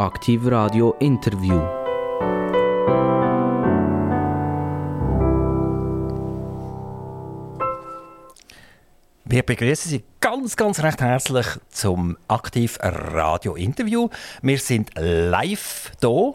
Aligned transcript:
Aktiv 0.00 0.46
Radio 0.46 0.94
Interview. 0.98 1.60
Wir 9.26 9.42
begrüßen 9.42 9.90
Sie 9.90 10.02
ganz, 10.20 10.56
ganz 10.56 10.82
recht 10.82 11.02
herzlich 11.02 11.46
zum 11.68 12.16
Aktiv 12.28 12.78
Radio 12.80 13.56
Interview. 13.56 14.08
Wir 14.40 14.56
sind 14.56 14.90
live 14.96 15.92
hier. 16.00 16.32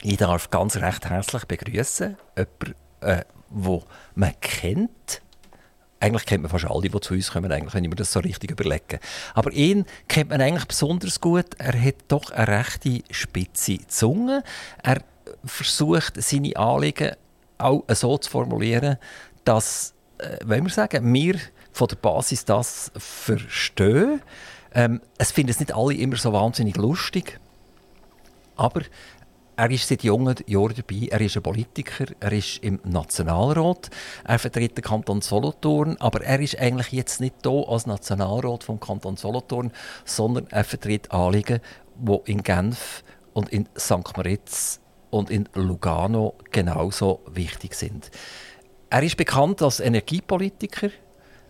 Ich 0.00 0.16
darf 0.16 0.48
ganz 0.48 0.76
recht 0.76 1.04
herzlich 1.04 1.44
begrüßen 1.44 2.16
jemanden, 2.34 2.74
äh, 3.02 3.24
wo 3.50 3.82
man 4.14 4.32
kennt. 4.40 5.20
Eigentlich 6.00 6.24
kennt 6.24 6.42
man 6.42 6.50
fast 6.50 6.64
alle, 6.64 6.88
die 6.88 7.00
zu 7.00 7.14
uns 7.14 7.30
kommen, 7.30 7.52
eigentlich, 7.52 7.74
wenn 7.74 7.84
ich 7.84 7.90
mir 7.90 7.96
das 7.96 8.12
so 8.12 8.20
richtig 8.20 8.50
überlege. 8.50 9.00
Aber 9.34 9.52
ihn 9.52 9.84
kennt 10.08 10.30
man 10.30 10.40
eigentlich 10.40 10.64
besonders 10.64 11.20
gut. 11.20 11.46
Er 11.58 11.80
hat 11.80 11.96
doch 12.08 12.30
eine 12.30 12.48
rechte 12.48 13.02
spitze 13.10 13.86
Zunge. 13.86 14.42
Er 14.82 15.02
versucht, 15.44 16.20
seine 16.22 16.56
Anliegen 16.56 17.12
auch 17.58 17.84
so 17.88 18.16
zu 18.16 18.30
formulieren, 18.30 18.96
dass, 19.44 19.94
äh, 20.18 20.38
wenn 20.44 20.64
wir 20.64 20.70
sagen, 20.70 21.12
wir 21.12 21.38
von 21.72 21.88
der 21.88 21.96
Basis 21.96 22.44
das 22.44 22.90
verstehen. 22.96 24.22
Ähm, 24.74 25.00
es 25.18 25.32
finden 25.32 25.50
es 25.50 25.60
nicht 25.60 25.74
alle 25.74 25.94
immer 25.94 26.16
so 26.16 26.32
wahnsinnig 26.32 26.76
lustig. 26.76 27.38
Aber 28.56 28.82
er 29.60 29.70
ist 29.70 29.88
seit 29.88 30.04
jungen 30.04 30.36
Jahren 30.46 30.74
dabei. 30.74 31.08
Er 31.10 31.20
ist 31.20 31.36
ein 31.36 31.42
Politiker, 31.42 32.06
er 32.18 32.32
ist 32.32 32.64
im 32.64 32.80
Nationalrat, 32.82 33.90
er 34.24 34.38
vertritt 34.38 34.78
den 34.78 34.82
Kanton 34.82 35.20
Solothurn, 35.20 35.98
aber 35.98 36.24
er 36.24 36.40
ist 36.40 36.58
eigentlich 36.58 36.92
jetzt 36.92 37.20
nicht 37.20 37.34
hier 37.42 37.68
als 37.68 37.84
Nationalrat 37.84 38.64
vom 38.64 38.80
Kanton 38.80 39.18
Solothurn, 39.18 39.70
sondern 40.06 40.46
er 40.48 40.64
vertritt 40.64 41.12
Anliegen, 41.12 41.60
die 41.94 42.20
in 42.24 42.42
Genf 42.42 43.04
und 43.34 43.50
in 43.50 43.68
St. 43.78 44.16
Moritz 44.16 44.80
und 45.10 45.28
in 45.28 45.46
Lugano 45.52 46.36
genauso 46.50 47.20
wichtig 47.30 47.74
sind. 47.74 48.10
Er 48.88 49.02
ist 49.02 49.18
bekannt 49.18 49.60
als 49.60 49.80
Energiepolitiker. 49.80 50.88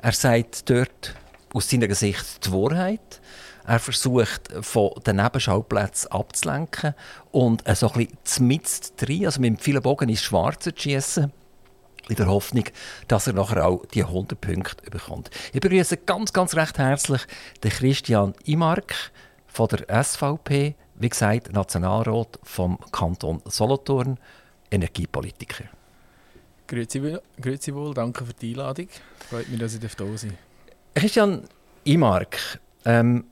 Er 0.02 0.12
sagt 0.12 0.68
dort 0.68 1.14
aus 1.54 1.70
seiner 1.70 1.94
Sicht 1.94 2.44
die 2.44 2.50
Wahrheit. 2.50 3.19
Er 3.66 3.78
versucht, 3.78 4.48
von 4.62 4.92
den 5.06 5.16
Nebenschauplätzen 5.16 6.11
abzulenken 6.11 6.94
und 7.30 7.62
so 7.77 7.92
ein 7.92 8.06
bisschen 8.06 8.47
mitten 8.47 8.97
drin, 8.97 9.27
also 9.27 9.41
mit 9.41 9.61
vielen 9.61 9.83
Bogen 9.83 10.08
ins 10.08 10.22
Schwarze 10.22 10.75
zu 10.75 10.83
schiessen, 10.83 11.33
in 12.08 12.16
der 12.16 12.27
Hoffnung, 12.27 12.64
dass 13.08 13.27
er 13.27 13.34
nachher 13.34 13.66
auch 13.66 13.84
die 13.86 14.03
100 14.03 14.41
Punkte 14.41 14.91
bekommt. 14.91 15.31
Ich 15.53 15.61
begrüße 15.61 15.98
ganz, 15.98 16.33
ganz 16.33 16.55
recht 16.55 16.78
herzlich 16.78 17.22
den 17.62 17.70
Christian 17.70 18.34
Imark 18.44 18.94
von 19.47 19.69
der 19.69 20.05
SVP, 20.05 20.75
wie 20.97 21.08
gesagt, 21.08 21.53
Nationalrat 21.53 22.38
vom 22.42 22.78
Kanton 22.92 23.42
Solothurn, 23.47 24.19
Energiepolitiker. 24.70 25.64
Grüezi, 26.66 27.19
grüezi 27.41 27.75
wohl, 27.75 27.94
danke 27.94 28.25
für 28.25 28.34
die 28.34 28.50
Einladung. 28.50 28.88
Freut 29.28 29.48
mich, 29.48 29.58
dass 29.58 29.75
ich 29.75 29.94
da 29.94 30.05
sein 30.16 30.38
Christian 30.94 31.44
Imark, 31.84 32.61
ähm, 32.84 33.25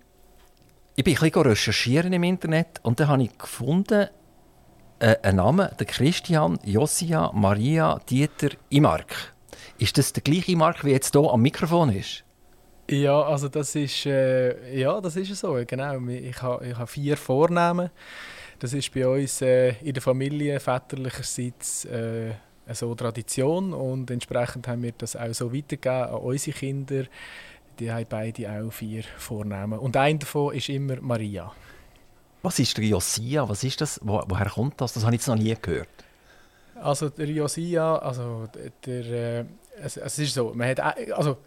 ich 0.99 1.05
bin 1.05 1.15
ein 1.15 1.31
bisschen 1.31 1.43
recherchieren 1.43 2.13
im 2.13 2.25
Internet 2.25 2.81
und 2.83 2.99
dann 2.99 3.07
habe 3.07 3.23
ich 3.23 3.39
gefunden, 3.39 4.09
äh, 4.99 5.15
einen 5.23 5.37
Namen, 5.37 5.69
der 5.79 5.87
Christian 5.87 6.59
Josia 6.65 7.31
Maria 7.33 8.01
Dieter 8.11 8.49
Imark. 8.69 9.33
Ist 9.79 9.97
das 9.97 10.13
der 10.13 10.25
gleiche 10.25 10.51
Imark, 10.51 10.85
wie 10.85 10.91
jetzt 10.91 11.15
hier 11.15 11.33
am 11.33 11.41
Mikrofon 11.41 11.91
ist? 11.91 12.25
Ja, 12.91 13.23
also 13.23 13.49
das 13.49 13.77
ist, 13.77 14.07
äh, 14.07 14.77
ja, 14.77 15.01
das 15.01 15.15
ist 15.15 15.37
so, 15.37 15.63
genau. 15.65 16.05
Ich 16.09 16.43
habe 16.43 16.77
ha 16.77 16.85
vier 16.85 17.17
Vornamen. 17.17 17.91
Das 18.59 18.73
ist 18.73 18.93
bei 18.93 19.07
uns 19.07 19.41
äh, 19.41 19.75
in 19.85 19.93
der 19.93 20.03
Familie 20.03 20.59
väterlicherseits 20.59 21.85
äh, 21.85 22.33
so 22.73 22.93
Tradition 22.97 23.73
und 23.73 24.11
entsprechend 24.11 24.67
haben 24.67 24.83
wir 24.83 24.93
das 24.99 25.15
auch 25.15 25.33
so 25.33 25.55
weitergegeben 25.55 26.13
an 26.13 26.21
unsere 26.23 26.59
Kinder. 26.59 27.05
Die 27.79 27.93
haben 27.93 28.07
beide 28.09 28.51
auch 28.51 28.71
vier 28.71 29.05
Vornamen. 29.19 29.79
Und 29.79 29.97
ein 29.97 30.19
davon 30.19 30.55
ist 30.55 30.69
immer 30.69 31.01
Maria. 31.01 31.53
Was 32.43 32.59
ist 32.59 32.77
der 32.77 32.85
Josia? 32.85 33.49
Was 33.49 33.65
ist 33.65 33.81
das? 33.81 34.01
Wo, 34.03 34.23
woher 34.27 34.49
kommt 34.49 34.81
das? 34.81 34.93
Das 34.93 35.05
habe 35.05 35.15
ich 35.15 35.21
jetzt 35.21 35.29
noch 35.29 35.37
nie 35.37 35.55
gehört. 35.61 35.89
Also 36.75 37.09
der 37.09 37.27
Josia, 37.27 37.97
also 37.97 38.49
der, 38.87 39.41
äh, 39.41 39.45
es, 39.83 39.97
es, 39.97 40.19
ist 40.19 40.35
so, 40.35 40.53
man 40.55 40.69
hat, 40.69 40.81
also 41.13 41.39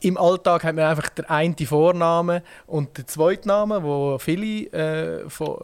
im 0.00 0.18
Alltag 0.18 0.64
hat 0.64 0.74
man 0.74 0.84
einfach 0.84 1.08
den 1.10 1.24
einen 1.26 1.56
Vornamen 1.56 2.42
und 2.66 2.96
den 2.96 3.06
zweiten 3.06 3.48
Namen, 3.48 3.82
wo 3.82 4.18
viele, 4.18 4.66
äh, 4.72 5.28
von, 5.30 5.58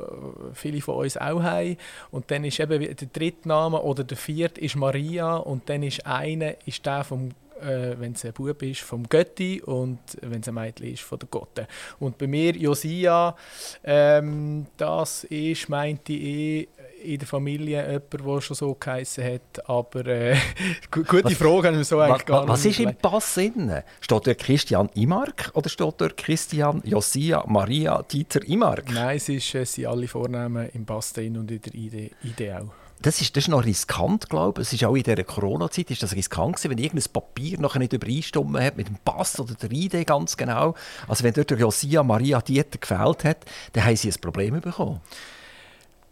viele 0.55 0.81
von 0.81 0.97
uns 0.97 1.17
auch 1.17 1.43
haben. 1.43 1.77
Und 2.11 2.31
dann 2.31 2.45
ist 2.45 2.59
eben 2.59 2.81
der 2.81 3.09
dritte 3.09 3.49
Name 3.49 3.81
oder 3.81 4.05
der 4.05 4.17
vierte 4.17 4.61
ist 4.61 4.77
Maria 4.77 5.37
und 5.37 5.69
dann 5.69 5.83
ist 5.83 6.07
einer 6.07 6.55
ist 6.67 6.85
der 6.87 7.05
vom 7.05 7.31
äh, 7.63 7.99
wenn 7.99 8.13
es 8.13 8.25
ein 8.25 8.33
Bub 8.33 8.63
ist, 8.63 8.81
vom 8.81 9.09
Götti 9.09 9.63
und 9.65 10.01
wenn 10.21 10.41
es 10.41 10.49
ein 10.49 10.55
Mädchen 10.55 10.93
ist, 10.93 11.03
von 11.03 11.19
der 11.19 11.29
Gotte. 11.29 11.67
Und 11.99 12.19
bei 12.19 12.27
mir 12.27 12.57
Josia, 12.57 13.37
ähm, 13.85 14.67
das 14.77 15.25
ist, 15.25 15.69
meinte 15.69 16.13
ich, 16.13 16.69
in 17.03 17.19
der 17.19 17.27
Familie 17.27 17.85
jemand, 17.85 18.13
der 18.13 18.41
schon 18.41 18.57
so 18.57 18.75
geheißen 18.75 19.25
hat. 19.25 19.69
Aber 19.69 20.07
äh, 20.07 20.37
gute 20.91 21.25
was, 21.25 21.35
Frage 21.35 21.69
haben 21.69 21.77
wir 21.77 21.85
so 21.85 21.99
eigentlich 21.99 22.27
gar 22.27 22.41
nicht. 22.41 22.49
Was 22.49 22.65
ist 22.65 22.81
im 22.81 22.95
Pass 22.95 23.35
drin? 23.35 23.83
Steht 24.01 24.27
dort 24.27 24.39
Christian 24.39 24.89
Imark 24.95 25.51
oder 25.55 25.69
steht 25.69 25.95
dort 25.99 26.17
Christian 26.17 26.83
Josia 26.85 27.45
Maria 27.47 28.03
Dieter 28.03 28.43
Imark? 28.47 28.91
Nein, 28.93 29.17
es, 29.17 29.29
ist, 29.29 29.55
es 29.55 29.75
sind 29.75 29.87
alle 29.87 30.09
Vornamen 30.09 30.69
im 30.75 30.87
Pass 30.87 31.13
drin 31.13 31.37
und 31.37 31.51
in 31.51 31.61
der 31.61 31.75
ID, 31.75 32.13
ID 32.25 32.53
auch. 32.53 32.82
Das 33.03 33.21
ist, 33.21 33.37
das 33.37 33.45
ist 33.45 33.49
noch 33.49 33.65
riskant, 33.65 34.31
glaube 34.31 34.63
ich. 34.63 34.69
Es 34.69 34.73
ist 34.73 34.85
auch 34.85 34.95
in 34.95 35.03
dieser 35.03 35.25
Corona-Zeit 35.25 35.91
ist 35.91 36.03
das 36.05 36.15
riskant 36.15 36.55
gewesen, 36.55 36.71
wenn 36.71 36.79
irgendein 36.79 37.13
Papier 37.13 37.59
noch 37.59 37.75
nicht 37.75 37.93
übereinstimmen 37.93 38.63
hat 38.63 38.77
mit 38.77 38.87
dem 38.87 38.97
Pass 39.05 39.41
oder 39.41 39.55
der 39.55 39.73
ID 39.73 40.07
ganz 40.07 40.37
genau. 40.37 40.75
Also 41.09 41.25
wenn 41.25 41.35
dort 41.35 41.51
der 41.51 41.59
Josia 41.59 42.05
Maria 42.05 42.41
Dieter 42.41 42.79
gefällt 42.79 43.25
hat, 43.25 43.39
dann 43.73 43.85
haben 43.85 43.97
sie 43.97 44.09
ein 44.09 44.21
Problem 44.21 44.61
bekommen. 44.61 45.01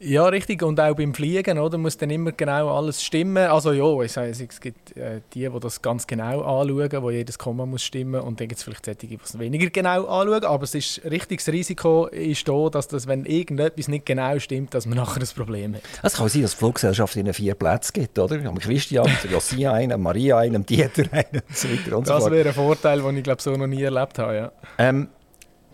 Ja, 0.03 0.27
richtig. 0.29 0.63
Und 0.63 0.81
auch 0.81 0.95
beim 0.97 1.13
Fliegen 1.13 1.59
oder, 1.59 1.77
muss 1.77 1.99
dann 1.99 2.09
immer 2.09 2.33
genau 2.33 2.75
alles 2.75 3.03
stimmen. 3.03 3.51
Also 3.51 3.73
ja, 3.73 4.03
ich 4.03 4.11
sage, 4.11 4.31
es 4.31 4.61
gibt 4.61 4.97
äh, 4.97 5.21
die, 5.35 5.47
die 5.47 5.61
das 5.61 5.83
ganz 5.83 6.07
genau 6.07 6.41
anschauen, 6.41 7.03
wo 7.03 7.11
jedes 7.11 7.39
Komma 7.39 7.67
muss 7.67 7.83
stimmen 7.83 8.19
und 8.19 8.41
dann 8.41 8.49
gibt 8.49 8.59
es 8.59 8.65
vielleicht 8.65 8.87
solche, 8.87 9.07
die 9.07 9.19
es 9.23 9.39
weniger 9.39 9.69
genau 9.69 10.07
anschauen. 10.07 10.45
Aber 10.45 10.65
es 10.65 10.75
ist 10.75 11.03
richtiges 11.05 11.49
Risiko 11.49 12.07
ist 12.07 12.49
da, 12.49 12.71
dass 12.71 12.89
das, 12.89 13.07
wenn 13.09 13.27
irgendetwas 13.27 13.89
nicht 13.89 14.07
genau 14.07 14.39
stimmt, 14.39 14.73
dass 14.73 14.87
man 14.87 14.97
nachher 14.97 15.21
ein 15.21 15.29
Problem 15.37 15.75
hat. 15.75 15.83
Es 16.03 16.15
kann 16.15 16.31
sein, 16.31 16.43
dass 16.43 16.53
die 16.53 16.57
Fluggesellschaft 16.57 17.15
ihnen 17.17 17.35
vier 17.35 17.55
Plätze 17.55 17.93
gibt, 17.93 18.19
oder? 18.19 18.37
Am 18.49 18.59
Christian, 18.59 19.07
Josia 19.31 19.75
einen, 19.75 20.01
Maria 20.01 20.39
einen, 20.39 20.65
Dieter 20.65 21.13
einen 21.13 21.43
und 21.47 21.57
so 21.57 21.69
weiter 21.69 21.99
und 21.99 22.07
so 22.07 22.15
Das 22.15 22.31
wäre 22.31 22.49
ein 22.49 22.55
Vorteil, 22.55 23.03
den 23.03 23.19
ich 23.19 23.23
glaube 23.23 23.43
so 23.43 23.51
noch 23.51 23.67
nie 23.67 23.83
erlebt 23.83 24.19
habe, 24.19 24.35
ja. 24.35 24.53
Ähm, 24.79 25.09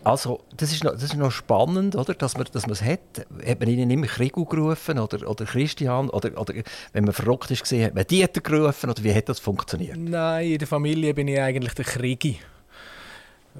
also, 0.07 0.39
das 0.55 0.71
ist 0.71 0.83
noch, 0.85 0.93
das 0.93 1.03
ist 1.03 1.15
noch 1.15 1.31
spannend, 1.31 1.95
oder? 1.95 2.13
dass 2.13 2.37
man 2.37 2.47
dass 2.51 2.65
es 2.65 2.81
hat. 2.81 2.99
Hat 3.45 3.59
man 3.59 3.67
ihnen 3.67 3.89
immer 3.91 4.07
Krigu 4.07 4.45
gerufen 4.45 4.99
oder, 4.99 5.29
oder 5.29 5.43
Christian? 5.43 6.09
Oder, 6.09 6.39
oder 6.39 6.53
wenn 6.93 7.03
man 7.03 7.13
verrückt 7.13 7.51
ist, 7.51 7.69
hat 7.71 7.93
man 7.93 8.07
Dieter 8.07 8.39
gerufen? 8.39 8.89
Oder 8.89 9.03
wie 9.03 9.13
hat 9.13 9.27
das 9.27 9.39
funktioniert? 9.39 9.97
Nein, 9.97 10.51
in 10.51 10.57
der 10.59 10.67
Familie 10.67 11.13
bin 11.13 11.27
ich 11.27 11.39
eigentlich 11.39 11.73
der 11.73 11.83
Krigi. 11.83 12.39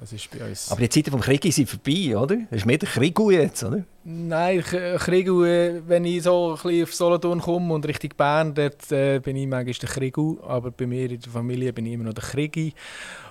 Das 0.00 0.12
ist 0.12 0.30
bei 0.30 0.44
uns. 0.46 0.70
Aber 0.70 0.80
die 0.80 0.88
Zeiten 0.88 1.10
vom 1.10 1.20
Krieg 1.20 1.42
sind 1.52 1.68
vorbei, 1.68 2.16
oder? 2.16 2.36
Das 2.50 2.60
ist 2.60 2.66
mehr 2.66 2.78
der 2.78 2.88
Krigu 2.88 3.30
jetzt, 3.30 3.64
oder? 3.64 3.84
Nein, 4.04 4.62
Krigu, 4.62 5.42
äh, 5.44 5.82
wenn 5.86 6.04
ich 6.04 6.22
so 6.22 6.50
ein 6.50 6.62
bisschen 6.62 6.84
auf 6.84 6.94
Solothurn 6.94 7.40
komme 7.40 7.74
und 7.74 7.86
Richtung 7.86 8.10
Bern, 8.16 8.54
dort 8.54 8.90
äh, 8.92 9.18
bin 9.18 9.36
ich 9.36 9.46
manchmal 9.46 9.74
der 9.74 9.88
Krigu. 9.88 10.38
Aber 10.46 10.70
bei 10.70 10.86
mir 10.86 11.10
in 11.10 11.20
der 11.20 11.32
Familie 11.32 11.72
bin 11.72 11.86
ich 11.86 11.94
immer 11.94 12.04
noch 12.04 12.14
der 12.14 12.24
Krigi. 12.24 12.72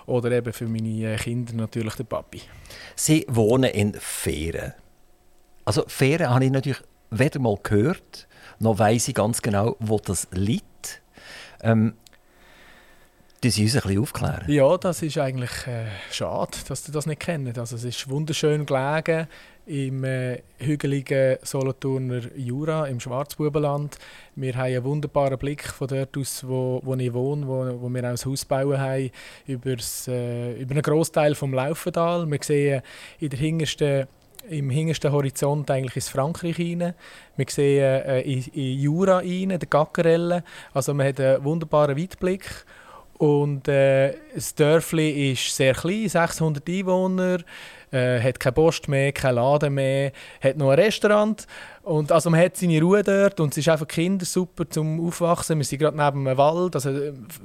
Oder 0.07 0.31
eben 0.31 0.53
für 0.53 0.67
meine 0.67 1.13
äh, 1.13 1.17
Kinder 1.17 1.53
natürlich 1.53 1.95
der 1.95 2.03
Papi. 2.03 2.41
Sie 2.99 3.25
wohnen 3.29 3.69
in 3.71 3.93
Fähren. 3.93 4.73
Also 5.65 5.83
Fähren 5.87 6.29
habe 6.29 6.45
ich 6.45 6.51
natürlich 6.51 6.81
weder 7.11 7.39
mal 7.39 7.57
gehört, 7.61 8.27
noch 8.59 8.79
weiß 8.79 9.07
ich 9.07 9.15
ganz 9.15 9.41
genau, 9.41 9.75
wo 9.79 9.99
das 9.99 10.27
liegt. 10.31 11.01
Ähm, 11.61 11.93
die 13.43 13.51
Sie 13.51 13.63
uns 13.63 13.75
ein 13.75 13.81
bisschen 13.81 14.01
aufklären? 14.01 14.45
Ja, 14.47 14.77
das 14.77 15.03
ist 15.03 15.17
eigentlich 15.19 15.67
äh, 15.67 15.85
schade, 16.11 16.57
dass 16.67 16.85
Sie 16.85 16.91
das 16.91 17.05
nicht 17.05 17.19
kennen. 17.19 17.55
Also, 17.57 17.75
es 17.75 17.83
ist 17.83 18.09
wunderschön 18.09 18.65
gelegen 18.65 19.27
im 19.67 20.03
äh, 20.03 20.41
hügeligen 20.59 21.37
Solothurner 21.43 22.21
Jura, 22.35 22.87
im 22.87 22.99
Schwarzbubenland. 22.99 23.97
Wir 24.35 24.55
haben 24.55 24.65
einen 24.65 24.83
wunderbaren 24.83 25.37
Blick 25.37 25.63
von 25.63 25.87
dort 25.87 26.17
aus, 26.17 26.47
wo, 26.47 26.81
wo 26.83 26.95
ich 26.95 27.13
wohne, 27.13 27.45
wo, 27.45 27.81
wo 27.81 27.89
wir 27.89 28.03
auch 28.03 28.09
ein 28.09 28.17
Haus 28.17 28.45
bauen 28.45 28.79
haben, 28.79 29.11
übers, 29.45 30.07
äh, 30.07 30.53
über 30.53 30.71
einen 30.71 30.81
Großteil 30.81 31.35
vom 31.35 31.53
Laufendal. 31.53 32.29
Wir 32.29 32.39
sehen 32.41 32.81
in 33.19 33.29
der 33.29 33.39
hintersten 33.39 34.07
im 34.49 34.69
hintersten 34.69 35.11
Horizont 35.11 35.69
eigentlich 35.69 35.97
ins 35.97 36.07
Frankreich 36.07 36.57
rein. 36.57 36.93
Wir 37.35 37.45
sehen 37.49 37.83
äh, 37.83 38.21
in, 38.21 38.43
in 38.53 38.79
Jura 38.79 39.17
rein, 39.17 39.49
der 39.49 39.59
Gackerelle. 39.69 40.43
Also 40.73 40.93
man 40.93 41.07
hat 41.07 41.19
einen 41.19 41.43
wunderbaren 41.43 41.97
Weitblick. 41.97 42.65
Und 43.17 43.67
äh, 43.67 44.13
das 44.33 44.53
Dörfli 44.53 45.31
ist 45.31 45.55
sehr 45.55 45.73
klein, 45.73 46.07
600 46.07 46.67
Einwohner. 46.69 47.39
Äh, 47.91 48.19
hat 48.19 48.39
keine 48.39 48.53
Post 48.53 48.87
mehr, 48.87 49.11
kein 49.11 49.35
Laden 49.35 49.73
mehr, 49.73 50.11
hat 50.41 50.57
noch 50.57 50.71
ein 50.71 50.79
Restaurant. 50.79 51.45
Und 51.87 52.11
also 52.11 52.29
man 52.29 52.41
hat 52.41 52.57
seine 52.57 52.81
Ruhe 52.81 53.01
dort 53.01 53.39
und 53.39 53.53
es 53.53 53.59
ist 53.59 53.69
einfach 53.69 53.87
Kinder 53.87 54.25
super 54.25 54.69
zum 54.69 55.07
Aufwachsen. 55.07 55.57
Wir 55.57 55.63
sind 55.63 55.79
gerade 55.79 55.95
neben 55.95 56.27
einem 56.27 56.37
Wald, 56.37 56.75
also 56.75 56.91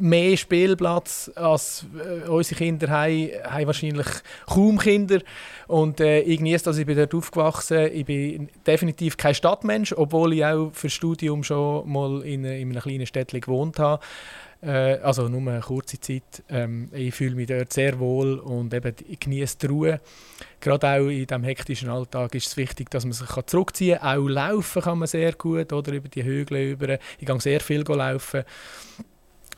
mehr 0.01 0.37
Spielplatz 0.37 1.31
als 1.37 1.87
äh, 1.97 2.29
unsere 2.29 2.59
Kinder 2.59 2.89
haben, 2.89 3.31
haben 3.45 3.67
wahrscheinlich 3.67 4.09
kaum 4.47 4.79
Kinder. 4.79 5.21
Und 5.69 6.01
äh, 6.01 6.23
ich 6.23 6.39
genieße 6.39 6.65
das, 6.65 6.79
ich 6.79 6.87
bin 6.87 6.97
dort 6.97 7.15
aufgewachsen. 7.15 7.89
Ich 7.93 8.05
bin 8.05 8.49
definitiv 8.67 9.17
kein 9.17 9.37
Stadtmensch, 9.37 9.93
obwohl 9.93 10.33
ich 10.33 10.45
auch 10.45 10.71
für 10.73 10.91
Studium 10.91 11.45
schon 11.45 11.89
mal 11.89 12.23
in, 12.23 12.45
in 12.45 12.71
einem 12.71 12.83
kleinen 12.83 13.07
Städtchen 13.07 13.41
gewohnt 13.41 13.79
habe. 13.79 14.03
Äh, 14.63 14.99
also 14.99 15.29
nur 15.29 15.41
eine 15.51 15.61
kurze 15.61 15.99
Zeit. 15.99 16.43
Ähm, 16.49 16.89
ich 16.93 17.15
fühle 17.15 17.35
mich 17.35 17.49
dort 17.49 17.73
sehr 17.73 17.99
wohl 17.99 18.39
und 18.39 18.73
eben, 18.73 18.95
genieße 19.19 19.59
die 19.59 19.67
Ruhe. 19.67 20.01
Gerade 20.61 20.89
auch 20.89 21.09
in 21.09 21.27
diesem 21.27 21.43
hektischen 21.43 21.89
Alltag 21.91 22.35
ist 22.35 22.47
es 22.47 22.57
wichtig, 22.57 22.91
dass 22.91 23.05
man 23.05 23.13
sich 23.13 23.29
zurückziehen 23.47 23.99
kann. 23.99 24.19
Auch 24.19 24.29
laufen 24.29 24.83
kann 24.83 24.99
man 24.99 25.09
sehr 25.09 25.33
gut, 25.33 25.73
oder 25.73 25.93
über 25.93 26.09
die 26.09 26.25
Hügel 26.25 26.73
über. 26.73 26.99
Ich 27.19 27.27
gehe 27.27 27.41
sehr 27.41 27.61
viel 27.61 27.83
laufen. 27.83 28.45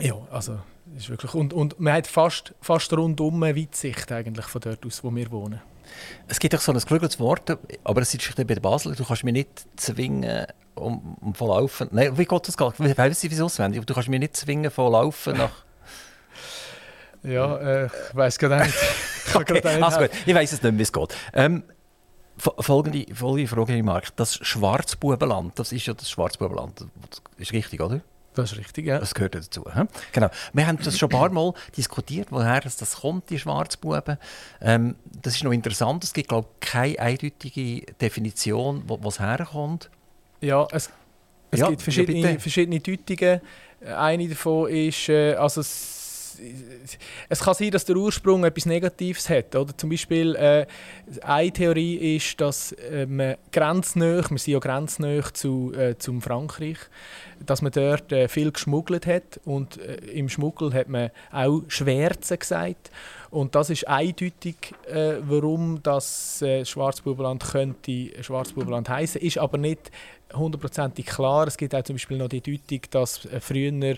Ja, 0.00 0.16
also 0.30 0.58
ist 0.96 1.10
wirklich... 1.10 1.34
Und, 1.34 1.52
und 1.52 1.78
man 1.78 1.94
hat 1.94 2.06
fast, 2.06 2.54
fast 2.60 2.92
rundum 2.92 3.42
eine 3.42 3.56
Weitsicht 3.56 4.10
eigentlich 4.10 4.46
von 4.46 4.60
dort 4.60 4.84
aus, 4.86 5.04
wo 5.04 5.14
wir 5.14 5.30
wohnen. 5.30 5.60
Es 6.28 6.38
gibt 6.38 6.54
auch 6.54 6.60
so 6.60 6.72
ein 6.72 6.78
geflügeltes 6.78 7.20
Wort, 7.20 7.56
aber 7.84 8.02
es 8.02 8.14
ist 8.14 8.36
bei 8.36 8.44
Basel, 8.44 8.94
du 8.94 9.04
kannst 9.04 9.24
mich 9.24 9.34
nicht 9.34 9.64
zwingen, 9.76 10.46
um, 10.74 11.16
um 11.20 11.34
von 11.34 11.48
Laufen. 11.48 11.88
Nein, 11.92 12.16
wie 12.16 12.24
geht 12.24 12.48
das 12.48 12.56
gar? 12.56 12.72
Ich 12.78 12.98
weiß 12.98 13.22
nicht, 13.22 13.30
wie 13.30 13.36
es 13.36 13.40
auswendig 13.40 13.84
Du 13.84 13.94
kannst 13.94 14.08
mich 14.08 14.20
nicht 14.20 14.36
zwingen 14.36 14.70
von 14.70 14.92
Laufen 14.92 15.36
nach. 15.36 15.50
Ja, 17.24 17.56
äh, 17.56 17.86
ich 17.86 18.14
weiß 18.14 18.38
gerade 18.38 18.64
nicht. 18.64 18.74
Ich, 19.26 19.34
okay, 19.34 19.62
also 19.80 19.98
gut. 20.00 20.10
ich 20.26 20.34
weiß 20.34 20.52
es 20.52 20.62
nicht, 20.62 20.76
wie 20.76 20.82
es 20.82 20.92
geht. 20.92 21.16
Ähm, 21.32 21.62
folgende, 22.36 23.06
folgende 23.14 23.48
Frage, 23.48 23.82
Mark. 23.82 24.14
Das 24.16 24.34
Schwarzbubenland, 24.36 25.58
das 25.58 25.72
ist 25.72 25.86
ja 25.86 25.94
das 25.94 26.10
Schwarzbubenland. 26.10 26.82
Das 27.08 27.22
ist 27.38 27.52
richtig, 27.54 27.80
oder? 27.80 28.02
Das 28.34 28.52
ist 28.52 28.58
richtig, 28.58 28.86
ja. 28.86 28.98
Das 28.98 29.14
gehört 29.14 29.36
dazu. 29.36 29.64
He? 29.72 29.82
Genau. 30.12 30.28
Wir 30.52 30.66
haben 30.66 30.78
das 30.82 30.98
schon 30.98 31.08
ein 31.08 31.18
paar 31.18 31.30
Mal 31.30 31.52
diskutiert, 31.76 32.28
woher 32.30 32.60
das 32.60 32.96
kommt, 32.96 33.30
die 33.30 33.38
Schwarzbuben. 33.38 34.18
Ähm, 34.60 34.96
das 35.22 35.36
ist 35.36 35.44
noch 35.44 35.52
interessant. 35.52 36.02
Es 36.02 36.12
gibt, 36.12 36.28
glaube 36.28 36.48
ich, 36.60 36.68
keine 36.68 36.98
eindeutige 36.98 37.92
Definition, 37.94 38.82
wo 38.86 39.08
es 39.08 39.20
herkommt. 39.20 39.88
Ja, 40.40 40.66
es, 40.72 40.90
es 41.50 41.60
ja, 41.60 41.68
gibt 41.68 41.82
verschiedene, 41.82 42.40
verschiedene 42.40 42.80
Deutungen. 42.80 43.40
Eine 43.96 44.28
davon 44.28 44.68
ist, 44.70 45.08
äh, 45.08 45.34
also 45.34 45.60
es, 45.60 46.03
es 47.28 47.40
kann 47.40 47.54
sein, 47.54 47.70
dass 47.70 47.84
der 47.84 47.96
Ursprung 47.96 48.44
etwas 48.44 48.66
Negatives 48.66 49.28
hat. 49.28 49.54
Oder? 49.54 49.76
Zum 49.76 49.90
Beispiel, 49.90 50.34
äh, 50.36 50.66
eine 51.22 51.52
Theorie 51.52 52.16
ist, 52.16 52.40
dass 52.40 52.72
äh, 52.72 53.06
man 53.06 53.36
grenznäh, 53.52 54.22
wir 54.28 54.38
sind 54.38 54.52
ja 54.52 54.58
grenznäh 54.58 55.22
zu, 55.32 55.72
äh, 55.74 55.96
zum 55.98 56.22
Frankreich, 56.22 56.78
dass 57.44 57.62
man 57.62 57.72
dort 57.72 58.12
äh, 58.12 58.28
viel 58.28 58.52
geschmuggelt 58.52 59.06
hat 59.06 59.40
und 59.44 59.78
äh, 59.78 59.96
im 60.12 60.28
Schmuggel 60.28 60.72
hat 60.72 60.88
man 60.88 61.10
auch 61.32 61.62
Schwärze 61.68 62.38
gesagt. 62.38 62.90
Und 63.34 63.56
das 63.56 63.68
ist 63.68 63.88
eindeutig, 63.88 64.54
äh, 64.86 65.14
warum 65.22 65.82
das 65.82 66.40
äh, 66.40 66.64
Schwarzbubenland 66.64 67.42
könnte 67.42 68.22
Schwarzbubenland 68.22 68.88
heißen, 68.88 69.20
ist 69.20 69.38
aber 69.38 69.58
nicht 69.58 69.90
hundertprozentig 70.32 71.06
klar. 71.06 71.48
Es 71.48 71.56
gibt 71.56 71.74
auch 71.74 71.82
zum 71.82 71.96
Beispiel 71.96 72.16
noch 72.16 72.28
die 72.28 72.40
Deutung, 72.40 72.82
dass 72.92 73.24
äh, 73.24 73.40
früher 73.40 73.96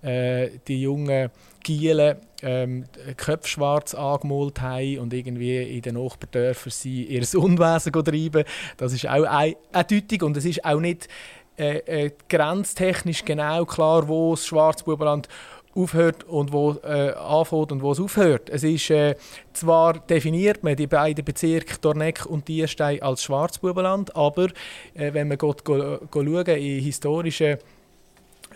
äh, 0.00 0.50
die 0.66 0.80
jungen 0.80 1.30
Gielen 1.62 2.16
ähm, 2.40 2.86
Köpfe 3.18 3.62
angemalt 3.62 4.62
haben 4.62 4.98
und 5.00 5.12
irgendwie 5.12 5.76
in 5.76 5.82
den 5.82 6.02
Nachbardörfern 6.02 6.72
sie 6.72 7.04
ihr 7.04 7.26
Unwesen 7.34 7.92
treiben. 7.92 8.44
Das 8.78 8.94
ist 8.94 9.06
auch 9.06 9.24
eine 9.24 9.56
Deutung 9.72 10.28
und 10.28 10.36
es 10.38 10.46
ist 10.46 10.64
auch 10.64 10.80
nicht 10.80 11.08
äh, 11.58 11.78
äh, 11.78 12.10
grenztechnisch 12.28 13.24
genau 13.24 13.66
klar, 13.66 14.06
wo 14.08 14.34
das 14.34 14.46
Schwarzbubenland 14.46 15.28
aufhört 15.78 16.24
und 16.24 16.52
wo 16.52 16.72
äh, 16.82 17.12
anfängt 17.12 17.72
und 17.72 17.82
wo 17.82 17.92
es 17.92 18.00
aufhört. 18.00 18.50
Es 18.50 18.64
ist 18.64 18.90
äh, 18.90 19.14
zwar 19.52 19.94
definiert 20.00 20.62
man 20.64 20.76
die 20.76 20.86
beiden 20.86 21.24
Bezirke 21.24 21.76
Dorneck 21.80 22.26
und 22.26 22.48
Dierstein 22.48 23.02
als 23.02 23.22
Schwarzbubenland, 23.22 24.14
aber 24.16 24.48
äh, 24.94 25.12
wenn 25.12 25.28
man 25.28 25.38
geht, 25.38 25.64
go, 25.64 25.98
go 26.10 26.24
schauen 26.24 26.46
in 26.46 26.82
historischen 26.82 27.58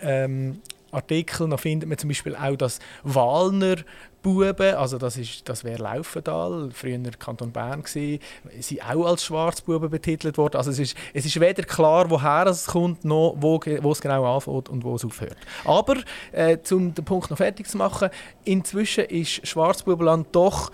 ähm, 0.03 0.61
Artikeln, 0.93 1.51
dann 1.51 1.59
findet 1.59 1.89
man 1.89 1.99
zum 1.99 2.09
Beispiel 2.09 2.37
auch 2.37 2.57
das 2.57 2.79
Walner 3.03 3.77
Buben, 4.23 4.77
also 4.77 4.99
das, 4.99 5.17
ist, 5.17 5.49
das 5.49 5.65
wäre 5.65 5.83
Laufendal, 5.83 6.71
früher 6.73 7.01
Kanton 7.19 7.51
Bern 7.51 7.83
gewesen, 7.83 8.21
sind 8.61 8.89
auch 8.89 9.07
als 9.07 9.25
Schwarzbuben 9.25 9.91
betitelt 9.91 10.39
worden. 10.39 10.57
Also 10.57 10.71
es 10.71 10.79
ist, 10.79 10.97
es 11.13 11.27
ist 11.27 11.41
weder 11.41 11.65
klar, 11.65 12.09
woher 12.09 12.47
es 12.47 12.67
kommt, 12.67 13.05
noch 13.05 13.35
wo, 13.39 13.61
wo 13.81 13.91
es 13.91 14.01
genau 14.01 14.25
anfängt 14.33 14.69
und 14.69 14.85
wo 14.85 14.95
es 14.95 15.05
aufhört. 15.05 15.37
Aber, 15.65 15.97
äh, 16.31 16.57
um 16.71 16.95
den 16.95 17.05
Punkt 17.05 17.31
noch 17.31 17.37
fertig 17.37 17.67
zu 17.67 17.77
machen, 17.79 18.11
inzwischen 18.45 19.05
ist 19.07 19.47
Schwarzbubenland 19.47 20.29
doch 20.31 20.71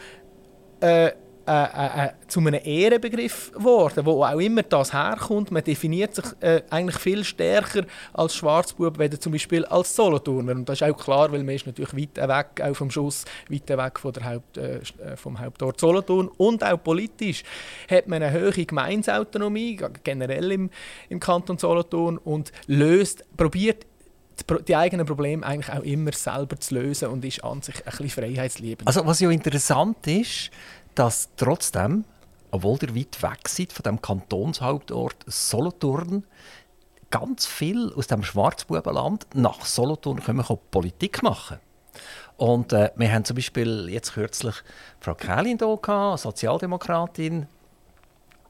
äh, 0.81 1.13
äh, 1.49 1.51
äh, 1.51 2.05
äh, 2.05 2.11
zu 2.27 2.41
einem 2.41 2.61
Ehrenbegriff 2.63 3.53
geworden, 3.53 4.05
wo 4.05 4.23
auch 4.23 4.39
immer 4.39 4.63
das 4.63 4.93
herkommt. 4.93 5.51
Man 5.51 5.65
definiert 5.65 6.15
sich 6.15 6.27
äh, 6.41 6.61
eigentlich 6.69 6.99
viel 6.99 7.25
stärker 7.25 7.87
als 8.13 8.35
Schwarzbub, 8.35 8.99
weder 8.99 9.19
zum 9.19 9.33
Beispiel 9.33 9.65
als 9.65 9.97
Solothurner. 9.97 10.53
Und 10.53 10.69
das 10.69 10.83
ist 10.83 10.87
auch 10.87 10.97
klar, 10.97 11.33
weil 11.33 11.43
man 11.43 11.55
ist 11.55 11.67
natürlich 11.67 11.97
weit 11.97 12.29
weg 12.29 12.61
auch 12.63 12.75
vom 12.75 12.91
Schuss, 12.91 13.25
weit 13.49 13.67
weg 13.67 13.99
von 13.99 14.13
der 14.13 14.25
Haupt, 14.25 14.59
äh, 14.59 14.77
äh, 14.77 15.17
vom 15.17 15.41
Hauptort 15.41 15.81
Solothurn. 15.81 16.29
Und 16.37 16.63
auch 16.63 16.83
politisch 16.83 17.45
hat 17.91 18.09
man 18.09 18.23
eine 18.23 18.39
hohe 18.39 18.67
Gemeinsautonomie, 18.67 19.81
generell 20.05 20.53
im, 20.53 20.71
im 21.09 21.19
Kanton 21.19 21.57
Solothurn, 21.57 22.19
und 22.19 22.53
löst, 22.67 23.25
probiert 23.39 23.87
die 24.67 24.77
eigenen 24.77 25.07
Probleme 25.07 25.45
eigentlich 25.45 25.75
auch 25.75 25.83
immer 25.83 26.13
selber 26.13 26.59
zu 26.59 26.75
lösen 26.75 27.09
und 27.09 27.25
ist 27.25 27.43
an 27.43 27.63
sich 27.63 27.77
ein 27.79 27.85
bisschen 27.85 28.11
freiheitsliebend. 28.11 28.87
Also 28.87 29.05
was 29.07 29.21
ja 29.21 29.31
interessant 29.31 30.07
ist, 30.07 30.51
dass 30.99 31.29
trotzdem, 31.37 32.05
obwohl 32.51 32.79
ihr 32.83 32.95
weit 32.97 33.23
weg 33.23 33.49
seid 33.49 33.73
von 33.73 33.85
dem 33.85 34.03
Kantonshauptort 34.03 35.25
Solothurn, 35.27 36.25
ganz 37.11 37.47
viel 37.47 37.93
aus 37.95 38.09
dem 38.09 38.23
Schwarzbubenland 38.23 39.27
nach 39.35 39.65
Solothurn 39.65 40.23
kommen, 40.23 40.45
Politik 40.71 41.23
machen. 41.23 41.59
Und 42.37 42.73
äh, 42.73 42.91
wir 42.97 43.13
haben 43.13 43.25
zum 43.25 43.37
Beispiel 43.37 43.89
jetzt 43.89 44.15
kürzlich 44.15 44.55
Frau 45.01 45.15
Kählin 45.15 45.59
hier, 45.59 46.17
Sozialdemokratin 46.17 47.47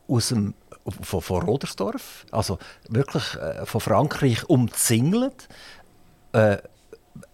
aus 0.09 0.29
dem, 0.29 0.55
von, 1.03 1.21
von 1.21 1.43
Rodersdorf, 1.43 2.27
also 2.31 2.59
wirklich 2.89 3.35
äh, 3.35 3.67
von 3.67 3.81
Frankreich 3.81 4.49
umzingelt. 4.49 5.49
Äh, 6.33 6.59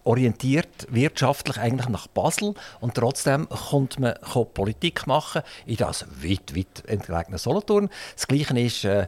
orientiert 0.03 0.87
wirtschaftlich 0.89 1.57
eigentlich 1.57 1.89
nach 1.89 2.07
Basel 2.07 2.53
und 2.79 2.95
trotzdem 2.95 3.47
kommt 3.49 3.99
man 3.99 4.13
Politik 4.53 5.07
machen 5.07 5.41
in 5.65 5.77
das 5.77 6.05
weit, 6.21 6.55
weit 6.55 6.83
entlegene 6.87 7.37
Solothurn. 7.37 7.89
Das 8.15 8.27
Gleiche 8.27 8.59
ist 8.59 8.85
äh, 8.85 9.07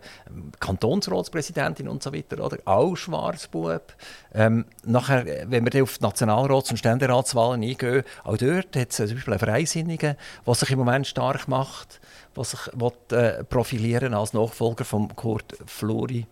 Kantonsratspräsidentin 0.59 1.87
und 1.87 2.03
so 2.03 2.13
weiter, 2.13 2.43
oder? 2.43 2.57
auch 2.65 2.95
Schwarzbub. 2.95 3.93
Ähm, 4.33 4.65
nachher, 4.83 5.49
wenn 5.49 5.71
wir 5.71 5.83
auf 5.83 5.97
die 5.97 6.03
Nationalrats- 6.03 6.71
und 6.71 6.77
Ständeratswahlen 6.77 7.63
eingehen, 7.63 8.03
auch 8.23 8.37
dort 8.37 8.75
hat 8.75 8.89
es 8.89 8.97
zum 8.97 9.13
Beispiel 9.13 9.33
einen 9.33 9.39
Freisinnigen, 9.39 10.15
der 10.45 10.55
sich 10.55 10.71
im 10.71 10.79
Moment 10.79 11.07
stark 11.07 11.47
macht, 11.47 11.99
der 12.35 12.43
sich 12.43 12.59
will, 12.73 13.17
äh, 13.17 13.43
profilieren 13.43 14.13
als 14.13 14.33
Nachfolger 14.33 14.85
von 14.85 15.15
Kurt 15.15 15.57
Flori 15.65 16.25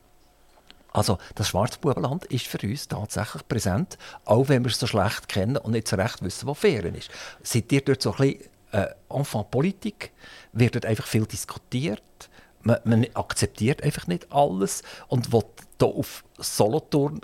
also 0.96 1.18
das 1.36 1.50
Schwarzbubenland 1.50 2.24
ist 2.26 2.48
für 2.48 2.66
uns 2.66 2.88
tatsächlich 2.88 3.46
präsent, 3.50 3.98
auch 4.24 4.48
wenn 4.48 4.64
wir 4.64 4.72
es 4.72 4.80
so 4.80 4.88
schlecht 4.88 5.28
kennen 5.28 5.58
und 5.58 5.74
nicht 5.74 5.90
so 5.90 5.98
recht 5.98 6.24
wissen, 6.24 6.48
wo 6.48 6.54
Ferien 6.54 6.96
ist. 6.96 7.12
Seid 7.44 7.70
ihr 7.74 7.82
dort 7.82 8.02
so 8.02 8.14
ein 8.14 8.18
bisschen 8.18 8.50
äh, 8.72 8.88
Enfant 9.10 9.52
Politik? 9.52 10.14
Wird 10.54 10.76
dort 10.76 10.86
einfach 10.86 11.06
viel 11.06 11.26
diskutiert? 11.26 12.02
Man, 12.62 12.80
man 12.86 13.06
akzeptiert 13.14 13.84
einfach 13.84 14.08
nicht 14.08 14.32
alles 14.32 14.84
und 15.10 15.34
will 15.34 15.44
hier 15.80 15.90
auf 15.90 16.24
Solothurn 16.38 17.20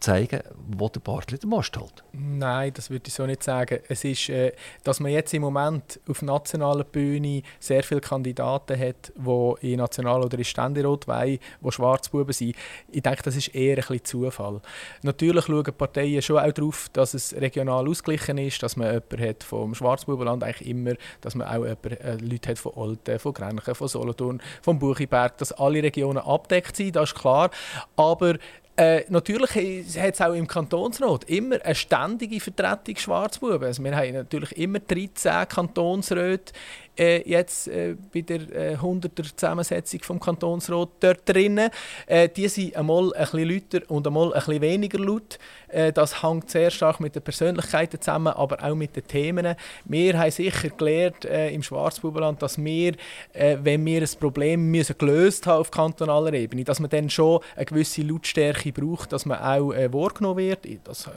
zeigen, 0.00 0.40
wo 0.68 0.88
der 0.88 1.00
Bartli 1.00 1.38
den 1.38 1.50
Most 1.50 1.76
hält? 1.76 2.02
Nein, 2.12 2.72
das 2.74 2.90
würde 2.90 3.04
ich 3.06 3.14
so 3.14 3.26
nicht 3.26 3.42
sagen. 3.42 3.80
Es 3.88 4.04
ist, 4.04 4.28
äh, 4.28 4.52
dass 4.82 5.00
man 5.00 5.12
jetzt 5.12 5.32
im 5.34 5.42
Moment 5.42 6.00
auf 6.08 6.22
nationaler 6.22 6.84
Bühne 6.84 7.42
sehr 7.58 7.82
viele 7.82 8.00
Kandidaten 8.00 8.78
hat, 8.78 9.12
die 9.14 9.72
in 9.72 9.78
National- 9.78 10.24
oder 10.24 10.38
in 10.38 10.44
Ständerat 10.44 11.06
wollen, 11.06 11.38
die 11.60 11.72
Schwarzbuben 11.72 12.32
sind. 12.32 12.56
Ich 12.90 13.02
denke, 13.02 13.22
das 13.22 13.36
ist 13.36 13.54
eher 13.54 13.76
ein 13.76 13.82
bisschen 13.82 14.04
Zufall. 14.04 14.60
Natürlich 15.02 15.44
schauen 15.44 15.74
Parteien 15.76 16.22
schon 16.22 16.38
auch 16.38 16.52
darauf, 16.52 16.88
dass 16.92 17.14
es 17.14 17.34
regional 17.34 17.88
ausgeglichen 17.88 18.38
ist, 18.38 18.62
dass 18.62 18.76
man 18.76 18.88
jemanden 18.88 19.20
hat 19.20 19.44
vom 19.44 19.74
Schwarzbubenland 19.74 20.42
eigentlich 20.42 20.68
immer, 20.68 20.94
dass 21.20 21.34
man 21.34 21.46
auch 21.46 21.64
jemanden, 21.64 21.92
äh, 22.00 22.16
Leute 22.16 22.50
hat 22.50 22.58
von 22.58 22.72
Olten, 22.74 23.18
von 23.18 23.34
Grenchen, 23.34 23.74
von 23.74 23.88
Solothurn, 23.88 24.42
vom 24.62 24.78
Buchiberg, 24.78 25.36
dass 25.38 25.52
alle 25.52 25.82
Regionen 25.82 26.18
abdeckt 26.18 26.76
sind, 26.76 26.96
das 26.96 27.10
ist 27.10 27.18
klar. 27.18 27.50
Aber 27.96 28.36
äh, 28.80 29.04
natürlich 29.10 29.50
hat 29.98 30.14
es 30.14 30.20
auch 30.22 30.32
im 30.32 30.46
Kantonsrat 30.46 31.24
immer 31.24 31.62
eine 31.62 31.74
ständige 31.74 32.40
Vertretung 32.40 32.96
Schwarzbuben. 32.96 33.64
Also 33.64 33.84
wir 33.84 33.94
haben 33.94 34.14
natürlich 34.14 34.56
immer 34.56 34.78
13 34.78 35.46
Kantonsräte 35.48 36.54
äh, 37.00 37.28
jetzt 37.28 37.68
äh, 37.68 37.96
bei 38.12 38.20
der 38.20 38.40
äh, 38.52 38.76
100er 38.76 39.34
Zusammensetzung 39.34 40.00
vom 40.02 40.20
Kantonsrat 40.20 40.90
dort 41.00 41.28
drinnen. 41.28 41.70
Äh, 42.06 42.28
die 42.28 42.46
sind 42.48 42.76
einmal 42.76 43.14
ein 43.14 43.20
bisschen 43.24 43.48
lauter 43.48 43.90
und 43.90 44.06
einmal 44.06 44.34
ein 44.34 44.40
bisschen 44.40 44.60
weniger 44.60 44.98
laut. 44.98 45.38
Äh, 45.68 45.92
das 45.92 46.22
hängt 46.22 46.50
sehr 46.50 46.70
stark 46.70 47.00
mit 47.00 47.14
den 47.14 47.22
Persönlichkeiten 47.22 48.00
zusammen, 48.00 48.34
aber 48.34 48.62
auch 48.62 48.74
mit 48.74 48.94
den 48.94 49.06
Themen. 49.06 49.56
Wir 49.84 50.18
haben 50.18 50.30
sicher 50.30 50.68
gelernt 50.68 51.24
äh, 51.24 51.50
im 51.50 51.62
Schwarzbubenland, 51.62 52.42
dass 52.42 52.62
wir, 52.62 52.94
wenn 53.32 53.84
wir 53.86 54.02
ein 54.02 54.08
Problem 54.18 54.70
müssen 54.70 54.96
gelöst 54.98 55.46
haben 55.46 55.60
auf 55.60 55.70
kantonaler 55.70 56.34
Ebene, 56.34 56.64
dass 56.64 56.80
man 56.80 56.90
dann 56.90 57.08
schon 57.08 57.40
eine 57.56 57.64
gewisse 57.64 58.02
Lautstärke 58.02 58.72
braucht, 58.72 59.12
dass 59.12 59.24
man 59.24 59.38
auch 59.38 59.70
wahrgenommen 59.70 60.38
wird. 60.38 60.66
Das 60.84 61.08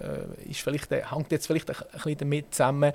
ist 0.49 0.61
vielleicht, 0.61 0.91
hängt 0.91 1.31
jetzt 1.31 1.47
vielleicht 1.47 1.69
ein 1.69 1.75
bisschen 1.91 2.17
damit 2.17 2.53
zusammen, 2.53 2.93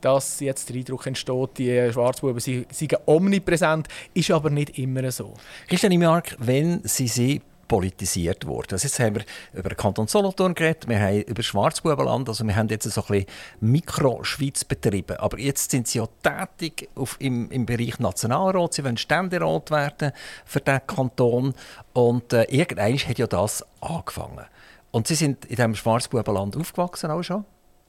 dass 0.00 0.40
jetzt 0.40 0.68
der 0.68 0.76
Eindruck 0.76 1.06
entsteht, 1.06 1.58
die 1.58 1.92
Schwarzbuben 1.92 2.40
seien 2.40 2.66
omnipräsent, 3.06 3.88
ist 4.14 4.30
aber 4.30 4.50
nicht 4.50 4.78
immer 4.78 5.10
so. 5.10 5.34
Christian 5.68 5.98
Mark, 5.98 6.36
wenn 6.38 6.80
Sie 6.84 7.08
sie 7.08 7.42
politisiert 7.70 8.48
worden. 8.48 8.72
Also 8.72 8.86
jetzt 8.88 8.98
haben 8.98 9.14
wir 9.14 9.24
über 9.52 9.70
Kanton 9.76 10.08
Solothurn 10.08 10.54
geredet, 10.54 10.88
wir 10.88 10.98
haben 10.98 11.22
über 11.22 11.40
Schwarzbubenland, 11.40 12.28
also 12.28 12.44
wir 12.44 12.56
haben 12.56 12.68
jetzt 12.68 12.90
so 12.90 13.00
ein 13.00 13.06
bisschen 13.06 13.26
Mikro-Schweiz 13.60 14.64
betrieben. 14.64 15.16
Aber 15.18 15.38
jetzt 15.38 15.70
sind 15.70 15.86
Sie 15.86 15.98
ja 15.98 16.08
tätig 16.20 16.88
auf, 16.96 17.16
im, 17.20 17.48
im 17.52 17.66
Bereich 17.66 18.00
Nationalrat, 18.00 18.74
Sie 18.74 18.82
wollen 18.84 18.96
Ständerat 18.96 19.70
werden 19.70 20.10
für 20.44 20.60
den 20.60 20.80
Kanton 20.84 21.54
und 21.92 22.32
äh, 22.32 22.42
irgendwann 22.48 22.98
hat 22.98 23.18
ja 23.18 23.28
das 23.28 23.64
angefangen. 23.80 24.46
Und 24.90 25.06
Sie 25.06 25.14
sind 25.14 25.44
in 25.44 25.54
diesem 25.54 25.76
Schwarzbubenland 25.76 26.56
aufgewachsen 26.56 27.12
auch 27.12 27.22
schon? 27.22 27.44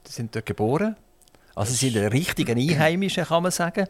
Sie 0.06 0.12
sind 0.12 0.32
dort 0.32 0.46
geboren? 0.46 0.94
Also 1.54 1.72
Sie 1.74 1.90
sind 1.90 2.02
ein 2.02 2.08
richtiger 2.08 2.54
Einheimischer, 2.54 3.24
kann 3.24 3.42
man 3.42 3.52
sagen. 3.52 3.86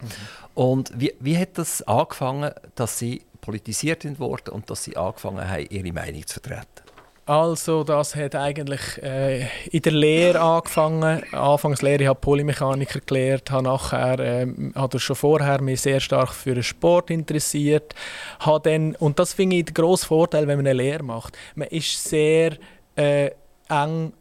Und 0.55 0.93
wie, 0.95 1.15
wie 1.21 1.39
hat 1.39 1.59
das 1.59 1.83
angefangen, 1.83 2.51
dass 2.75 2.99
Sie 2.99 3.23
politisiert 3.41 4.05
wurden 4.19 4.51
und 4.51 4.71
dass 4.71 4.85
Sie 4.85 4.97
angefangen 4.97 5.49
haben, 5.49 5.67
Ihre 5.71 5.93
Meinung 5.93 6.27
zu 6.27 6.41
vertreten? 6.41 6.83
Also 7.25 7.85
das 7.85 8.17
hat 8.17 8.35
eigentlich 8.35 9.01
äh, 9.01 9.47
in 9.71 9.83
der 9.83 9.93
Lehre 9.93 10.41
angefangen. 10.41 11.23
Anfangslehre, 11.33 12.03
ich 12.03 12.09
habe 12.09 12.19
Polymechaniker 12.19 12.99
gelernt, 12.99 13.49
habe 13.53 13.63
nachher, 13.63 14.19
äh, 14.19 14.47
habe 14.75 14.99
schon 14.99 15.15
vorher 15.15 15.63
mich 15.63 15.83
sehr 15.83 16.01
stark 16.01 16.35
für 16.35 16.55
den 16.55 16.65
Sport 16.65 17.11
interessiert, 17.11 17.95
habe 18.41 18.69
dann, 18.69 18.97
und 18.97 19.21
das 19.21 19.35
finde 19.35 19.57
ich 19.57 19.67
der 19.67 19.75
grosse 19.75 20.07
Vorteil, 20.07 20.49
wenn 20.49 20.59
man 20.59 20.67
eine 20.67 20.73
Lehre 20.73 21.05
macht. 21.05 21.39
Man 21.55 21.69
ist 21.69 22.03
sehr 22.03 22.57
äh, 22.97 23.31
eng, 23.69 24.13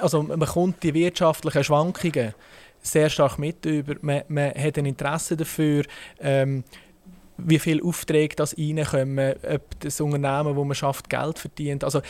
also 0.00 0.22
man 0.22 0.38
bekommt 0.38 0.80
die 0.84 0.94
wirtschaftlichen 0.94 1.64
Schwankungen 1.64 2.34
sehr 2.86 3.08
stark 3.10 3.38
mit 3.38 3.64
über. 3.66 3.96
Man, 4.02 4.22
man 4.28 4.52
hat 4.54 4.78
ein 4.78 4.86
Interesse 4.86 5.36
dafür, 5.36 5.84
ähm, 6.20 6.64
wie 7.36 7.58
viele 7.58 7.82
Aufträge 7.82 8.36
das 8.36 8.56
reinkommen, 8.56 9.34
ob 9.50 9.80
das 9.80 10.00
Unternehmen, 10.00 10.54
wo 10.54 10.64
man 10.64 10.74
schafft, 10.74 11.10
Geld 11.10 11.38
verdient. 11.38 11.82
Also 11.82 12.00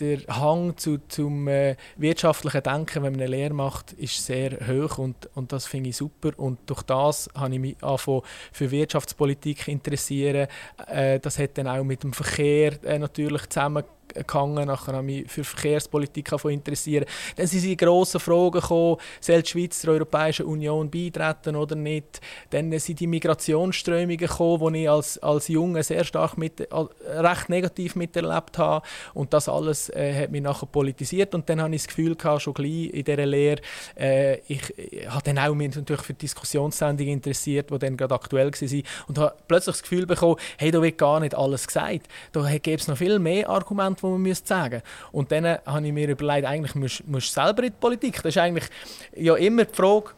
der 0.00 0.18
Hang 0.28 0.76
zu, 0.76 0.98
zum 1.08 1.48
äh, 1.48 1.76
wirtschaftlichen 1.96 2.62
Denken, 2.62 3.02
wenn 3.02 3.12
man 3.12 3.20
eine 3.20 3.26
Lehre 3.30 3.54
macht, 3.54 3.92
ist 3.92 4.24
sehr 4.24 4.58
hoch 4.66 4.98
und, 4.98 5.28
und 5.34 5.52
das 5.52 5.66
finde 5.66 5.90
ich 5.90 5.96
super. 5.96 6.30
Und 6.36 6.58
durch 6.66 6.82
das 6.82 7.30
habe 7.34 7.54
ich 7.54 7.60
mich 7.60 7.76
angefangen 7.82 8.22
für 8.52 8.70
Wirtschaftspolitik 8.70 9.68
interessieren. 9.68 10.48
Äh, 10.88 11.20
das 11.20 11.38
hat 11.38 11.56
dann 11.56 11.68
auch 11.68 11.84
mit 11.84 12.02
dem 12.02 12.12
Verkehr 12.12 12.72
äh, 12.84 12.98
natürlich 12.98 13.46
zusammen 13.48 13.84
gehangen. 14.14 14.66
Nachher 14.66 14.94
habe 14.94 15.10
ich 15.10 15.22
mich 15.22 15.32
für 15.32 15.44
Verkehrspolitik 15.44 16.32
interessieren. 16.44 17.06
Dann 17.36 17.46
sind 17.46 17.60
sie 17.60 17.76
grosse 17.76 18.20
Fragen 18.20 18.52
gekommen, 18.52 18.96
soll 19.20 19.42
die 19.42 19.48
Schweiz 19.48 19.80
der 19.82 19.92
Europäischen 19.92 20.46
Union 20.46 20.90
beitreten 20.90 21.56
oder 21.56 21.76
nicht. 21.76 22.20
Dann 22.50 22.76
sind 22.78 23.00
die 23.00 23.06
Migrationsströmungen 23.06 24.16
gekommen, 24.16 24.74
die 24.74 24.82
ich 24.82 24.90
als, 24.90 25.18
als 25.18 25.48
Junge 25.48 25.82
sehr 25.82 26.04
stark 26.04 26.36
mit, 26.38 26.68
recht 27.06 27.48
negativ 27.48 27.96
miterlebt 27.96 28.58
habe. 28.58 28.86
Und 29.14 29.32
das 29.32 29.48
alles 29.48 29.90
äh, 29.90 30.22
hat 30.22 30.30
mich 30.30 30.42
nachher 30.42 30.66
politisiert. 30.66 31.34
Und 31.34 31.48
dann 31.48 31.60
habe 31.60 31.74
ich 31.74 31.82
das 31.82 31.88
Gefühl 31.88 32.14
gehabt, 32.14 32.42
schon 32.42 32.54
gleich 32.54 32.90
in 32.90 33.04
dieser 33.04 33.26
Lehre, 33.26 33.60
äh, 33.98 34.38
ich, 34.48 34.76
ich 34.78 35.08
habe 35.08 35.22
dann 35.24 35.38
auch 35.38 35.54
mich 35.54 35.74
natürlich 35.74 36.02
für 36.02 36.14
Diskussionssendungen 36.14 37.14
interessiert, 37.14 37.70
die 37.70 37.78
dann 37.78 37.96
gerade 37.96 38.14
aktuell 38.14 38.52
waren. 38.52 38.82
Und 39.08 39.18
habe 39.18 39.34
plötzlich 39.48 39.74
das 39.74 39.82
Gefühl 39.82 40.06
bekommen, 40.06 40.36
hey, 40.58 40.70
da 40.70 40.82
wird 40.82 40.98
gar 40.98 41.20
nicht 41.20 41.34
alles 41.34 41.66
gesagt. 41.66 42.08
Da 42.32 42.42
gäbe 42.58 42.80
es 42.80 42.88
noch 42.88 42.96
viel 42.96 43.18
mehr 43.18 43.48
Argumente, 43.48 43.95
die 44.00 44.06
man 44.06 44.22
müsste 44.22 44.48
sagen 44.48 44.82
Und 45.12 45.32
dann 45.32 45.58
habe 45.64 45.86
ich 45.86 45.92
mir 45.92 46.08
überlegt, 46.08 46.46
eigentlich 46.46 46.74
musst 46.74 47.36
du 47.36 47.40
selber 47.40 47.62
in 47.62 47.70
die 47.70 47.76
Politik. 47.78 48.16
Das 48.16 48.26
ist 48.26 48.38
eigentlich 48.38 48.68
ja 49.14 49.34
immer 49.36 49.64
die 49.64 49.74
Frage, 49.74 50.10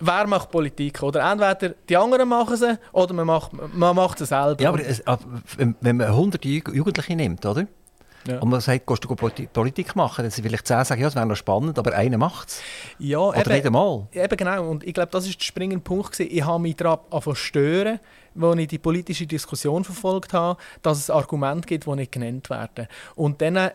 wer 0.00 0.26
macht 0.26 0.50
Politik? 0.50 1.02
Oder 1.02 1.30
entweder 1.30 1.74
die 1.88 1.96
anderen 1.96 2.28
machen 2.28 2.56
sie 2.56 2.78
oder 2.92 3.14
man 3.14 3.26
macht, 3.26 3.52
man 3.74 3.96
macht 3.96 4.18
sie 4.18 4.26
selber. 4.26 4.62
Ja, 4.62 4.68
aber, 4.70 4.80
es, 4.80 5.02
wenn 5.56 5.96
man 5.96 6.08
100 6.08 6.44
Jugendliche 6.44 7.16
nimmt, 7.16 7.44
oder? 7.46 7.66
Ja. 8.26 8.38
Und 8.38 8.48
man 8.48 8.60
sagt, 8.60 8.86
gehst 8.86 9.04
du 9.04 9.14
Politik 9.14 9.96
machen, 9.96 10.22
dann 10.22 10.30
sind 10.30 10.44
vielleicht 10.44 10.66
10 10.66 10.84
sagen, 10.84 11.00
ja, 11.00 11.06
das 11.06 11.14
wäre 11.14 11.26
noch 11.26 11.36
spannend, 11.36 11.78
aber 11.78 11.94
einer 11.94 12.16
macht 12.16 12.48
es. 12.48 12.60
Ja, 12.98 13.18
Oder 13.18 13.40
eben, 13.40 13.52
nicht 13.52 13.66
einmal. 13.66 14.06
Eben 14.12 14.36
genau, 14.36 14.70
und 14.70 14.84
ich 14.84 14.94
glaube, 14.94 15.10
das 15.12 15.26
ist 15.26 15.38
der 15.38 15.44
springende 15.44 15.82
Punkt. 15.82 16.12
Gewesen. 16.12 16.28
Ich 16.30 16.44
habe 16.44 16.60
mich 16.60 16.76
daran 16.76 16.98
stören, 17.34 18.00
als 18.40 18.58
ich 18.58 18.68
die 18.68 18.78
politische 18.78 19.26
Diskussion 19.26 19.84
verfolgt 19.84 20.32
habe, 20.32 20.58
dass 20.82 20.98
es 20.98 21.10
Argumente 21.10 21.66
gibt, 21.66 21.86
die 21.86 21.90
nicht 21.90 22.12
genannt 22.12 22.50
werden. 22.50 22.88
Und 23.14 23.40
dann 23.42 23.56
äh, 23.56 23.70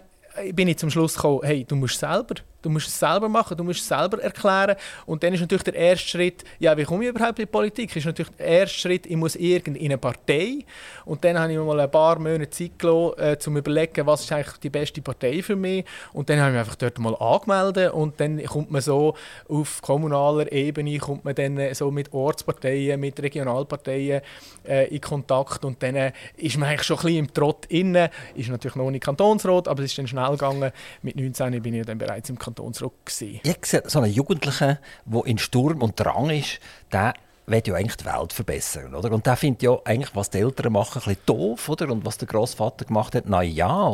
bin 0.53 0.67
ich 0.67 0.77
zum 0.77 0.89
Schluss 0.89 1.15
gekommen, 1.15 1.41
hey, 1.43 1.65
du 1.65 1.75
musst 1.75 1.99
selber 1.99 2.35
Du 2.61 2.69
musst 2.69 2.87
es 2.87 2.99
selber 2.99 3.29
machen, 3.29 3.55
du 3.55 3.63
musst 3.63 3.79
es 3.79 3.87
selber 3.87 4.21
erklären. 4.21 4.75
Und 5.05 5.23
dann 5.23 5.33
ist 5.33 5.39
natürlich 5.39 5.63
der 5.63 5.75
erste 5.75 6.07
Schritt, 6.09 6.43
ja, 6.59 6.75
wie 6.77 6.83
komme 6.83 7.05
ich 7.05 7.09
überhaupt 7.09 7.39
in 7.39 7.45
die 7.45 7.51
Politik? 7.51 7.95
Ist 7.95 8.05
natürlich 8.05 8.35
der 8.35 8.45
erste 8.45 8.79
Schritt, 8.79 9.05
ich 9.05 9.15
muss 9.15 9.35
irgendwie 9.35 9.79
in 9.79 9.85
eine 9.85 9.97
Partei. 9.97 10.65
Und 11.05 11.23
dann 11.23 11.39
habe 11.39 11.51
ich 11.53 11.57
mir 11.57 11.63
mal 11.63 11.79
ein 11.79 11.89
paar 11.89 12.19
Monate 12.19 12.49
Zeit 12.49 12.77
gelassen, 12.77 13.13
äh, 13.17 13.31
um 13.31 13.39
zu 13.39 13.51
überlegen, 13.51 14.05
was 14.05 14.21
ist 14.21 14.31
eigentlich 14.33 14.57
die 14.57 14.69
beste 14.69 15.01
Partei 15.01 15.41
für 15.41 15.55
mich. 15.55 15.85
Und 16.11 16.29
dann 16.29 16.39
habe 16.39 16.49
ich 16.49 16.53
mich 16.53 16.59
einfach 16.59 16.75
dort 16.75 16.99
mal 16.99 17.15
angemeldet. 17.15 17.93
Und 17.93 18.19
dann 18.19 18.43
kommt 18.43 18.71
man 18.71 18.81
so 18.81 19.15
auf 19.47 19.81
kommunaler 19.81 20.51
Ebene, 20.51 20.97
kommt 20.97 21.23
man 21.23 21.35
dann 21.35 21.57
äh, 21.57 21.73
so 21.73 21.89
mit 21.91 22.11
Ortsparteien, 22.11 22.99
mit 22.99 23.21
Regionalparteien 23.21 24.21
äh, 24.67 24.93
in 24.93 24.99
Kontakt. 24.99 25.63
Und 25.63 25.81
dann 25.81 25.95
äh, 25.95 26.11
ist 26.35 26.57
man 26.57 26.67
eigentlich 26.67 26.83
schon 26.83 26.97
ein 26.97 27.03
bisschen 27.03 27.19
im 27.19 27.33
Trott 27.33 27.67
inne. 27.67 28.09
Ist 28.35 28.49
natürlich 28.49 28.75
noch 28.75 28.91
nicht 28.91 29.05
Kantonsrat, 29.05 29.69
aber 29.69 29.81
es 29.83 29.91
ist 29.91 29.97
dann 29.97 30.07
schnell 30.07 30.31
gegangen. 30.31 30.71
Mit 31.01 31.15
19 31.15 31.61
bin 31.61 31.73
ich 31.73 31.85
dann 31.85 31.97
bereits 31.97 32.29
im 32.29 32.37
Kantonsrat 32.37 32.48
Kantonsrat. 32.49 32.91
Gewesen. 33.05 33.39
Ich 33.43 33.65
sehe 33.65 33.83
so 33.85 33.99
einen 33.99 34.11
Jugendlichen, 34.11 34.77
der 35.05 35.25
in 35.25 35.37
Sturm 35.37 35.81
und 35.81 35.99
Drang 35.99 36.29
ist, 36.29 36.59
der 36.91 37.13
will 37.45 37.61
ja 37.65 37.75
eigentlich 37.75 37.97
die 37.97 38.05
Welt 38.05 38.33
verbessern. 38.33 38.93
Oder? 38.93 39.11
Und 39.11 39.25
der 39.25 39.35
findet 39.35 39.63
ja 39.63 39.77
eigentlich, 39.83 40.15
was 40.15 40.29
die 40.29 40.39
Eltern 40.39 40.73
machen, 40.73 41.01
ein 41.01 41.05
bisschen 41.05 41.25
doof. 41.25 41.69
Oder? 41.69 41.89
Und 41.91 42.05
was 42.05 42.17
der 42.17 42.27
Großvater 42.27 42.85
gemacht 42.85 43.15
hat, 43.15 43.23
na 43.27 43.41
ja. 43.41 43.85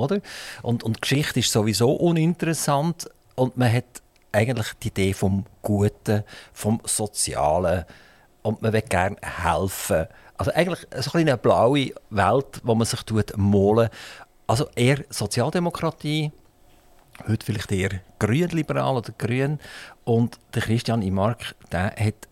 Und, 0.62 0.84
die 0.84 1.02
Geschichte 1.02 1.40
ist 1.40 1.52
sowieso 1.52 1.92
uninteressant. 1.94 3.10
Und 3.36 3.58
man 3.58 3.72
hat 3.72 3.86
eigentlich 4.32 4.68
die 4.84 4.90
Idee 4.90 5.14
vom 5.14 5.46
Guten, 5.62 6.24
vom 6.54 6.82
Sozialen. 6.84 7.86
Und 8.42 8.62
man 8.62 8.74
will 8.74 8.82
gerne 8.82 9.18
helfen. 9.22 10.08
Also 10.38 10.52
eigentlich 10.52 10.86
so 10.98 11.18
eine 11.18 11.38
blaue 11.38 11.92
Welt, 12.10 12.62
wo 12.64 12.76
man 12.76 12.86
sich 12.86 13.00
malen 13.38 13.90
Also 14.48 14.68
eher 14.76 15.04
Sozialdemokratie, 15.10 16.32
heute 17.28 17.46
vielleicht 17.46 17.72
eher 17.72 18.02
grün-liberal 18.20 18.98
oder 18.98 19.14
grün. 19.18 19.60
Und 20.04 20.40
der 20.54 20.62
Christian 20.62 21.02
Imark, 21.02 21.56
der 21.72 21.96
hat 21.96 22.28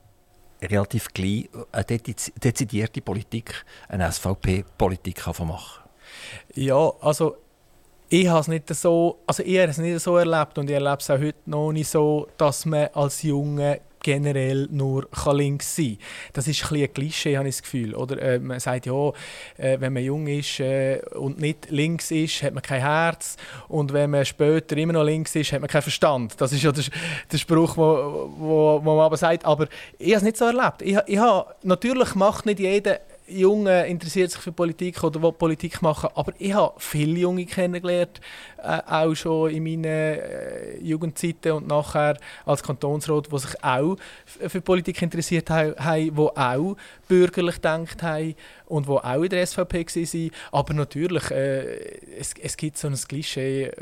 relativ 0.61 1.07
gleich 1.13 1.49
eine 1.71 1.85
dezidierte 1.85 3.01
Politik, 3.01 3.65
eine 3.89 4.11
SVP-Politik 4.11 5.25
machen. 5.39 5.83
Ja, 6.55 6.91
also 7.01 7.37
ich 8.09 8.27
habe 8.27 8.41
es 8.41 8.47
nicht 8.47 8.73
so, 8.73 9.19
also 9.25 9.43
ich 9.43 9.57
habe 9.57 9.71
es 9.71 9.77
nicht 9.77 9.99
so 9.99 10.17
erlebt 10.17 10.57
und 10.57 10.69
ich 10.69 10.75
erlebe 10.75 10.97
es 10.99 11.09
auch 11.09 11.19
heute 11.19 11.37
noch 11.45 11.71
nicht 11.71 11.89
so, 11.89 12.27
dass 12.37 12.65
man 12.65 12.87
als 12.93 13.23
Junge 13.23 13.81
generell 14.03 14.67
nur 14.69 15.09
kann 15.09 15.37
links 15.37 15.75
sein 15.75 15.97
Das 16.33 16.47
ist 16.47 16.71
ein, 16.71 16.81
ein 16.81 16.93
Klischee, 16.93 17.37
habe 17.37 17.47
ich 17.47 17.55
das 17.55 17.63
Gefühl. 17.63 17.95
Oder, 17.95 18.21
äh, 18.21 18.39
man 18.39 18.59
sagt, 18.59 18.85
ja, 18.85 19.09
äh, 19.57 19.79
wenn 19.79 19.93
man 19.93 20.03
jung 20.03 20.27
ist 20.27 20.59
äh, 20.59 21.01
und 21.15 21.39
nicht 21.39 21.71
links 21.71 22.11
ist, 22.11 22.43
hat 22.43 22.53
man 22.53 22.61
kein 22.61 22.81
Herz. 22.81 23.37
Und 23.67 23.93
wenn 23.93 24.11
man 24.11 24.25
später 24.25 24.77
immer 24.77 24.93
noch 24.93 25.03
links 25.03 25.35
ist, 25.35 25.51
hat 25.51 25.61
man 25.61 25.69
keinen 25.69 25.81
Verstand. 25.81 26.39
Das 26.39 26.53
ist 26.53 26.61
ja 26.61 26.71
der, 26.71 26.83
der 27.31 27.37
Spruch, 27.37 27.75
wo, 27.77 28.31
wo, 28.37 28.81
wo 28.83 28.95
man 28.95 29.05
aber 29.05 29.17
sagt. 29.17 29.45
Aber 29.45 29.67
ich 29.97 30.09
habe 30.09 30.17
es 30.17 30.23
nicht 30.23 30.37
so 30.37 30.45
erlebt. 30.45 30.81
Ich, 30.81 30.97
ich 31.07 31.17
habe, 31.17 31.55
natürlich 31.63 32.13
macht 32.15 32.45
nicht 32.45 32.59
jeder 32.59 32.99
Junge 33.27 33.87
interessiert 33.87 34.31
sich 34.31 34.41
für 34.41 34.51
Politik 34.51 35.03
oder 35.03 35.21
will 35.21 35.31
Politik 35.31 35.81
machen, 35.81 36.09
aber 36.15 36.33
ich 36.39 36.53
habe 36.53 36.73
viele 36.77 37.19
Junge 37.19 37.45
kennengelernt, 37.45 38.19
äh, 38.61 38.79
auch 38.85 39.13
schon 39.15 39.51
in 39.51 39.63
meinen 39.63 39.85
äh, 39.85 40.77
Jugendzeiten 40.79 41.53
und 41.53 41.67
nachher 41.67 42.17
als 42.45 42.63
Kantonsrat, 42.63 43.31
die 43.31 43.39
sich 43.39 43.63
auch 43.63 43.97
für 44.25 44.61
Politik 44.61 45.01
interessiert 45.01 45.49
haben, 45.49 45.73
die 45.77 46.11
auch 46.17 46.75
bürgerlich 47.07 47.55
gedacht 47.55 48.03
haben 48.03 48.35
und 48.65 48.87
die 48.87 48.91
auch 48.91 49.23
in 49.23 49.29
der 49.29 49.45
SVP 49.45 49.85
waren. 49.85 50.31
Aber 50.51 50.73
natürlich, 50.73 51.31
äh, 51.31 52.17
es, 52.19 52.33
es 52.41 52.57
gibt 52.57 52.77
so 52.77 52.87
ein 52.87 52.95
Klischee, 52.95 53.65
äh, 53.65 53.73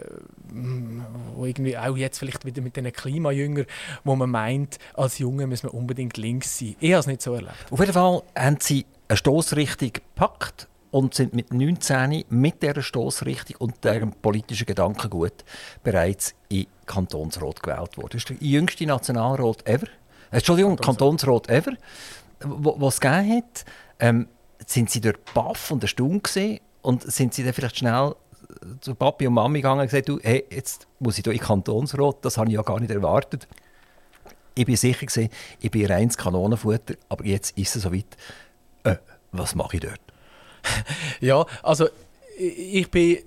wo 1.35 1.45
irgendwie 1.45 1.77
auch 1.77 1.97
jetzt 1.97 2.19
vielleicht 2.19 2.45
wieder 2.45 2.61
mit 2.61 2.75
den 2.75 2.91
Klimajüngern, 2.91 3.65
wo 4.03 4.15
man 4.15 4.29
meint, 4.29 4.77
als 4.93 5.17
Junge 5.19 5.47
muss 5.47 5.63
man 5.63 5.71
unbedingt 5.71 6.17
links 6.17 6.59
sein. 6.59 6.75
Ich 6.79 6.91
habe 6.91 6.99
es 6.99 7.07
nicht 7.07 7.21
so 7.21 7.33
erlebt. 7.33 7.71
Auf 7.71 7.79
jeden 7.79 7.93
Fall 7.93 8.21
haben 8.35 8.57
sie 8.59 8.85
eine 9.11 9.17
Stoßrichtung 9.17 9.91
gepackt 9.91 10.69
und 10.89 11.13
sind 11.13 11.33
mit 11.33 11.53
19 11.53 12.23
mit 12.29 12.63
dieser 12.63 12.81
Stoßrichtung 12.81 13.57
und 13.59 13.83
diesem 13.83 14.13
politischen 14.13 14.65
Gedankengut 14.65 15.43
bereits 15.83 16.33
in 16.47 16.67
Kantonsrat 16.85 17.61
gewählt 17.61 17.97
worden. 17.97 18.09
Das 18.11 18.21
ist 18.21 18.29
der 18.29 18.37
jüngste 18.37 18.85
Nationalrat 18.85 19.67
ever. 19.67 19.87
Äh, 19.87 20.37
Entschuldigung, 20.37 20.77
Kantonsrat 20.77 21.49
ever, 21.49 21.73
was 22.39 22.95
es 22.95 23.01
gegeben 23.01 23.37
hat. 23.37 23.65
Ähm, 23.99 24.27
sind 24.65 24.89
sie 24.89 25.01
dort 25.01 25.33
baff 25.33 25.71
und 25.71 25.83
erstaunt 25.83 26.23
gesehen 26.23 26.61
und 26.81 27.03
sind 27.03 27.33
sie 27.33 27.43
dann 27.43 27.53
vielleicht 27.53 27.79
schnell 27.79 28.15
zu 28.79 28.95
Papi 28.95 29.27
und 29.27 29.33
Mami 29.33 29.59
gegangen 29.59 29.81
und 29.81 29.87
gesagt, 29.87 30.07
du, 30.07 30.19
hey, 30.21 30.45
jetzt 30.49 30.87
muss 30.99 31.17
ich 31.17 31.23
hier 31.25 31.33
in 31.33 31.39
Kantonsrat, 31.39 32.17
das 32.21 32.37
habe 32.37 32.47
ich 32.47 32.55
ja 32.55 32.61
gar 32.61 32.79
nicht 32.79 32.91
erwartet. 32.91 33.45
Ich 34.55 34.65
bin 34.65 34.77
sicher 34.77 35.05
gesehen, 35.05 35.29
ich 35.59 35.71
bin 35.71 35.85
reines 35.85 36.17
Kanonenfutter, 36.17 36.95
aber 37.09 37.25
jetzt 37.25 37.57
ist 37.57 37.75
es 37.75 37.83
soweit. 37.83 38.17
Äh, 38.83 38.97
was 39.31 39.55
mache 39.55 39.77
ich 39.77 39.81
dort? 39.81 39.99
ja, 41.19 41.45
also 41.63 41.87
ich 42.37 42.89
bin 42.89 43.19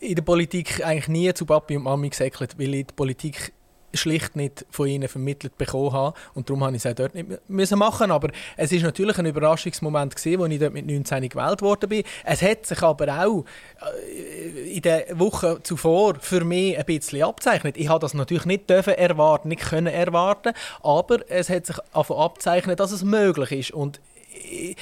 in 0.00 0.14
der 0.14 0.22
Politik 0.22 0.84
eigentlich 0.84 1.08
nie 1.08 1.32
zu 1.34 1.46
Papi 1.46 1.76
und 1.76 1.84
Mami 1.84 2.10
gesäckelt, 2.10 2.58
weil 2.58 2.74
ich 2.74 2.86
die 2.86 2.94
Politik 2.94 3.52
schlicht 3.94 4.36
nicht 4.36 4.64
von 4.70 4.86
ihnen 4.86 5.08
vermittelt 5.08 5.58
bekommen 5.58 5.92
habe 5.92 6.16
und 6.34 6.48
darum 6.48 6.64
habe 6.64 6.76
ich 6.76 6.84
es 6.84 6.94
dort 6.94 7.14
nicht 7.14 7.28
müssen 7.48 7.78
machen 7.78 8.10
aber 8.10 8.30
es 8.56 8.72
ist 8.72 8.82
natürlich 8.82 9.18
ein 9.18 9.26
Überraschungsmoment 9.26 10.16
gewesen, 10.16 10.40
wo 10.40 10.46
ich 10.46 10.58
dort 10.58 10.72
mit 10.72 10.86
19 10.86 11.28
gewählt 11.28 11.62
worden 11.62 11.88
bin. 11.88 12.02
Es 12.24 12.42
hat 12.42 12.66
sich 12.66 12.82
aber 12.82 13.24
auch 13.24 13.44
äh, 14.00 14.74
in 14.74 14.82
den 14.82 15.18
Wochen 15.18 15.62
zuvor 15.62 16.14
für 16.20 16.44
mich 16.44 16.78
ein 16.78 16.84
bisschen 16.84 17.22
abzeichnet. 17.22 17.76
Ich 17.76 17.88
habe 17.88 18.00
das 18.00 18.14
natürlich 18.14 18.46
nicht 18.46 18.68
dürfen 18.70 18.94
erwarten, 18.94 19.48
nicht 19.48 19.62
können 19.62 19.92
erwarten, 19.92 20.52
aber 20.82 21.18
es 21.30 21.48
hat 21.50 21.66
sich 21.66 21.76
abzeichnet, 21.92 22.80
dass 22.80 22.92
es 22.92 23.04
möglich 23.04 23.52
ist 23.52 23.70
und 23.72 24.00
Y... 24.34 24.76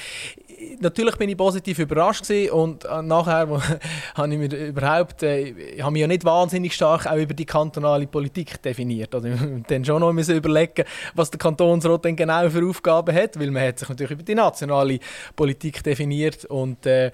natürlich 0.79 1.15
bin 1.17 1.29
ich 1.29 1.37
positiv 1.37 1.79
überrascht 1.79 2.27
gewesen 2.27 2.51
und 2.51 2.85
äh, 2.85 3.01
nachher 3.01 3.47
habe 4.15 4.33
ich 4.33 4.37
mir 4.37 4.67
überhaupt, 4.67 5.23
äh, 5.23 5.49
ich 5.49 5.81
habe 5.81 5.91
mich 5.91 6.01
ja 6.01 6.07
nicht 6.07 6.25
wahnsinnig 6.25 6.73
stark 6.73 7.05
auch 7.07 7.17
über 7.17 7.33
die 7.33 7.45
kantonale 7.45 8.07
Politik 8.07 8.61
definiert. 8.61 9.13
Also 9.13 9.29
dann 9.67 9.85
schon 9.85 10.01
noch 10.01 10.13
müssen 10.13 10.35
überlegen, 10.35 10.85
was 11.15 11.31
der 11.31 11.39
Kantonsrat 11.39 12.05
denn 12.05 12.15
genau 12.15 12.49
für 12.49 12.67
Aufgaben 12.67 13.15
hat, 13.15 13.39
weil 13.39 13.51
man 13.51 13.63
hat 13.63 13.79
sich 13.79 13.89
natürlich 13.89 14.11
über 14.11 14.23
die 14.23 14.35
nationale 14.35 14.99
Politik 15.35 15.83
definiert 15.83 16.45
und 16.45 16.85
äh, 16.85 17.11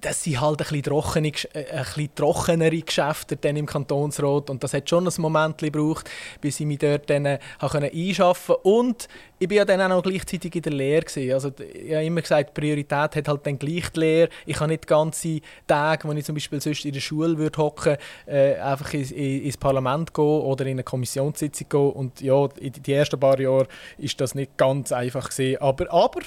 das 0.00 0.22
sind 0.24 0.40
halt 0.40 0.60
ein 0.60 0.68
bisschen, 0.68 0.82
trockene, 0.82 1.28
äh, 1.28 1.70
ein 1.70 1.84
bisschen 1.84 2.14
trockenere 2.14 2.80
Geschäfte 2.80 3.36
dann 3.36 3.56
im 3.56 3.66
Kantonsrat 3.66 4.50
und 4.50 4.62
das 4.62 4.74
hat 4.74 4.88
schon 4.88 5.06
ein 5.06 5.12
Moment 5.18 5.58
gebraucht, 5.58 6.10
bis 6.40 6.60
ich 6.60 6.66
mich 6.66 6.78
dort 6.78 7.08
dann 7.10 7.26
äh, 7.26 7.38
einschaffen 7.60 8.56
konnte 8.62 8.68
und 8.68 9.08
ich 9.38 9.50
war 9.50 9.56
ja 9.56 9.64
dann 9.64 9.82
auch 9.82 9.88
noch 9.88 10.02
gleichzeitig 10.02 10.54
in 10.54 10.62
der 10.62 10.72
Lehre. 10.72 11.02
Gewesen. 11.02 11.32
Also, 11.32 11.52
ich 11.58 11.92
habe 11.92 12.04
immer 12.04 12.22
gesagt, 12.22 12.54
Priorität 12.66 13.16
hat 13.16 13.28
halt 13.28 13.46
dann 13.46 13.58
gleich 13.58 13.90
die 13.90 14.00
Lehre. 14.00 14.28
Ich 14.44 14.56
kann 14.56 14.70
nicht 14.70 14.86
ganze 14.86 15.40
Tage, 15.66 16.08
wo 16.08 16.12
ich 16.12 16.24
zum 16.24 16.34
Beispiel 16.34 16.60
sonst 16.60 16.84
in 16.84 16.92
der 16.92 17.00
Schule 17.00 17.38
würde 17.38 17.58
hocken, 17.58 17.96
äh, 18.26 18.54
einfach 18.56 18.92
ins, 18.92 19.12
ins 19.12 19.56
Parlament 19.56 20.12
gehen 20.12 20.24
oder 20.24 20.64
in 20.66 20.72
eine 20.72 20.82
Kommissionssitzung 20.82 21.68
gehen. 21.68 21.92
Und 21.92 22.20
ja, 22.20 22.48
in 22.58 22.72
die 22.72 22.92
ersten 22.92 23.20
paar 23.20 23.38
Jahre 23.38 23.68
ist 23.98 24.20
das 24.20 24.34
nicht 24.34 24.56
ganz 24.56 24.90
einfach 24.92 25.30
gewesen. 25.30 25.60
Aber, 25.60 25.92
aber 25.92 26.20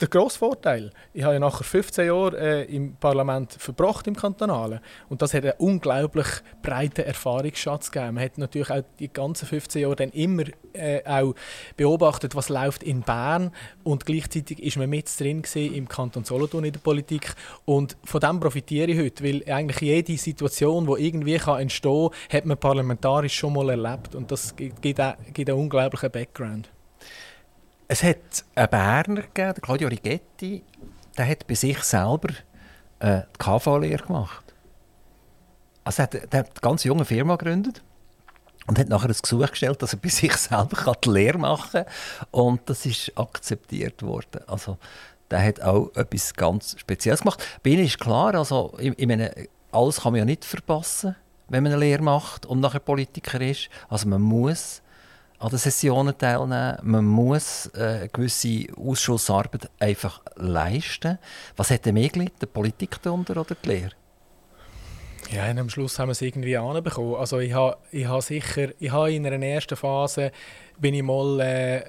der 0.00 0.08
grosse 0.08 0.38
Vorteil, 0.38 0.90
ich 1.12 1.24
habe 1.24 1.34
ja 1.34 1.40
nachher 1.40 1.64
15 1.64 2.06
Jahre 2.06 2.38
äh, 2.38 2.74
im 2.74 2.94
Parlament 2.96 3.54
verbracht, 3.54 4.06
im 4.06 4.14
Kantonalen. 4.14 4.80
Und 5.08 5.22
das 5.22 5.34
hat 5.34 5.42
einen 5.42 5.54
unglaublich 5.58 6.26
breiten 6.62 7.04
Erfahrungsschatz 7.04 7.90
gegeben. 7.90 8.14
Man 8.14 8.24
hat 8.24 8.38
natürlich 8.38 8.70
auch 8.70 8.82
die 8.98 9.12
ganzen 9.12 9.46
15 9.46 9.82
Jahre 9.82 9.96
dann 9.96 10.10
immer 10.10 10.44
äh, 10.72 11.02
auch 11.04 11.34
beobachtet, 11.76 12.36
was 12.36 12.48
läuft 12.48 12.82
in 12.82 13.02
Bern 13.02 13.50
und 13.82 14.06
gleichzeitig 14.06 14.62
ist 14.62 14.76
man 14.76 14.88
mit 14.88 15.08
drin 15.18 15.42
im 15.74 15.88
Kanton 15.88 16.24
Solothurn 16.24 16.64
in 16.64 16.72
der 16.72 16.80
Politik 16.80 17.34
und 17.64 17.96
von 18.04 18.20
dem 18.20 18.40
profitiere 18.40 18.90
ich 18.90 18.98
heute, 18.98 19.24
weil 19.24 19.42
eigentlich 19.52 19.80
jede 19.80 20.16
Situation, 20.16 20.86
die 20.86 21.06
irgendwie 21.06 21.36
kann 21.38 21.60
entstehen 21.60 22.10
kann, 22.10 22.38
hat 22.38 22.46
man 22.46 22.58
parlamentarisch 22.58 23.34
schon 23.34 23.52
mal 23.52 23.70
erlebt 23.70 24.14
und 24.14 24.30
das 24.30 24.54
gibt, 24.56 24.82
gibt, 24.82 25.00
einen 25.00 25.58
unglaublichen 25.58 26.10
Background. 26.10 26.70
Es 27.86 28.02
hat 28.02 28.44
einen 28.54 28.68
Berner 28.68 29.22
gegeben, 29.22 29.60
Claudio 29.62 29.88
Rigetti, 29.88 30.62
der 31.16 31.28
hat 31.28 31.46
bei 31.46 31.54
sich 31.54 31.82
selber 31.82 32.28
äh, 33.00 33.22
die 33.34 33.38
KV-Lehre 33.38 34.06
gemacht. 34.06 34.44
Also 35.84 36.02
er 36.02 36.04
hat 36.04 36.34
eine 36.34 36.44
ganz 36.60 36.84
junge 36.84 37.04
Firma 37.04 37.36
gegründet 37.36 37.82
und 38.68 38.78
hat 38.78 38.88
nachher 38.88 39.08
ein 39.08 39.16
Gesuch 39.20 39.50
gestellt, 39.50 39.80
dass 39.82 39.94
er 39.94 39.98
bei 39.98 40.08
sich 40.10 40.34
selber 40.34 40.94
die 41.02 41.08
Lehre 41.08 41.38
machen 41.38 41.84
kann. 41.84 41.86
Und 42.30 42.60
das 42.68 42.86
ist 42.86 43.12
akzeptiert 43.16 44.02
worden. 44.02 44.42
Also 44.46 44.78
der 45.30 45.44
hat 45.44 45.60
auch 45.62 45.94
etwas 45.94 46.34
ganz 46.34 46.78
Spezielles 46.78 47.20
gemacht. 47.20 47.44
Bei 47.62 47.70
ihm 47.70 47.80
ist 47.80 47.98
klar, 47.98 48.34
also 48.34 48.74
ich, 48.78 48.92
ich 48.96 49.06
meine, 49.06 49.32
alles 49.72 50.00
kann 50.00 50.12
man 50.12 50.20
ja 50.20 50.24
nicht 50.24 50.44
verpassen, 50.44 51.16
wenn 51.48 51.62
man 51.62 51.72
eine 51.72 51.80
Lehre 51.80 52.02
macht 52.02 52.46
und 52.46 52.60
nachher 52.60 52.80
Politiker 52.80 53.40
ist. 53.40 53.68
Also 53.88 54.08
man 54.08 54.22
muss 54.22 54.82
an 55.38 55.50
den 55.50 55.58
Sessionen 55.58 56.16
teilnehmen. 56.16 56.78
Man 56.82 57.04
muss 57.04 57.66
äh, 57.74 58.08
gewisse 58.12 58.66
Ausschussarbeit 58.76 59.70
einfach 59.78 60.20
leisten. 60.36 61.18
Was 61.56 61.70
hat 61.70 61.86
denn 61.86 61.94
mehr 61.94 62.08
gelitten, 62.08 62.36
die 62.42 62.46
Politik 62.46 63.00
darunter 63.02 63.36
oder 63.40 63.54
die 63.54 63.68
Lehre? 63.68 63.92
Ja, 65.30 65.44
am 65.44 65.68
Schluss 65.68 65.98
haben 65.98 66.08
wir 66.08 66.12
es 66.12 66.22
irgendwie 66.22 66.56
anbekommen. 66.56 67.16
Also 67.16 67.38
ich 67.38 67.52
habe, 67.52 67.76
ich 67.92 68.06
habe 68.06 68.22
sicher, 68.22 68.68
ich 68.78 68.90
habe 68.90 69.12
in 69.12 69.26
einer 69.26 69.44
ersten 69.44 69.76
Phase 69.76 70.32
bin 70.78 70.94
ich 70.94 71.02
mal 71.02 71.40
äh, 71.40 71.82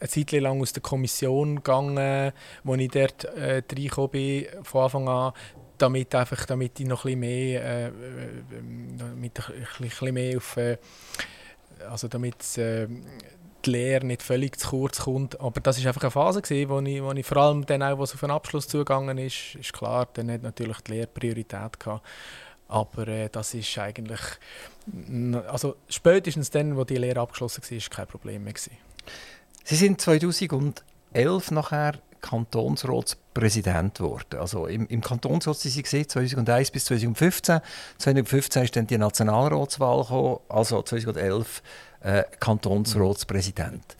eine 0.00 0.08
Zeit 0.08 0.32
lang 0.32 0.60
aus 0.60 0.72
der 0.72 0.82
Kommission 0.82 1.56
gegangen, 1.56 2.32
wo 2.64 2.74
ich 2.74 2.88
dort 2.88 3.24
äh, 3.24 3.62
reingekommen 3.70 4.10
bin, 4.10 4.46
von 4.62 4.84
Anfang 4.84 5.08
an, 5.08 5.32
damit, 5.78 6.14
einfach, 6.14 6.44
damit 6.46 6.80
ich 6.80 6.86
noch 6.86 7.04
ein 7.04 7.18
mehr, 7.18 7.64
äh, 7.64 7.86
äh 7.88 9.30
bisschen 9.78 10.14
mehr 10.14 10.36
auf 10.36 10.56
äh, 10.56 10.78
also 11.88 12.08
damit 12.08 12.58
äh, 12.58 12.86
die 13.64 13.70
Lehre 13.70 14.06
nicht 14.06 14.22
völlig 14.22 14.58
zu 14.58 14.70
kurz 14.70 15.00
kommt. 15.00 15.40
Aber 15.40 15.60
das 15.60 15.82
war 15.82 15.88
einfach 15.88 16.02
eine 16.02 16.10
Phase, 16.10 16.42
gewesen, 16.42 16.68
wo, 16.68 16.80
ich, 16.80 17.02
wo 17.02 17.12
ich 17.12 17.26
vor 17.26 17.38
allem 17.38 17.66
dann 17.66 17.82
auch, 17.82 17.98
was 17.98 18.14
auf 18.14 18.20
den 18.20 18.30
Abschluss 18.30 18.68
zugegangen 18.68 19.18
ist, 19.18 19.54
ist 19.54 19.72
klar, 19.72 20.08
dann 20.12 20.30
hat 20.30 20.42
natürlich 20.42 20.80
die 20.80 20.92
Lehre 20.92 21.06
Priorität 21.06 21.78
gehabt. 21.78 22.06
Aber 22.68 23.08
äh, 23.08 23.28
das 23.30 23.54
ist 23.54 23.76
eigentlich, 23.78 24.20
also 25.48 25.76
spätestens 25.88 26.50
dann, 26.50 26.76
wo 26.76 26.84
die 26.84 26.96
Lehre 26.96 27.20
abgeschlossen 27.20 27.62
war, 27.62 27.76
ist 27.76 27.90
kein 27.90 28.06
Problem 28.06 28.44
mehr 28.44 28.52
gewesen. 28.52 28.76
Sie 29.64 29.76
sind 29.76 30.00
2011 30.00 31.50
nachher 31.50 31.94
Kantonsratspräsident 32.20 33.98
geworden. 33.98 34.38
Also 34.38 34.66
im, 34.66 34.86
im 34.88 35.00
Kantonsrat 35.00 35.56
sind 35.56 35.72
Sie 35.72 35.82
gesehen, 35.82 36.08
2001 36.08 36.70
bis 36.70 36.84
2015. 36.86 37.60
2015 37.98 38.62
ist 38.64 38.76
dann 38.76 38.86
die 38.86 38.98
Nationalratswahl 38.98 40.02
gekommen, 40.02 40.38
also 40.48 40.82
2011 40.82 41.62
äh, 42.00 42.24
Kantonsratspräsident. 42.38 43.96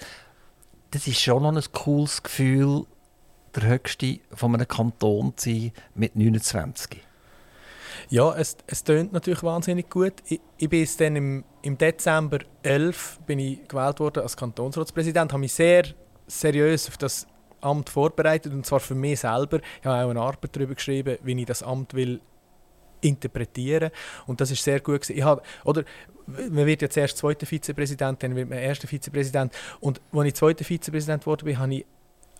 Das 0.91 1.07
ist 1.07 1.21
schon 1.21 1.43
noch 1.43 1.55
ein 1.55 1.73
cooles 1.73 2.23
Gefühl, 2.23 2.85
der 3.55 3.63
höchste 3.65 4.21
von 4.33 4.55
einem 4.55 4.69
Kanton 4.69 5.33
zu 5.37 5.51
sein 5.51 5.73
mit 5.95 6.17
29. 6.17 7.03
Ja, 8.09 8.35
es, 8.37 8.57
es 8.67 8.83
tönt 8.85 9.13
natürlich 9.13 9.43
wahnsinnig 9.43 9.91
gut. 9.91 10.15
Ich, 10.27 10.41
ich 10.57 10.69
bin 10.69 10.89
dann 10.99 11.17
im, 11.17 11.45
im 11.63 11.79
Dezember 11.79 12.39
11 12.63 13.21
bin 13.27 13.39
ich 13.39 13.67
gewählt 13.69 14.01
worden 14.01 14.23
als 14.23 14.37
Kantonsratspräsident, 14.37 15.33
habe 15.33 15.41
mich 15.41 15.53
sehr 15.53 15.85
seriös 16.27 16.89
auf 16.89 16.97
das 16.97 17.27
Amt 17.61 17.91
vorbereitet 17.91 18.53
und 18.53 18.65
zwar 18.65 18.81
für 18.81 18.95
mich 18.95 19.21
selber. 19.21 19.61
Ich 19.81 19.87
habe 19.87 20.05
auch 20.05 20.11
eine 20.11 20.21
Arbeit 20.21 20.57
darüber 20.57 20.75
geschrieben, 20.75 21.19
wie 21.23 21.39
ich 21.39 21.47
das 21.47 21.63
Amt 21.63 21.95
will 21.95 22.21
interpretieren 23.03 23.91
und 24.27 24.41
das 24.41 24.51
ist 24.51 24.63
sehr 24.63 24.81
gut 24.81 25.03
gewesen. 25.03 25.17
Ich 25.17 25.25
habe, 25.25 25.43
oder 25.65 25.85
man 26.27 26.67
wird 26.67 26.83
ja 26.83 26.91
zuerst 26.91 27.19
zweiter 27.19 27.47
Vizepräsident, 27.47 28.23
dann 28.23 28.37
wird 28.37 28.49
man 28.49 28.59
erster 28.59 28.89
Vizepräsident 28.89 29.53
und 29.81 30.01
als 30.13 30.27
ich 30.27 30.35
zweiter 30.35 30.65
Vizepräsident 30.65 31.27
wurde, 31.27 31.45
bin, 31.45 31.59
habe 31.59 31.75
ich 31.75 31.87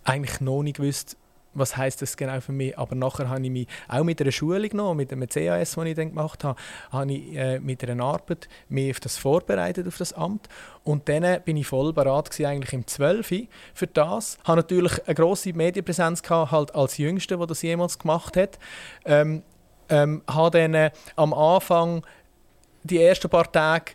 eigentlich 0.05 0.41
noch 0.41 0.63
nicht 0.63 0.77
gewusst, 0.77 1.17
was 1.55 1.77
heißt 1.77 2.03
das 2.03 2.17
genau 2.17 2.41
für 2.41 2.53
mich. 2.53 2.79
Aber 2.79 2.95
nachher 2.95 3.29
habe 3.29 3.43
ich 3.43 3.51
mich 3.51 3.67
auch 3.89 4.05
mit 4.05 4.21
einer 4.21 4.33
Schulung 4.33 4.71
noch, 4.75 4.95
mit 4.95 5.13
einem 5.13 5.29
CAS, 5.29 5.75
die 5.75 5.89
ich 5.89 5.97
dann 5.97 6.11
gemacht 6.11 6.45
habe, 6.45 6.59
habe 6.91 7.13
ich 7.13 7.37
äh, 7.37 7.61
mit 7.61 7.83
einer 7.89 8.05
Arbeit 8.05 8.49
mich 8.69 8.91
auf 8.91 9.01
das 9.01 9.17
vorbereitet, 9.17 9.87
auf 9.87 9.99
das 9.99 10.13
Amt. 10.13 10.49
Und 10.85 11.09
dann 11.09 11.43
bin 11.43 11.57
ich 11.57 11.67
voll 11.67 11.93
bereit 11.93 12.31
gewesen, 12.31 12.47
eigentlich 12.47 12.73
im 12.73 12.87
12. 12.87 13.49
für 13.75 13.87
das. 13.87 14.39
Ich 14.43 14.49
hatte 14.49 14.57
natürlich 14.57 15.07
eine 15.07 15.15
grosse 15.15 15.53
Medienpräsenz 15.53 16.23
gehabt, 16.23 16.53
halt 16.53 16.75
als 16.75 16.99
Jüngster, 16.99 17.37
der 17.37 17.47
das 17.47 17.63
jemals 17.63 17.99
gemacht 17.99 18.37
hat. 18.37 18.59
Ähm, 19.05 19.43
ähm, 19.89 20.23
habe 20.29 20.59
dann 20.59 20.75
äh, 20.75 20.91
am 21.17 21.35
Anfang 21.35 22.05
die 22.85 23.03
ersten 23.03 23.29
paar 23.29 23.51
Tage 23.51 23.93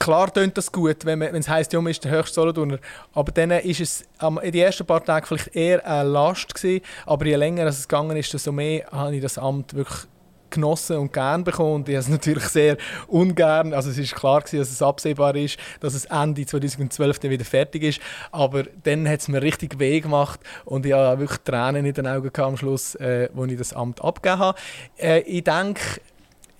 Klar 0.00 0.32
tönt 0.32 0.56
das 0.56 0.72
gut, 0.72 1.04
wenn, 1.04 1.20
es 1.20 1.48
heisst, 1.48 1.74
man 1.74 1.86
ist 1.86 2.02
der 2.02 2.10
höchste 2.12 2.34
Solothurner. 2.34 2.78
Aber 3.12 3.32
dann 3.32 3.50
ist 3.50 3.80
es 3.80 4.04
in 4.20 4.50
den 4.50 4.62
ersten 4.62 4.86
paar 4.86 5.04
Tagen 5.04 5.26
vielleicht 5.26 5.54
eher 5.54 5.86
eine 5.86 6.08
Last 6.08 6.54
gewesen. 6.54 6.82
Aber 7.04 7.26
je 7.26 7.36
länger 7.36 7.66
es 7.66 7.86
gegangen 7.86 8.16
ist, 8.16 8.32
desto 8.32 8.50
mehr 8.50 8.86
habe 8.90 9.14
ich 9.14 9.20
das 9.20 9.36
Amt 9.36 9.74
wirklich 9.74 10.08
genossen 10.48 10.96
und 10.96 11.12
gern 11.12 11.44
bekommen. 11.44 11.74
Und 11.74 11.88
ich 11.90 11.96
habe 11.96 12.02
es 12.02 12.08
natürlich 12.08 12.44
sehr 12.44 12.78
ungern. 13.08 13.74
Also 13.74 13.90
es 13.90 13.98
ist 13.98 14.14
klar 14.14 14.40
gewesen, 14.40 14.58
dass 14.58 14.70
es 14.70 14.80
absehbar 14.80 15.36
ist, 15.36 15.58
dass 15.80 15.92
es 15.92 16.06
Ende 16.06 16.46
2012 16.46 17.18
dann 17.18 17.30
wieder 17.30 17.44
fertig 17.44 17.82
ist. 17.82 18.00
Aber 18.32 18.64
dann 18.82 19.06
hat 19.06 19.20
es 19.20 19.28
mir 19.28 19.42
richtig 19.42 19.78
weh 19.78 20.00
gemacht 20.00 20.40
und 20.64 20.86
ich 20.86 20.94
hatte 20.94 21.20
wirklich 21.20 21.40
Tränen 21.40 21.84
in 21.84 21.92
den 21.92 22.06
Augen 22.06 22.30
am 22.40 22.56
Schluss, 22.56 22.94
äh, 22.94 23.28
als 23.36 23.52
ich 23.52 23.58
das 23.58 23.72
Amt 23.74 24.02
abgegeben 24.02 24.40
habe. 24.40 24.58
Äh, 24.98 25.20
ich 25.20 25.44
denke, 25.44 26.00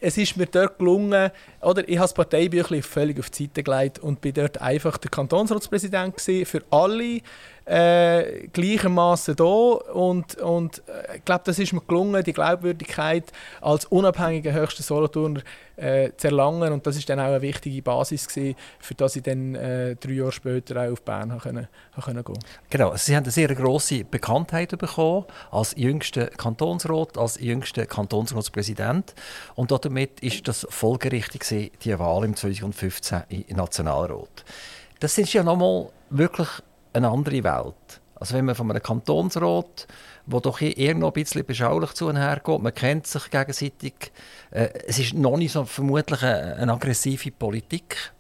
es 0.01 0.17
ist 0.19 0.37
mir 0.37 0.47
dort 0.47 0.79
gelungen, 0.79 1.31
oder? 1.61 1.89
Ich 1.89 1.97
habe 1.97 2.05
das 2.05 2.15
Parteibüchlein 2.15 2.83
völlig 2.83 3.19
auf 3.19 3.31
die 3.31 3.45
Seite 3.45 3.63
gelegt 3.63 3.99
und 3.99 4.21
bin 4.21 4.35
dort 4.35 4.61
einfach 4.61 4.99
der 4.99 5.11
Kantonsratspräsident 5.11 6.21
für 6.21 6.63
alle 6.71 7.21
äh, 7.71 8.49
gleichermaßen 8.53 9.37
da 9.37 9.45
und, 9.45 10.35
und 10.39 10.83
äh, 10.89 11.19
ich 11.19 11.25
glaube, 11.25 11.43
das 11.45 11.59
ist 11.61 11.73
mir 11.73 11.81
gelungen, 11.83 12.25
die 12.25 12.33
Glaubwürdigkeit 12.33 13.31
als 13.61 13.85
unabhängiger 13.85 14.53
höchster 14.53 14.83
Solothurner 14.83 15.43
äh, 15.77 16.11
zu 16.17 16.27
erlangen 16.27 16.73
und 16.73 16.85
das 16.85 16.97
ist 16.97 17.09
dann 17.09 17.21
auch 17.21 17.27
eine 17.27 17.43
wichtige 17.43 17.81
Basis 17.81 18.27
gewesen, 18.27 18.57
für 18.81 18.95
das 18.95 19.15
ich 19.15 19.23
dann 19.23 19.55
äh, 19.55 19.95
drei 19.95 20.15
Jahre 20.15 20.33
später 20.33 20.83
auch 20.83 20.91
auf 20.93 21.03
Bern 21.03 21.39
können, 21.39 21.69
können 22.05 22.25
gehen. 22.25 22.39
Genau, 22.71 22.97
Sie 22.97 23.15
haben 23.15 23.23
eine 23.23 23.31
sehr 23.31 23.55
große 23.55 24.03
Bekanntheit 24.03 24.77
bekommen 24.77 25.27
als 25.53 25.77
jüngster 25.77 26.27
Kantonsrat, 26.27 27.17
als 27.17 27.39
jüngster 27.41 27.87
Kantonsratspräsident 27.87 29.15
und 29.55 29.71
damit 29.71 30.19
ist 30.21 30.49
das 30.49 30.67
folgerichtig 30.71 31.43
gewesen, 31.43 31.71
die 31.85 31.97
Wahl 31.97 32.25
im 32.25 32.35
2015 32.35 33.23
im 33.29 33.57
Nationalrat. 33.57 34.45
Das 34.99 35.17
ist 35.19 35.33
ja 35.33 35.45
nochmal 35.45 35.89
wirklich 36.11 36.49
eine 36.93 37.09
andere 37.09 37.45
Welt. 37.45 38.01
Also 38.21 38.35
wenn 38.35 38.45
man 38.45 38.55
von 38.55 38.71
einem 38.71 38.83
Kantonsrat, 38.83 39.87
wo 40.27 40.41
doch 40.41 40.61
eher 40.61 40.95
noch 40.95 41.09
ein 41.09 41.13
bisschen 41.15 41.45
beschaulich 41.45 41.93
zu 41.93 42.07
und 42.07 42.17
her 42.17 42.41
geht, 42.45 42.61
man 42.61 42.75
kennt 42.75 43.07
sich 43.07 43.31
gegenseitig, 43.31 44.13
äh, 44.51 44.69
es 44.87 44.99
ist 44.99 45.15
noch 45.15 45.39
nicht 45.39 45.53
so 45.53 45.65
vermutlich 45.65 46.23
eine, 46.23 46.57
eine, 46.57 46.73
aggressive 46.75 47.31
Politik, 47.31 48.13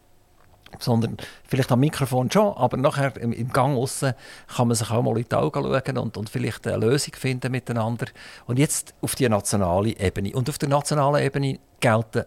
sondern 0.78 1.18
vielleicht 1.46 1.70
am 1.70 1.80
Mikrofon 1.80 2.30
schon, 2.30 2.56
aber 2.56 2.78
nachher 2.78 3.14
im, 3.18 3.32
im 3.32 3.52
Gang 3.52 3.76
aussen 3.76 4.14
kann 4.56 4.68
man 4.68 4.74
sich 4.74 4.90
auch 4.90 5.02
mal 5.02 5.18
in 5.18 5.26
die 5.30 5.34
Augen 5.34 5.62
schauen 5.62 5.98
und, 5.98 6.16
und 6.16 6.30
vielleicht 6.30 6.66
eine 6.66 6.78
Lösung 6.78 7.14
finden 7.14 7.52
miteinander. 7.52 8.06
Und 8.46 8.58
jetzt 8.58 8.94
auf 9.02 9.14
die 9.14 9.28
nationale 9.28 9.98
Ebene. 9.98 10.32
Und 10.32 10.48
auf 10.48 10.56
der 10.56 10.70
nationalen 10.70 11.22
Ebene 11.22 11.58
gelten 11.80 12.24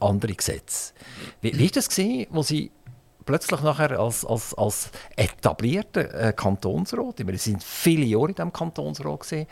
andere 0.00 0.34
Gesetze. 0.34 0.92
Wie 1.40 1.58
war 1.58 1.68
das, 1.68 1.88
gewesen, 1.88 2.26
wo 2.30 2.42
Sie 2.42 2.72
plötzlich 3.26 3.60
nachher 3.60 3.98
als, 3.98 4.24
als, 4.24 4.54
als 4.54 4.90
etablierter 5.16 6.14
äh, 6.14 6.32
Kantonsrat, 6.32 7.16
Sie 7.18 7.36
sind 7.36 7.62
viele 7.62 8.04
Jahre 8.04 8.28
in 8.28 8.34
diesem 8.34 8.52
Kantonsrat 8.52 9.20
gewesen, 9.20 9.46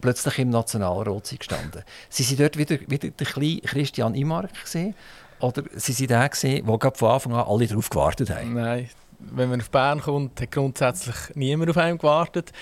plötzlich 0.00 0.38
im 0.38 0.50
Nationalrat 0.50 1.34
gestanden. 1.38 1.82
Sie 2.08 2.22
sind 2.22 2.38
dort 2.38 2.56
wieder, 2.56 2.78
wieder 2.86 3.10
der 3.10 3.26
kleine 3.26 3.60
Christian 3.62 4.14
Imark 4.14 4.62
gesehen 4.62 4.94
oder 5.40 5.64
Sie 5.74 5.92
sind 5.92 6.10
der 6.10 6.28
gesehen, 6.28 6.66
wo 6.66 6.78
von 6.78 7.10
Anfang 7.10 7.32
an 7.32 7.46
alle 7.46 7.66
darauf 7.66 7.90
gewartet 7.90 8.30
haben? 8.30 8.54
Nein, 8.54 8.88
wenn 9.18 9.48
man 9.48 9.60
auf 9.60 9.70
Bern 9.70 10.00
kommt, 10.00 10.40
hat 10.40 10.50
grundsätzlich 10.50 11.16
niemand 11.34 11.70
auf 11.70 11.76
einen 11.78 11.98
gewartet. 11.98 12.52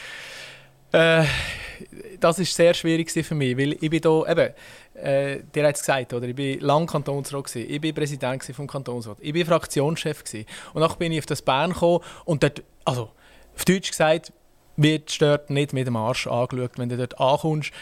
Äh, 0.94 1.24
das 2.20 2.38
ist 2.38 2.54
sehr 2.54 2.72
schwierig 2.72 3.10
für 3.10 3.34
mich, 3.34 3.58
weil 3.58 3.72
ich 3.72 3.90
bin 3.90 4.00
da, 4.00 4.22
eben, 4.28 4.54
äh, 4.94 5.40
dir 5.52 5.66
hat 5.66 5.74
es 5.74 5.80
gesagt, 5.80 6.12
oder? 6.12 6.28
ich 6.28 6.36
bin 6.36 6.60
lang 6.60 6.86
Kantonsrat, 6.86 7.44
gewesen. 7.44 7.68
ich 7.68 7.80
bin 7.80 7.92
Präsident 7.92 8.44
vom 8.44 8.68
Kantonsrat, 8.68 9.18
ich 9.20 9.32
bin 9.32 9.44
Fraktionschef 9.44 10.22
gewesen. 10.22 10.46
und 10.72 10.82
dann 10.82 10.96
bin 10.96 11.10
ich 11.10 11.18
auf 11.18 11.26
das 11.26 11.42
Bern 11.42 11.72
gekommen 11.72 11.98
und 12.24 12.44
dort, 12.44 12.62
also 12.84 13.10
auf 13.56 13.64
Deutsch 13.64 13.90
gesagt, 13.90 14.32
wird 14.76 15.20
dort 15.20 15.50
nicht 15.50 15.72
mit 15.72 15.88
dem 15.88 15.96
Arsch 15.96 16.28
angeschaut, 16.28 16.78
wenn 16.78 16.88
du 16.88 16.96
dort 16.96 17.20
ankommst. 17.20 17.72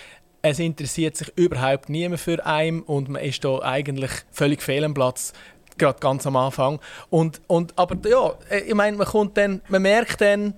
Es 0.41 0.59
interessiert 0.59 1.17
sich 1.17 1.31
überhaupt 1.37 1.91
niemand 1.91 2.21
für 2.21 2.45
einen 2.47 2.81
und 2.81 3.11
man 3.11 3.23
ist 3.23 3.45
da 3.45 3.61
eigentlich 3.61 4.11
völlig 4.31 4.63
fehl 4.63 4.85
am 4.85 4.95
Platz 4.95 5.35
gerade 5.79 6.01
ganz 6.01 6.27
am 6.27 6.37
Anfang. 6.37 6.81
Und, 7.09 7.41
und, 7.47 7.79
aber 7.79 7.97
ja, 8.07 8.35
ich 8.67 8.75
meine, 8.75 8.97
man 8.97 9.61
man 9.69 9.83
merkt 9.83 10.21
dann, 10.21 10.55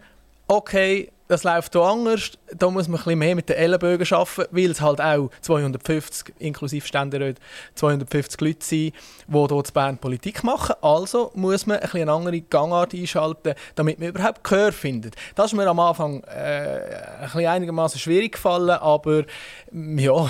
okay, 0.49 1.11
das 1.29 1.43
läuft 1.43 1.73
hier 1.73 1.83
anders. 1.83 2.33
Da 2.55 2.71
muss 2.71 2.87
man 2.87 3.01
ein 3.01 3.05
bisschen 3.05 3.19
mehr 3.19 3.35
mit 3.35 3.49
den 3.49 3.57
Ellenbögen 3.57 4.07
arbeiten, 4.13 4.45
weil 4.51 4.71
es 4.71 4.81
halt 4.81 5.01
auch 5.01 5.31
250, 5.41 6.35
inklusive 6.39 6.87
Ständeräte, 6.87 7.41
250 7.75 8.41
Leute 8.41 8.65
sind, 8.65 8.71
die 8.71 8.93
hier 9.33 9.51
in 9.51 9.63
Bern 9.73 9.99
Politik 9.99 10.45
machen. 10.45 10.75
Also 10.83 11.31
muss 11.35 11.67
man 11.67 11.79
ein 11.79 11.83
bisschen 11.83 12.03
eine 12.03 12.13
andere 12.13 12.41
Gangart 12.43 12.95
einschalten, 12.95 13.55
damit 13.75 13.99
man 13.99 14.09
überhaupt 14.09 14.45
Gehör 14.45 14.73
findet. 14.73 15.17
Das 15.35 15.47
ist 15.47 15.55
mir 15.55 15.67
am 15.67 15.81
Anfang 15.81 16.23
äh, 16.25 17.03
ein 17.33 17.47
einigermaßen 17.47 17.99
schwierig 17.99 18.33
gefallen, 18.33 18.71
aber 18.71 19.25
ja, 19.73 20.13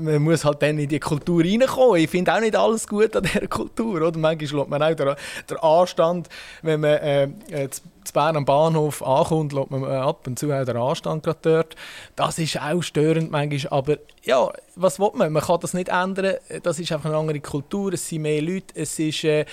man 0.00 0.22
muss 0.22 0.44
halt 0.44 0.62
dann 0.62 0.78
in 0.78 0.88
die 0.88 1.00
Kultur 1.00 1.44
reinkommen. 1.44 1.96
Ich 1.96 2.10
finde 2.10 2.34
auch 2.34 2.40
nicht 2.40 2.56
alles 2.56 2.86
gut 2.86 3.14
an 3.16 3.24
dieser 3.24 3.46
Kultur. 3.48 3.96
Oder? 3.96 4.18
Manchmal 4.18 4.36
lässt 4.38 4.70
man 4.70 4.82
auch 4.82 4.94
den, 4.94 5.14
den 5.50 5.56
Anstand, 5.58 6.28
wenn 6.62 6.80
man 6.80 6.94
äh, 6.94 7.24
äh 7.50 7.68
zu 8.04 8.12
Bern 8.12 8.36
am 8.36 8.44
Bahnhof 8.44 9.02
ankommt, 9.02 9.52
lässt 9.52 9.70
man 9.70 9.84
ab 9.84 10.26
und 10.26 10.38
zu 10.38 10.52
auch 10.52 10.64
den 10.64 10.76
Anstand 10.76 11.22
gerade 11.22 11.38
dort. 11.42 11.76
Das 12.16 12.38
ist 12.38 12.60
auch 12.60 12.82
störend 12.82 13.30
manchmal, 13.30 13.78
aber 13.78 13.96
ja, 14.22 14.50
was 14.76 14.98
will 14.98 15.10
man? 15.14 15.32
Man 15.32 15.42
kann 15.42 15.60
das 15.60 15.74
nicht 15.74 15.88
ändern. 15.88 16.36
Das 16.62 16.78
ist 16.78 16.90
einfach 16.92 17.10
eine 17.10 17.18
andere 17.18 17.40
Kultur, 17.40 17.92
es 17.92 18.08
sind 18.08 18.22
mehr 18.22 18.40
Leute, 18.40 18.74
es 18.74 18.98
ist, 18.98 19.24
äh, 19.24 19.44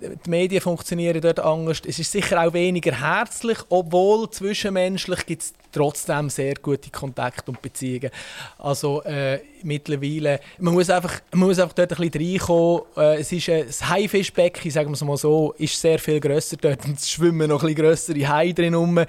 die 0.00 0.30
Medien 0.30 0.60
funktionieren 0.60 1.20
dort 1.20 1.40
anders. 1.40 1.82
Es 1.86 1.98
ist 1.98 2.10
sicher 2.10 2.40
auch 2.42 2.52
weniger 2.52 2.92
herzlich, 2.92 3.58
obwohl 3.68 4.30
zwischenmenschlich 4.30 5.26
gibt 5.26 5.42
es 5.42 5.54
trotzdem 5.72 6.30
sehr 6.30 6.54
gute 6.54 6.90
Kontakte 6.90 7.50
und 7.50 7.60
Beziehungen. 7.60 8.10
Also 8.58 9.02
äh, 9.02 9.40
mittlerweile, 9.62 10.40
man 10.58 10.74
muss, 10.74 10.88
einfach, 10.90 11.20
man 11.32 11.48
muss 11.48 11.58
einfach 11.58 11.74
dort 11.74 11.92
ein 11.92 12.10
bisschen 12.10 12.32
reinkommen. 12.32 12.82
Äh, 12.96 13.20
es 13.20 13.32
ist, 13.32 13.48
äh, 13.48 13.64
das 13.64 13.88
Haifischbecken, 13.88 14.70
sagen 14.70 14.90
wir 14.90 14.94
es 14.94 15.02
mal 15.02 15.16
so, 15.16 15.54
ist 15.58 15.80
sehr 15.80 15.98
viel 15.98 16.20
grösser 16.20 16.56
dort 16.56 16.80
es 16.86 17.10
schwimmen 17.10 17.48
noch 17.48 17.62
ein 17.62 17.68
bisschen 17.68 17.84
grössere 17.84 18.28
Haie 18.28 18.54
drin 18.54 18.74
rum. 18.74 19.04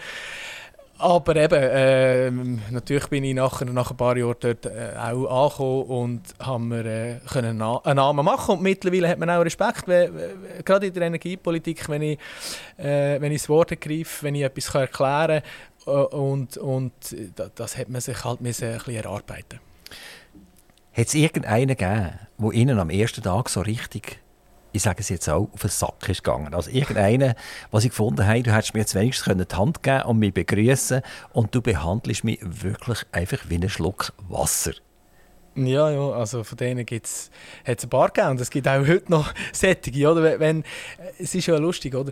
Aber 0.97 1.35
eben, 1.35 1.61
äh, 1.61 2.31
natürlich 2.71 3.07
bin 3.07 3.23
ich 3.25 3.33
nachher, 3.33 3.65
nach 3.65 3.91
ein 3.91 3.97
paar 3.97 4.15
Jahren 4.15 4.35
dort 4.39 4.65
äh, 4.65 4.93
auch 4.97 5.45
angekommen 5.45 5.83
und 5.83 6.21
haben 6.39 6.69
wir 6.69 6.85
äh, 6.85 7.19
können 7.31 7.61
einen 7.61 7.95
Namen 7.97 8.25
machen. 8.25 8.55
Und 8.55 8.63
mittlerweile 8.63 9.09
hat 9.09 9.19
man 9.19 9.29
auch 9.29 9.41
Respekt, 9.41 9.87
wenn, 9.87 10.13
gerade 10.63 10.87
in 10.87 10.93
der 10.93 11.03
Energiepolitik, 11.03 11.89
wenn 11.89 12.01
ich, 12.01 12.19
äh, 12.77 13.19
wenn 13.19 13.31
ich 13.33 13.41
das 13.41 13.49
Wort 13.49 13.71
ergreife, 13.71 14.23
wenn 14.23 14.35
ich 14.35 14.43
etwas 14.43 14.73
erklären 14.73 15.41
kann. 15.83 15.95
Äh, 15.95 16.15
und, 16.15 16.57
und 16.57 16.93
das 17.55 17.77
hat 17.77 17.89
man 17.89 17.99
sich 17.99 18.23
halt 18.23 18.39
ein 18.39 18.45
bisschen 18.45 18.95
erarbeiten 18.95 19.59
Hat 20.93 21.07
es 21.07 21.13
irgendeinen 21.13 21.75
gegeben, 21.75 22.19
der 22.37 22.51
Ihnen 22.51 22.79
am 22.79 22.89
ersten 22.89 23.21
Tag 23.21 23.49
so 23.49 23.59
richtig 23.59 24.19
ich 24.75 24.81
sage 24.81 24.99
es 24.99 25.09
jetzt 25.09 25.29
auch, 25.29 25.49
auf 25.53 25.61
den 25.61 25.69
Sack 25.69 26.09
ist 26.09 26.23
gegangen. 26.23 26.53
Also 26.53 26.69
irgendeiner, 26.69 27.35
was 27.71 27.85
ich 27.85 27.91
gefunden 27.91 28.27
habe, 28.27 28.43
du 28.43 28.53
hättest 28.53 28.73
mir 28.73 28.81
jetzt 28.81 28.93
wenigstens 28.93 29.47
die 29.47 29.55
Hand 29.55 29.81
geben 29.81 30.03
und 30.03 30.19
mich 30.19 30.33
begrüßen 30.33 31.01
und 31.31 31.55
du 31.55 31.61
behandelst 31.61 32.23
mich 32.25 32.39
wirklich 32.41 33.05
einfach 33.11 33.39
wie 33.47 33.55
einen 33.55 33.69
Schluck 33.69 34.13
Wasser. 34.27 34.73
Ja, 35.55 35.89
ja, 35.89 36.09
also 36.09 36.43
von 36.43 36.57
denen 36.57 36.85
gibt's, 36.85 37.31
hat 37.65 37.77
es 37.77 37.85
ein 37.85 37.89
paar 37.89 38.09
gegeben 38.09 38.31
und 38.31 38.41
es 38.41 38.49
gibt 38.49 38.67
auch 38.67 38.85
heute 38.85 39.09
noch 39.09 39.33
Sättige, 39.53 40.11
oder? 40.11 40.39
Wenn, 40.39 40.65
es 41.17 41.33
ist 41.33 41.47
ja 41.47 41.55
lustig, 41.57 41.95
oder? 41.95 42.11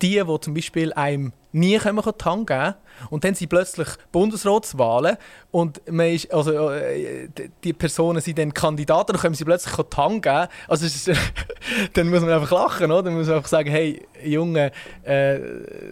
Die, 0.00 0.22
die 0.24 0.40
zum 0.40 0.54
Beispiel 0.54 0.92
einem 0.92 1.32
nie 1.54 1.78
können 1.78 2.00
die 2.00 2.24
Hand 2.24 2.46
geben 2.46 2.74
und 3.10 3.24
dann 3.24 3.34
sind 3.34 3.48
plötzlich 3.48 3.88
Bundesratswahlen 4.12 5.16
und 5.50 5.80
man 5.90 6.08
ist, 6.08 6.32
also, 6.32 6.70
äh, 6.70 7.28
die 7.62 7.72
Personen 7.72 8.20
sind 8.20 8.38
dann 8.38 8.52
Kandidaten, 8.52 9.12
dann 9.12 9.20
können 9.20 9.34
sie 9.34 9.44
plötzlich 9.44 9.74
die 9.74 9.96
Hand 9.96 10.22
geben. 10.22 10.48
Also 10.66 10.86
ist, 10.86 11.10
dann 11.92 12.10
muss 12.10 12.22
man 12.22 12.30
einfach 12.30 12.50
lachen, 12.50 12.90
oder? 12.90 13.04
Dann 13.04 13.14
muss 13.14 13.28
man 13.28 13.36
einfach 13.36 13.48
sagen, 13.48 13.70
hey 13.70 14.04
Junge, 14.24 14.72
äh, 15.04 15.38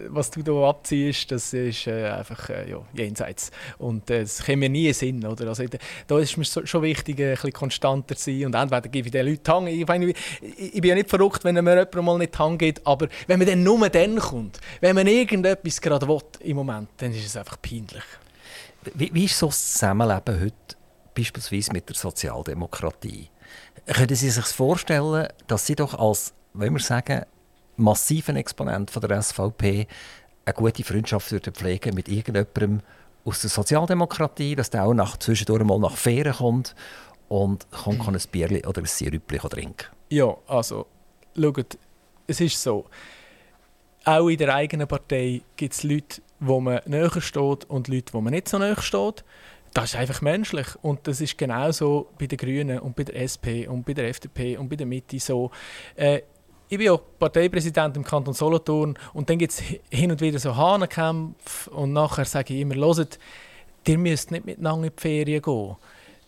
was 0.09 0.31
du 0.31 0.43
hier 0.43 0.53
abziehst, 0.67 1.31
das 1.31 1.53
ist 1.53 1.87
äh, 1.87 2.09
einfach 2.09 2.49
äh, 2.49 2.69
ja, 2.69 2.81
jenseits. 2.93 3.51
Und 3.77 4.09
äh, 4.09 4.21
das 4.21 4.45
kommt 4.45 4.59
mir 4.59 4.69
nie 4.69 4.87
in 4.87 4.93
Sinn, 4.93 5.25
oder? 5.25 5.47
Also, 5.47 5.63
da 6.07 6.19
ist 6.19 6.37
so, 6.43 6.65
schon 6.65 6.81
wichtig, 6.81 7.19
ein 7.19 7.31
bisschen 7.31 7.53
konstanter 7.53 8.15
zu 8.15 8.31
sein 8.31 8.45
und 8.47 8.55
entweder 8.55 8.81
gebe 8.81 9.07
ich 9.07 9.11
den 9.11 9.25
Leuten 9.25 9.43
die 9.45 9.51
Hand. 9.51 9.69
Ich, 9.69 9.87
meine, 9.87 10.05
ich, 10.07 10.15
ich, 10.73 10.81
bin 10.81 10.89
ja 10.89 10.95
nicht 10.95 11.09
verrückt, 11.09 11.45
wenn 11.45 11.55
mir 11.55 11.73
jemand 11.73 11.95
mal 11.95 12.17
nicht 12.17 12.33
die 12.33 12.39
Hand 12.39 12.59
gibt, 12.59 12.85
aber 12.85 13.07
wenn 13.27 13.39
man 13.39 13.47
dann 13.47 13.63
nur 13.63 13.89
dann 13.89 14.19
kommt, 14.19 14.59
wenn 14.81 14.95
man 14.95 15.05
irgendetwas 15.53 15.81
gerade 15.81 16.07
will 16.07 16.21
im 16.39 16.57
Moment, 16.57 16.89
dann 16.97 17.11
ist 17.11 17.25
es 17.25 17.37
einfach 17.37 17.61
peinlich. 17.61 18.03
Wie, 18.95 19.13
wie 19.13 19.25
ist 19.25 19.37
so 19.37 19.47
das 19.47 19.73
Zusammenleben 19.73 20.39
heute 20.39 20.75
beispielsweise 21.15 21.71
mit 21.71 21.87
der 21.87 21.95
Sozialdemokratie? 21.95 23.29
Können 23.85 24.15
Sie 24.15 24.29
sich 24.29 24.45
vorstellen, 24.45 25.27
dass 25.47 25.65
Sie 25.65 25.75
doch 25.75 25.93
als, 25.93 26.33
wenn 26.53 26.73
wir 26.73 26.79
sagen, 26.79 27.25
massiven 27.77 28.35
Exponent 28.35 28.91
von 28.91 29.01
der 29.01 29.21
SVP 29.21 29.87
eine 30.45 30.53
gute 30.53 30.83
Freundschaft 30.83 31.29
pflegen 31.29 31.95
mit 31.95 32.07
irgendjemandem 32.07 32.81
aus 33.25 33.41
der 33.41 33.49
Sozialdemokratie, 33.49 34.55
dass 34.55 34.69
der 34.69 34.83
auch 34.83 34.93
nach, 34.93 35.17
zwischendurch 35.17 35.63
mal 35.63 35.79
nach 35.79 35.95
Ferien 35.95 36.35
kommt 36.35 36.75
und 37.29 37.69
kommt 37.71 38.03
kann 38.03 38.15
ein 38.15 38.21
Bierchen 38.31 38.65
oder 38.65 38.81
ein 38.81 38.85
Sirupli 38.85 39.39
trinken 39.39 39.87
Ja, 40.09 40.35
also, 40.47 40.87
schaut, 41.35 41.77
es 42.27 42.41
ist 42.41 42.61
so, 42.61 42.85
auch 44.05 44.27
in 44.27 44.37
der 44.37 44.53
eigenen 44.53 44.87
Partei 44.87 45.41
gibt 45.55 45.73
es 45.73 45.83
Leute, 45.83 46.21
wo 46.39 46.59
man 46.59 46.81
näher 46.85 47.21
steht 47.21 47.65
und 47.65 47.87
Leute, 47.87 48.13
wo 48.13 48.21
man 48.21 48.33
nicht 48.33 48.49
so 48.49 48.57
näher 48.57 48.81
steht. 48.81 49.23
das 49.73 49.85
ist 49.85 49.95
einfach 49.95 50.21
menschlich. 50.21 50.67
Und 50.81 51.07
das 51.07 51.21
ist 51.21 51.37
genauso 51.37 52.09
bei 52.19 52.27
den 52.27 52.37
Grünen 52.37 52.79
und 52.79 52.95
bei 52.95 53.03
der 53.03 53.15
SP 53.23 53.65
und 53.67 53.85
bei 53.85 53.93
der 53.93 54.09
FDP 54.09 54.57
und 54.57 54.69
bei 54.69 54.75
der 54.75 54.85
Mitte 54.85 55.19
so. 55.19 55.51
Äh, 55.95 56.21
ich 56.69 56.77
bin 56.77 56.89
auch 56.89 57.01
Parteipräsident 57.19 57.95
im 57.97 58.03
Kanton 58.03 58.33
Solothurn 58.33 58.97
und 59.13 59.29
dann 59.29 59.37
gibt 59.37 59.53
es 59.53 59.61
hin 59.89 60.11
und 60.11 60.21
wieder 60.21 60.39
so 60.39 60.55
Hahnenkämpfe 60.55 61.69
und 61.69 61.93
nachher 61.93 62.25
sage 62.25 62.53
ich 62.53 62.61
immer, 62.61 62.75
hört, 62.75 63.19
ihr 63.85 63.97
müsst 63.97 64.31
nicht 64.31 64.45
miteinander 64.45 64.87
in 64.87 64.93
die 64.95 65.01
Ferien 65.01 65.41
gehen, 65.41 65.75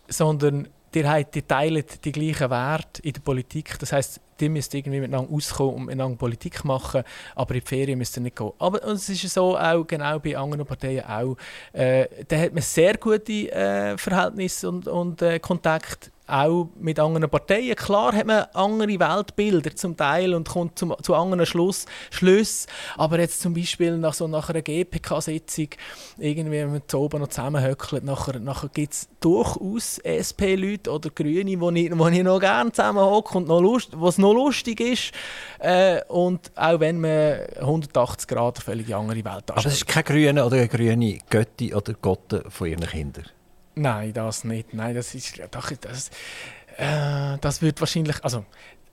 sondern 0.08 0.68
ihr, 0.96 1.10
habt, 1.10 1.36
ihr 1.36 1.46
teilt 1.46 2.04
die 2.04 2.12
gleichen 2.12 2.50
Werte 2.50 3.02
in 3.02 3.12
der 3.12 3.20
Politik. 3.20 3.78
Das 3.78 3.92
heißt, 3.92 4.20
ihr 4.40 4.50
müsst 4.50 4.74
irgendwie 4.74 5.00
miteinander 5.00 5.32
auskommen 5.32 5.74
und 5.74 5.84
miteinander 5.86 6.16
Politik 6.16 6.64
machen, 6.64 7.02
aber 7.34 7.54
in 7.54 7.60
die 7.60 7.66
Ferien 7.66 7.98
müsst 7.98 8.16
ihr 8.16 8.22
nicht 8.22 8.36
gehen. 8.36 8.52
Aber 8.58 8.82
es 8.84 9.08
ist 9.08 9.22
so 9.32 9.56
auch 9.56 9.86
genau 9.86 10.18
bei 10.18 10.36
anderen 10.36 10.66
Parteien 10.66 11.04
auch. 11.04 11.36
Äh, 11.72 12.06
da 12.26 12.38
hat 12.38 12.52
man 12.52 12.62
sehr 12.62 12.96
gute 12.96 13.52
äh, 13.52 13.96
Verhältnisse 13.96 14.68
und, 14.68 14.88
und 14.88 15.22
äh, 15.22 15.38
Kontakte 15.38 16.10
auch 16.26 16.68
mit 16.78 16.98
anderen 16.98 17.30
Parteien. 17.30 17.76
Klar 17.76 18.12
hat 18.14 18.26
man 18.26 18.46
andere 18.52 18.98
Weltbilder 18.98 19.74
zum 19.76 19.96
Teil 19.96 20.34
und 20.34 20.48
kommt 20.48 20.78
zum, 20.78 20.94
zu 21.02 21.14
anderen 21.14 21.46
Schluss, 21.46 21.86
Schlüssen. 22.10 22.68
Aber 22.96 23.18
jetzt 23.20 23.40
zum 23.40 23.54
Beispiel 23.54 23.96
nach, 23.96 24.14
so 24.14 24.26
nach 24.26 24.50
einer 24.50 24.62
GPK-Sitzung, 24.62 25.68
irgendwie, 26.18 26.58
wenn 26.58 26.72
man 26.72 26.82
zu 26.86 26.98
oben 26.98 27.20
noch 27.20 27.28
zusammenhöckelt, 27.28 28.04
nachher, 28.04 28.40
nachher 28.40 28.68
gibt 28.68 28.92
es 28.92 29.08
durchaus 29.20 29.98
SP-Leute 30.02 30.90
oder 30.90 31.10
Grüne, 31.10 31.60
wo 31.60 31.70
ich, 31.70 31.96
wo 31.96 32.08
ich 32.08 32.22
noch 32.22 32.40
gerne 32.40 32.72
zusammenhocke 32.72 33.38
und 33.38 33.48
noch 33.48 33.60
Lust, 33.60 33.90
was 33.92 34.18
noch 34.18 34.34
lustig 34.34 34.80
ist. 34.80 35.12
Äh, 35.58 36.02
und 36.08 36.50
auch 36.56 36.80
wenn 36.80 37.00
man 37.00 37.40
180 37.60 38.28
Grad 38.28 38.58
völlig 38.58 38.94
andere 38.94 39.24
Welt 39.24 39.26
anschaut. 39.26 39.50
Aber 39.50 39.66
es 39.66 39.74
ist 39.74 39.86
kein 39.86 40.04
Grüne 40.04 40.44
oder 40.44 40.56
eine 40.56 40.68
grüne 40.68 41.18
Götti 41.30 41.74
oder 41.74 41.94
Gotte 41.94 42.44
von 42.48 42.66
ihren 42.66 42.86
Kindern? 42.86 43.24
Nein, 43.76 44.12
das 44.12 44.44
nicht. 44.44 44.74
Nein, 44.74 44.94
das 44.94 45.14
ist 45.14 45.40
doch 45.50 45.70
das. 45.70 46.10
Äh, 46.78 47.38
das 47.40 47.62
wird 47.62 47.80
wahrscheinlich, 47.80 48.22
also 48.24 48.44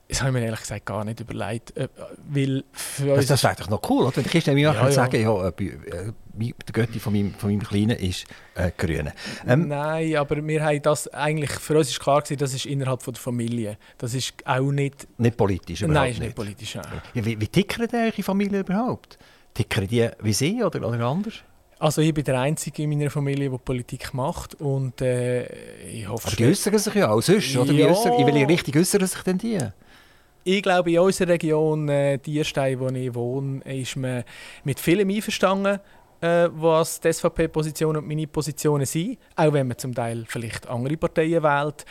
das 0.08 0.20
habe 0.20 0.30
ich 0.30 0.34
mir 0.34 0.44
ehrlich 0.44 0.60
gesagt 0.60 0.84
gar 0.84 1.04
nicht 1.04 1.20
überlegt, 1.20 1.76
äh, 1.76 1.88
weil 2.28 2.64
für 2.72 3.16
das, 3.16 3.26
das 3.26 3.42
wäre 3.42 3.56
doch 3.56 3.70
noch 3.70 3.90
cool, 3.90 4.04
oder? 4.04 4.22
Christian 4.22 4.54
mir 4.54 4.62
ja, 4.62 4.74
ja. 4.74 4.90
sagen, 4.92 5.20
ja, 5.20 5.48
äh, 5.48 5.64
äh 5.64 6.12
der 6.36 6.72
Götti 6.72 6.98
von 6.98 7.12
meinem, 7.12 7.32
von 7.32 7.48
meinem 7.48 7.62
Kleinen 7.62 7.96
ist 7.96 8.24
äh, 8.56 8.72
Grüne. 8.76 9.12
Ähm, 9.46 9.68
Nein, 9.68 10.16
aber 10.16 10.44
wir 10.44 10.64
haben 10.64 10.82
das 10.82 11.06
eigentlich, 11.14 11.52
für 11.52 11.78
uns 11.78 11.90
ist 11.90 12.00
klar 12.00 12.22
gewesen, 12.22 12.38
das 12.38 12.52
ist 12.52 12.66
innerhalb 12.66 13.02
von 13.02 13.14
der 13.14 13.22
Familie. 13.22 13.78
Das 13.98 14.14
ist 14.14 14.34
auch 14.44 14.72
nicht... 14.72 15.06
Nicht 15.16 15.36
politisch 15.36 15.82
Nein, 15.82 16.10
ist 16.10 16.18
nicht, 16.18 16.26
nicht 16.26 16.34
politisch, 16.34 16.74
ja. 16.74 16.82
wie, 17.12 17.40
wie 17.40 17.46
tickern 17.46 17.86
eure 17.92 18.22
Familie 18.24 18.60
überhaupt? 18.60 19.16
Tickern 19.54 19.86
die 19.86 20.10
wie 20.20 20.32
Sie 20.32 20.62
oder, 20.64 20.88
oder 20.88 21.04
anders? 21.04 21.34
Also 21.78 22.00
ich 22.00 22.14
bin 22.14 22.24
der 22.24 22.40
Einzige 22.40 22.82
in 22.82 22.90
meiner 22.90 23.10
Familie, 23.10 23.50
der 23.50 23.58
Politik 23.58 24.14
macht 24.14 24.54
und 24.60 25.00
äh, 25.00 25.44
ich 25.86 26.08
hoffe... 26.08 26.28
Aber 26.28 26.36
die 26.36 26.46
äußern 26.46 26.78
sich 26.78 26.94
ja 26.94 27.10
auch 27.10 27.20
sonst, 27.20 27.56
oder? 27.56 27.72
Ja. 27.72 27.88
Äußern, 27.88 28.12
in 28.14 28.26
welche 28.26 28.48
Richtung 28.48 28.80
äußern 28.80 29.06
sich 29.06 29.22
denn 29.22 29.38
die? 29.38 29.58
Ich 30.44 30.62
glaube, 30.62 30.92
in 30.92 30.98
unserer 30.98 31.30
Region, 31.30 31.88
äh, 31.88 32.18
Dierstein, 32.18 32.78
wo 32.78 32.88
ich 32.88 33.14
wohne, 33.14 33.60
ist 33.64 33.96
man 33.96 34.24
mit 34.62 34.78
vielem 34.78 35.08
einverstanden, 35.08 35.80
äh, 36.20 36.48
was 36.52 37.00
die 37.00 37.12
SVP-Position 37.12 37.96
und 37.96 38.06
meine 38.06 38.26
Positionen 38.26 38.86
sind, 38.86 39.18
auch 39.36 39.52
wenn 39.52 39.68
man 39.68 39.78
zum 39.78 39.94
Teil 39.94 40.24
vielleicht 40.28 40.68
andere 40.68 40.96
Parteien 40.96 41.42
wählt. 41.42 41.84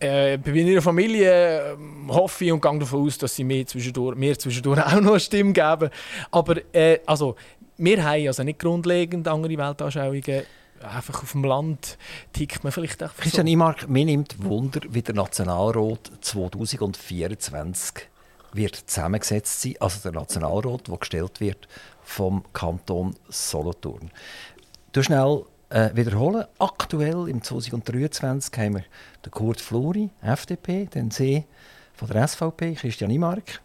Äh, 0.00 0.38
bei 0.38 0.52
meiner 0.52 0.80
Familie 0.80 1.72
äh, 1.72 1.76
hoffe 2.08 2.44
ich 2.44 2.52
und 2.52 2.60
gehe 2.60 2.78
davon 2.78 3.04
aus, 3.04 3.18
dass 3.18 3.34
sie 3.34 3.42
mir 3.42 3.66
zwischendurch, 3.66 4.16
mir 4.16 4.38
zwischendurch 4.38 4.80
auch 4.86 5.00
noch 5.00 5.10
eine 5.10 5.20
Stimme 5.20 5.52
geben. 5.52 5.90
Aber 6.30 6.56
äh, 6.72 7.00
also, 7.04 7.34
wir 7.78 8.04
haben 8.04 8.26
also 8.26 8.42
nicht 8.42 8.58
grundlegend 8.58 9.26
andere 9.28 9.56
Weltanschauungen. 9.56 10.42
Einfach 10.80 11.22
auf 11.22 11.32
dem 11.32 11.44
Land 11.44 11.98
tickt 12.32 12.62
man 12.62 12.72
vielleicht 12.72 13.02
einfach 13.02 13.16
Christian 13.16 13.46
so. 13.46 13.52
Imark, 13.52 13.88
mir 13.88 14.04
nimmt 14.04 14.42
Wunder, 14.44 14.80
wie 14.90 15.02
der 15.02 15.14
Nationalrat 15.14 16.10
2024 16.20 18.08
wird 18.52 18.76
zusammengesetzt 18.76 19.60
sein. 19.62 19.74
Also 19.80 20.00
der 20.02 20.20
Nationalrat, 20.20 20.88
der 20.88 20.96
gestellt 20.96 21.40
wird 21.40 21.66
vom 22.02 22.44
Kanton 22.52 23.14
Solothurn. 23.28 24.10
Du 24.92 25.02
schnell 25.02 25.44
äh, 25.70 25.90
wiederholen. 25.94 26.44
Aktuell 26.58 27.28
im 27.28 27.42
2023 27.42 28.56
haben 28.58 28.74
wir 28.76 28.84
den 29.24 29.30
Kurt 29.30 29.60
Fluri, 29.60 30.10
FDP, 30.22 30.86
den 30.86 31.10
C 31.10 31.44
von 31.94 32.08
der 32.08 32.26
SVP, 32.26 32.74
Christian 32.74 33.10
Imark, 33.10 33.60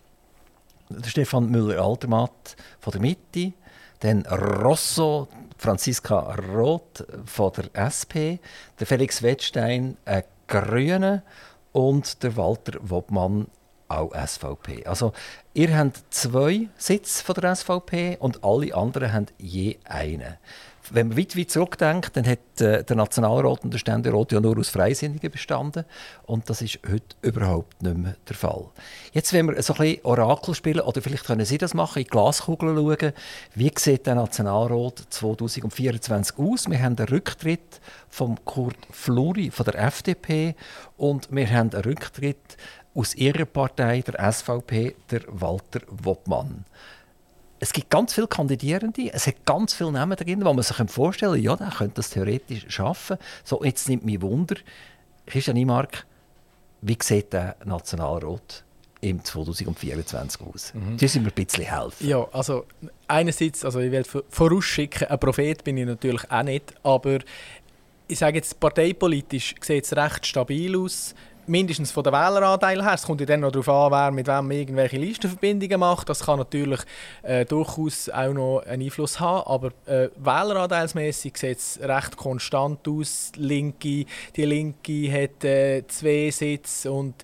Stefan 1.06 1.50
Müller-Altermatt 1.50 2.56
von 2.80 2.92
der 2.92 3.02
Mitte, 3.02 3.54
dann 4.04 4.26
Rosso, 4.26 5.30
Franziska 5.58 6.36
Roth 6.54 7.06
von 7.26 7.52
der 7.54 7.70
SP, 7.88 8.44
der 8.78 8.88
Felix 8.88 9.24
Wettstein, 9.24 9.98
ein 10.04 10.24
Grüne 10.48 11.24
und 11.72 12.22
der 12.22 12.36
Walter 12.36 12.78
Wobmann, 12.82 13.48
auch 13.88 14.12
SVP. 14.14 14.86
Also 14.86 15.14
ihr 15.54 15.78
habt 15.78 16.02
zwei 16.10 16.68
Sitze 16.78 17.24
von 17.24 17.36
der 17.36 17.56
SVP 17.56 18.18
und 18.20 18.44
alle 18.44 18.76
anderen 18.76 19.14
haben 19.14 19.28
je 19.38 19.78
einen 19.86 20.38
wenn 20.92 21.10
man 21.10 21.18
weit, 21.18 21.38
weit 21.38 21.52
zurückdenkt, 21.52 22.16
dann 22.18 22.26
hat 22.28 22.62
äh, 22.62 22.84
der 22.84 22.96
Nationalrat 22.96 23.64
und 23.64 23.74
der 23.74 23.78
Ständerat 23.78 24.32
ja 24.32 24.40
nur 24.40 24.58
aus 24.58 24.70
Freisinnigen 24.70 25.32
bestanden. 25.32 25.86
Und 26.26 26.50
das 26.50 26.62
ist 26.62 26.80
heute 26.90 27.16
überhaupt 27.22 27.82
nicht 27.82 27.98
mehr 27.98 28.16
der 28.28 28.36
Fall. 28.36 28.66
Jetzt, 29.12 29.34
wenn 29.34 29.48
wir 29.48 29.62
so 29.62 29.74
ein 29.74 29.80
bisschen 29.80 30.06
Orakel 30.06 30.56
spielen, 30.56 30.82
oder 30.82 31.02
vielleicht 31.02 31.26
können 31.26 31.46
Sie 31.46 31.58
das 31.58 31.74
machen, 31.74 32.00
in 32.00 32.06
die 32.06 32.10
Glaskugel 32.10 32.76
schauen, 32.76 33.14
wie 33.56 33.72
sieht 33.78 34.06
der 34.06 34.16
Nationalrat 34.16 35.04
2024 35.10 36.38
aus? 36.38 36.70
Wir 36.70 36.82
haben 36.82 36.96
den 36.96 37.08
Rücktritt 37.08 37.82
von 38.10 38.44
Kurt 38.46 38.78
Fluri 38.92 39.52
von 39.52 39.66
der 39.66 39.80
FDP 39.80 40.56
und 40.98 41.30
wir 41.32 41.50
haben 41.50 41.72
einen 41.72 41.84
Rücktritt 41.84 42.58
aus 42.96 43.16
ihrer 43.16 43.46
Partei, 43.46 44.02
der 44.02 44.32
SVP, 44.32 44.96
der 45.10 45.22
Walter 45.28 45.82
Wobmann 45.88 46.66
es 47.64 47.72
gibt 47.72 47.90
ganz 47.90 48.14
viele 48.14 48.28
Kandidierende, 48.28 49.10
es 49.14 49.26
hat 49.26 49.46
ganz 49.46 49.74
viele 49.74 49.94
Namen 49.94 50.18
drin, 50.18 50.44
wo 50.44 50.54
man 50.54 50.64
sich 50.64 50.76
vorstellen 50.92 51.32
könnte, 51.32 51.46
ja, 51.46 51.56
der 51.56 51.70
könnte 51.70 51.96
das 51.96 52.10
theoretisch 52.10 52.66
schaffen. 52.68 53.18
So, 53.46 53.64
jetzt 53.64 53.88
nimmt 53.88 54.04
mich 54.04 54.22
Wunder, 54.22 54.56
Christian 55.26 55.56
Niemark, 55.56 56.06
wie 56.82 56.98
sieht 57.02 57.32
der 57.32 57.56
Nationalrat 57.64 58.66
im 59.00 59.24
2024 59.24 60.42
aus? 60.42 60.74
Mhm. 60.74 60.98
Das 60.98 61.14
sind 61.14 61.24
mir 61.24 61.30
ein 61.30 61.46
bisschen 61.46 61.64
helfen. 61.64 62.06
Ja, 62.06 62.28
also 62.34 62.66
einerseits, 63.08 63.64
also 63.64 63.80
ich 63.80 63.92
will 63.92 64.04
vorausschicken, 64.30 65.08
ein 65.08 65.20
Prophet 65.20 65.64
bin 65.64 65.78
ich 65.78 65.86
natürlich 65.86 66.30
auch 66.30 66.44
nicht, 66.44 66.74
aber 66.84 67.20
ich 68.10 68.20
sage 68.20 68.40
jetzt, 68.40 68.60
parteipolitisch 68.60 69.56
sieht 69.62 69.86
es 69.86 69.96
recht 69.96 70.26
stabil 70.26 70.78
aus 70.78 71.16
mindestens 71.48 71.92
von 71.92 72.04
der 72.04 72.14
Wähleranteil 72.14 72.84
her. 72.84 72.94
Es 72.94 73.04
kommt 73.04 73.20
ja 73.22 73.26
dann 73.26 73.42
noch 73.42 73.52
darauf 73.52 73.70
an, 73.70 73.92
wer 73.92 74.12
mit 74.12 74.28
wem 74.28 74.52
irgendwelche 74.52 74.98
Listenverbindungen 74.98 75.80
macht. 75.80 76.10
Das 76.10 76.26
kann 76.26 76.40
natürlich 76.40 76.80
äh, 77.22 77.46
durchaus 77.46 78.10
auch 78.10 78.34
noch 78.34 78.60
einen 78.66 78.84
Einfluss 78.84 79.20
haben. 79.20 79.48
Aber 79.48 79.72
äh, 79.86 80.10
wähleranteilsmäßig 80.18 81.38
sieht 81.38 81.58
es 81.58 81.80
recht 81.82 82.18
konstant 82.18 82.88
aus. 82.88 83.32
Linke, 83.36 84.06
die 84.36 84.46
Linke 84.46 85.12
hat 85.12 85.44
äh, 85.44 85.84
zwei 85.88 86.30
Sitze 86.32 86.92
und 86.92 87.24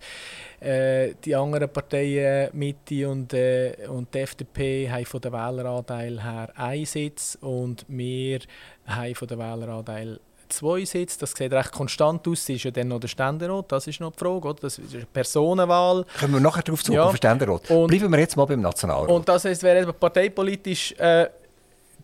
äh, 0.59 1.13
die 1.23 1.35
anderen 1.35 1.69
Parteien, 1.69 2.49
Mitte 2.53 3.09
und, 3.09 3.33
äh, 3.33 3.87
und 3.87 4.13
die 4.13 4.19
FDP, 4.19 4.89
haben 4.89 5.05
von 5.05 5.21
der 5.21 5.31
Wähleranteil 5.31 6.21
her 6.21 6.49
einen 6.55 6.85
Sitz 6.85 7.37
und 7.41 7.85
wir 7.87 8.39
haben 8.85 9.15
von 9.15 9.27
der 9.27 9.37
Wähleranteil 9.37 10.19
zwei 10.49 10.85
Sitze. 10.85 11.19
Das 11.19 11.31
sieht 11.31 11.51
recht 11.51 11.71
konstant 11.71 12.27
aus. 12.27 12.45
Sie 12.45 12.55
ist 12.55 12.63
ja 12.63 12.71
dann 12.71 12.89
noch 12.89 12.99
der 12.99 13.07
Ständerat. 13.07 13.71
Das 13.71 13.87
ist 13.87 13.99
noch 13.99 14.11
die 14.11 14.19
Frage. 14.19 14.47
Oder? 14.47 14.61
Das 14.61 14.77
ist 14.77 14.93
eine 14.93 15.05
Personenwahl. 15.05 16.05
Können 16.19 16.33
wir 16.33 16.39
nachher 16.39 16.63
darauf 16.63 16.83
zurück 16.83 16.97
ja. 16.97 17.03
auf 17.03 17.11
den 17.11 17.17
Ständerat. 17.17 17.69
Und, 17.69 17.87
Bleiben 17.87 18.11
wir 18.11 18.19
jetzt 18.19 18.35
mal 18.35 18.45
beim 18.45 18.61
Nationalrat. 18.61 19.09
Und 19.09 19.27
das 19.27 19.45
heißt, 19.45 19.63
wäre 19.63 19.91
parteipolitisch, 19.93 20.93
äh, 20.93 21.29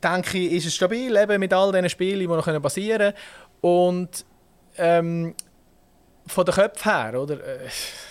denke 0.04 0.38
ich, 0.38 0.54
ist 0.54 0.68
es 0.68 0.76
stabil, 0.76 1.16
eben 1.16 1.40
mit 1.40 1.54
all 1.54 1.72
diesen 1.72 1.90
Spielen, 1.90 2.20
die 2.20 2.28
noch 2.28 2.62
passieren 2.62 3.14
können. 3.14 3.14
Und 3.62 4.26
ähm, 4.78 5.34
von 6.28 6.46
den 6.46 6.56
Köpfen 6.56 6.92
her, 6.92 7.22
oder? 7.22 7.36
Äh, 7.36 7.68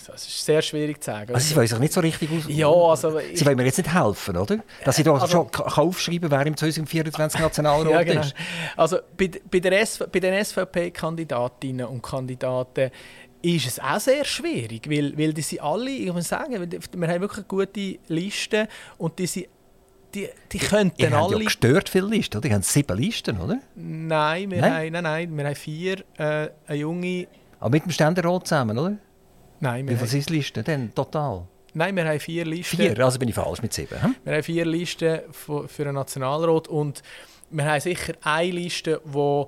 das 0.07 0.27
ist 0.27 0.45
sehr 0.45 0.63
schwierig 0.63 1.03
zu 1.03 1.11
sagen. 1.11 1.35
Also 1.35 1.49
sie 1.49 1.57
wollen 1.57 1.67
sich 1.67 1.79
nicht 1.79 1.93
so 1.93 2.01
richtig 2.01 2.31
aus... 2.31 2.45
Ja, 2.49 2.69
also... 2.69 3.19
Sie 3.33 3.45
wollen 3.45 3.57
mir 3.57 3.65
jetzt 3.65 3.79
nicht 3.79 3.93
helfen, 3.93 4.37
oder? 4.37 4.59
Dass 4.85 4.97
sie 4.97 5.03
da 5.03 5.15
also, 5.15 5.27
schon 5.27 5.49
aufschreiben, 5.49 6.31
wer 6.31 6.47
im 6.47 6.57
2024 6.57 7.41
Nationalrat 7.41 7.91
ja, 7.91 8.03
genau. 8.03 8.21
ist. 8.21 8.35
Also 8.77 8.99
bei, 9.17 9.31
bei, 9.51 9.61
der 9.61 9.87
bei 10.13 10.21
den 10.21 10.45
SVP-Kandidatinnen 10.45 11.87
und 11.87 12.03
Kandidaten 12.03 12.91
ist 13.43 13.67
es 13.67 13.79
auch 13.79 14.01
sehr 14.01 14.25
schwierig, 14.25 14.89
weil, 14.89 15.17
weil 15.19 15.35
die 15.35 15.43
sind 15.43 15.63
alle, 15.63 15.91
ich 15.91 16.13
muss 16.13 16.29
sagen, 16.29 16.53
wir 16.53 17.09
haben 17.09 17.21
wirklich 17.21 17.39
eine 17.39 17.47
gute 17.47 17.99
Liste 18.09 18.69
und 18.97 19.19
die 19.19 19.27
sind 19.27 19.49
die, 20.15 20.29
die 20.53 20.59
könnten 20.59 21.03
Ihr 21.03 21.13
alle... 21.13 21.39
ja 21.39 21.45
gestört 21.45 21.89
viele 21.89 22.07
Listen, 22.07 22.37
oder? 22.37 22.49
Die 22.49 22.55
haben 22.55 22.63
sieben 22.63 22.97
Listen, 22.97 23.41
oder? 23.41 23.59
Nein, 23.75 24.51
wir, 24.51 24.61
nein? 24.61 24.73
Haben, 24.73 24.93
nein, 24.93 25.03
nein, 25.03 25.37
wir 25.37 25.45
haben 25.45 25.55
vier. 25.57 26.05
Äh, 26.17 26.51
eine 26.67 26.79
junge 26.79 27.27
aber 27.61 27.71
mit 27.71 27.85
dem 27.85 27.91
Ständerat 27.91 28.47
zusammen, 28.47 28.79
oder? 28.79 28.97
Nein. 29.61 29.89
Wie 29.89 29.97
viele 29.97 30.07
sind 30.07 30.31
Listen 30.31 30.65
denn 30.65 30.95
total? 30.95 31.47
Nein, 31.73 31.97
wir 31.97 32.07
haben 32.07 32.21
vier 32.21 32.45
Listen. 32.45 32.77
Vier? 32.77 32.99
Also 33.05 33.19
bin 33.19 33.29
ich 33.29 33.35
falsch 33.35 33.63
mit 33.63 33.73
sieben. 33.73 34.01
Hm? 34.01 34.15
Wir 34.25 34.35
haben 34.35 34.43
vier 34.43 34.65
Listen 34.65 35.21
für 35.33 35.83
einen 35.83 35.95
Nationalrat 35.95 36.69
und 36.69 37.03
wir 37.51 37.65
haben 37.65 37.81
sicher 37.81 38.15
eine 38.23 38.51
Liste, 38.51 39.01
die 39.05 39.45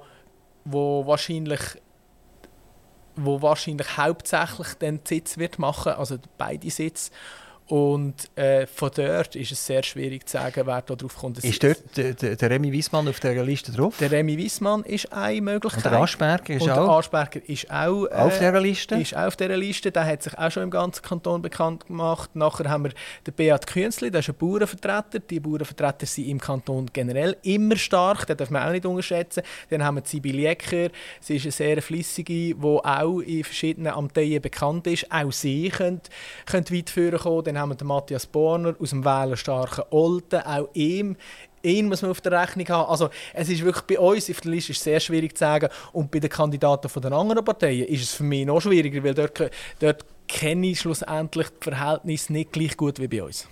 wo 0.68 1.06
wahrscheinlich 1.06 1.60
wo 3.16 3.40
wahrscheinlich 3.40 3.96
hauptsächlich 3.96 4.74
den 4.74 5.00
Sitz 5.04 5.38
wird 5.38 5.58
machen, 5.58 5.92
also 5.92 6.18
beide 6.36 6.70
Sitze. 6.70 7.10
Und 7.68 8.30
äh, 8.36 8.66
von 8.66 8.90
dort 8.94 9.34
ist 9.34 9.50
es 9.50 9.66
sehr 9.66 9.82
schwierig 9.82 10.28
zu 10.28 10.38
sagen, 10.38 10.62
wer 10.66 10.82
da 10.82 10.94
drauf 10.94 11.16
kommt. 11.16 11.42
Ist 11.42 11.62
dort 11.64 11.96
der, 11.96 12.14
der, 12.14 12.36
der 12.36 12.50
Remy 12.50 12.70
Wiesmann 12.70 13.08
auf 13.08 13.18
dieser 13.18 13.42
Liste 13.42 13.72
drauf? 13.72 13.96
Der 13.98 14.10
Remy 14.12 14.36
Wiesmann 14.38 14.84
ist 14.84 15.12
eine 15.12 15.40
Möglichkeit. 15.40 15.84
Und 15.84 15.90
der 15.90 16.00
Aschberger 16.00 16.54
ist 16.54 16.62
Und 16.62 16.70
auch, 16.70 16.76
der 16.76 16.88
Aschberger 16.90 17.40
ist 17.48 17.68
auch 17.68 18.06
äh, 18.06 18.14
auf 18.14 18.38
dieser 18.38 18.60
Liste? 18.60 18.94
Ist 18.94 19.16
auch 19.16 19.26
auf 19.26 19.36
dieser 19.36 19.56
Liste. 19.56 19.90
Der 19.90 20.04
hat 20.04 20.22
sich 20.22 20.38
auch 20.38 20.50
schon 20.50 20.62
im 20.62 20.70
ganzen 20.70 21.02
Kanton 21.02 21.42
bekannt 21.42 21.86
gemacht. 21.88 22.36
Nachher 22.36 22.70
haben 22.70 22.84
wir 22.84 22.92
den 23.26 23.34
Beat 23.34 23.66
Künzli, 23.66 24.12
der 24.12 24.20
ist 24.20 24.28
ein 24.28 24.36
Bauernvertreter. 24.36 25.18
Die 25.18 25.40
Bauernvertreter 25.40 26.06
sind 26.06 26.28
im 26.28 26.40
Kanton 26.40 26.86
generell 26.92 27.36
immer 27.42 27.76
stark, 27.76 28.28
den 28.28 28.36
darf 28.36 28.50
man 28.50 28.62
auch 28.62 28.72
nicht 28.72 28.86
unterschätzen. 28.86 29.42
Dann 29.70 29.82
haben 29.82 29.96
wir 29.96 30.02
Sibyl 30.04 30.38
Jecker, 30.38 30.90
sie 31.20 31.36
ist 31.36 31.42
eine 31.42 31.52
sehr 31.52 31.82
flüssige, 31.82 32.32
die 32.32 32.54
auch 32.64 33.18
in 33.18 33.42
verschiedenen 33.42 33.92
Amteien 33.92 34.40
bekannt 34.40 34.86
ist. 34.86 35.10
Auch 35.10 35.32
sie 35.32 35.68
könnte, 35.70 36.10
könnte 36.46 36.72
weit 36.72 36.90
führen 36.90 37.18
kommen. 37.18 37.44
Dann 37.44 37.55
haben 37.58 37.70
wir 37.70 37.76
den 37.76 37.88
Matthias 37.88 38.26
Borner 38.26 38.74
aus 38.78 38.90
dem 38.90 39.04
wählerstarken 39.04 39.84
Olten. 39.90 40.40
Auch 40.40 40.68
ihm 40.74 41.16
ihn 41.66 41.88
muss 41.88 42.02
man 42.02 42.10
auf 42.10 42.20
der 42.20 42.32
Rechnung 42.32 42.68
haben. 42.68 42.90
Also 42.90 43.10
es 43.34 43.48
ist 43.48 43.64
wirklich 43.64 43.84
bei 43.84 43.98
uns 43.98 44.30
auf 44.30 44.40
der 44.40 44.50
Liste 44.52 44.72
ist 44.72 44.82
sehr 44.82 45.00
schwierig 45.00 45.36
zu 45.36 45.40
sagen 45.40 45.68
und 45.92 46.10
bei 46.10 46.20
den 46.20 46.30
Kandidaten 46.30 46.88
von 46.88 47.02
den 47.02 47.12
anderen 47.12 47.44
Parteien 47.44 47.86
ist 47.86 48.02
es 48.02 48.14
für 48.14 48.22
mich 48.22 48.46
noch 48.46 48.60
schwieriger, 48.60 49.02
weil 49.02 49.14
dort, 49.14 49.50
dort 49.80 50.04
kenne 50.28 50.68
ich 50.68 50.80
schlussendlich 50.80 51.48
die 51.48 51.70
Verhältnisse 51.70 52.32
nicht 52.32 52.52
gleich 52.52 52.76
gut 52.76 52.98
wie 52.98 53.08
bei 53.08 53.22
uns. 53.22 53.48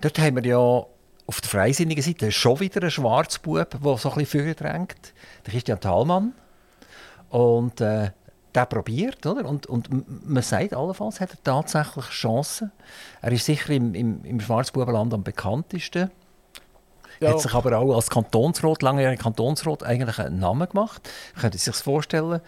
Dort 0.00 0.18
haben 0.18 0.36
wir 0.36 0.44
ja 0.44 0.56
auf 0.58 1.40
der 1.40 1.50
freisinnigen 1.50 2.02
Seite 2.02 2.30
schon 2.30 2.60
wieder 2.60 2.82
einen 2.82 2.90
Schwarzbub, 2.90 3.70
der 3.82 3.96
so 3.96 4.10
ein 4.10 4.18
bisschen 4.18 4.54
drängt. 4.54 5.12
Der 5.44 5.52
Christian 5.52 5.80
Thalmann. 5.80 6.32
Und 7.30 7.80
äh, 7.80 8.10
der 8.56 8.66
probiert, 8.66 9.24
oder? 9.26 9.44
Und, 9.48 9.66
und 9.66 10.28
man 10.28 10.42
sagt 10.42 10.74
allenfalls, 10.74 11.20
hat 11.20 11.30
er 11.30 11.42
tatsächlich 11.42 12.06
Chancen. 12.06 12.72
Er 13.22 13.32
ist 13.32 13.44
sicher 13.44 13.70
im, 13.70 13.94
im, 13.94 14.24
im 14.24 14.40
Schwarzbubenland 14.40 15.12
am 15.14 15.22
bekanntesten. 15.22 16.10
Ja. 17.20 17.30
Hat 17.30 17.40
sich 17.40 17.54
aber 17.54 17.78
auch 17.78 17.94
als 17.94 18.10
Kantonsrat, 18.10 18.82
langjähriger 18.82 19.22
Kantonsrat, 19.22 19.82
eigentlich 19.82 20.18
einen 20.18 20.38
Namen 20.38 20.68
gemacht. 20.68 21.08
Könnte 21.40 21.58
sich 21.58 21.74
vorstellen, 21.76 22.40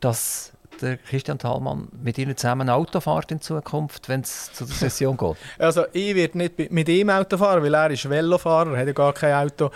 dass 0.00 0.52
der 0.80 0.96
Christian 0.96 1.38
Thalmann 1.38 1.88
mit 2.02 2.18
Ihnen 2.18 2.36
zusammen 2.36 2.68
Auto 2.68 3.00
fährt 3.00 3.30
in 3.30 3.40
Zukunft, 3.40 4.08
wenn 4.08 4.20
es 4.20 4.52
zu 4.52 4.64
der 4.64 4.74
Session 4.74 5.16
geht? 5.16 5.36
Also 5.58 5.84
ich 5.92 6.14
werde 6.14 6.38
nicht 6.38 6.70
mit 6.70 6.88
ihm 6.88 7.10
Auto 7.10 7.36
fahren, 7.36 7.62
weil 7.62 7.74
er 7.74 7.90
ist 7.90 8.08
Velofahrer, 8.08 8.72
er 8.72 8.80
hat 8.80 8.86
ja 8.86 8.92
gar 8.92 9.12
kein 9.12 9.34
Auto. 9.34 9.70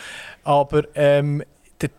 Aber 0.44 0.84
ähm, 0.94 1.42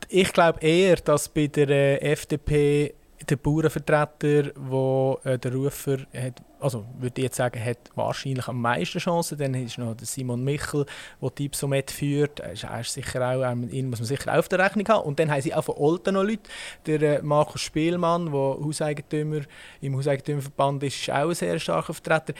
ich 0.09 0.33
glaube 0.33 0.59
eher, 0.61 0.95
dass 0.97 1.29
bei 1.29 1.47
der 1.47 1.69
äh, 1.69 2.11
FDP 2.11 2.93
der 3.29 3.35
Bauernvertreter, 3.35 4.51
wo 4.55 5.19
äh, 5.23 5.37
der 5.37 5.53
Rufer 5.53 5.99
hat, 6.13 6.41
also 6.59 6.85
würde 6.97 7.19
ich 7.19 7.25
jetzt 7.25 7.35
sagen, 7.35 7.63
hat 7.63 7.77
wahrscheinlich 7.95 8.47
am 8.47 8.61
meisten 8.61 8.99
Chancen. 8.99 9.37
Dann 9.37 9.53
ist 9.53 9.77
noch 9.77 9.95
der 9.95 10.07
Simon 10.07 10.43
Michel, 10.43 10.85
der 11.21 11.29
die 11.31 11.45
Ipsomet 11.45 11.91
führt. 11.91 12.39
Er 12.39 12.53
ist, 12.53 12.63
er 12.63 12.79
ist 12.79 12.93
sicher 12.93 13.29
auch, 13.29 13.51
ihn 13.51 13.89
muss 13.89 13.99
man 13.99 14.07
sicher 14.07 14.33
auch 14.33 14.39
auf 14.39 14.49
der 14.49 14.59
Rechnung 14.59 14.87
haben. 14.87 15.05
Und 15.05 15.19
dann 15.19 15.29
haben 15.29 15.41
sie 15.41 15.53
auch 15.53 15.63
von 15.63 15.75
Olten 15.77 16.13
noch 16.13 16.23
Leute. 16.23 16.49
Der 16.85 17.01
äh, 17.01 17.21
Markus 17.21 17.61
Spielmann, 17.61 18.31
der 18.31 18.33
Hauseigentümer 18.33 19.41
im 19.81 19.95
Hauseigentümerverband 19.95 20.83
ist, 20.83 21.01
ist 21.01 21.09
auch 21.09 21.29
ein 21.29 21.35
sehr 21.35 21.59
starker 21.59 21.93
Vertreter. 21.93 22.33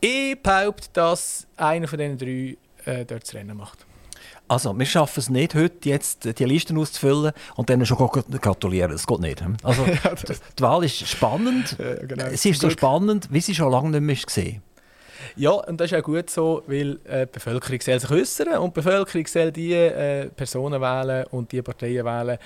Ich 0.00 0.40
behaupte, 0.42 0.88
dass 0.92 1.46
einer 1.56 1.88
von 1.88 1.98
diesen 1.98 2.18
drei 2.18 2.56
äh, 2.84 3.04
dort 3.04 3.22
das 3.22 3.34
Rennen 3.34 3.56
macht. 3.56 3.85
Also, 4.48 4.78
wir 4.78 4.86
schaffen 4.86 5.20
es 5.20 5.28
nicht, 5.28 5.54
heute 5.54 5.88
jetzt 5.88 6.38
die 6.38 6.44
Listen 6.44 6.78
auszufüllen 6.78 7.32
und 7.56 7.68
dann 7.68 7.84
schon 7.84 7.98
gratulieren. 7.98 8.92
Das 8.92 9.06
geht 9.06 9.20
nicht. 9.20 9.44
Also, 9.62 9.84
die 10.58 10.62
Wahl 10.62 10.84
ist 10.84 11.06
spannend. 11.08 11.76
Ja, 11.78 11.94
genau. 12.06 12.24
Sie 12.32 12.50
ist 12.50 12.60
so 12.60 12.70
spannend, 12.70 13.28
wie 13.30 13.40
sie 13.40 13.54
schon 13.54 13.72
lange 13.72 13.90
nicht 13.90 14.02
mehr 14.02 14.16
gesehen 14.16 14.62
ja, 15.36 15.50
und 15.50 15.80
das 15.80 15.92
ist 15.92 15.98
auch 15.98 16.02
gut 16.02 16.30
so, 16.30 16.62
weil 16.66 16.98
äh, 17.04 17.26
die 17.26 17.32
Bevölkerung 17.32 17.80
soll 17.80 18.00
sich 18.00 18.10
äußern 18.10 18.58
und 18.58 18.76
die 18.76 18.80
Bevölkerung 18.80 19.26
soll 19.26 19.52
die 19.52 19.72
äh, 19.72 20.26
Personen 20.28 20.80
wählen 20.80 21.26
und 21.30 21.52
die 21.52 21.62
Parteien 21.62 22.04
wählen, 22.04 22.38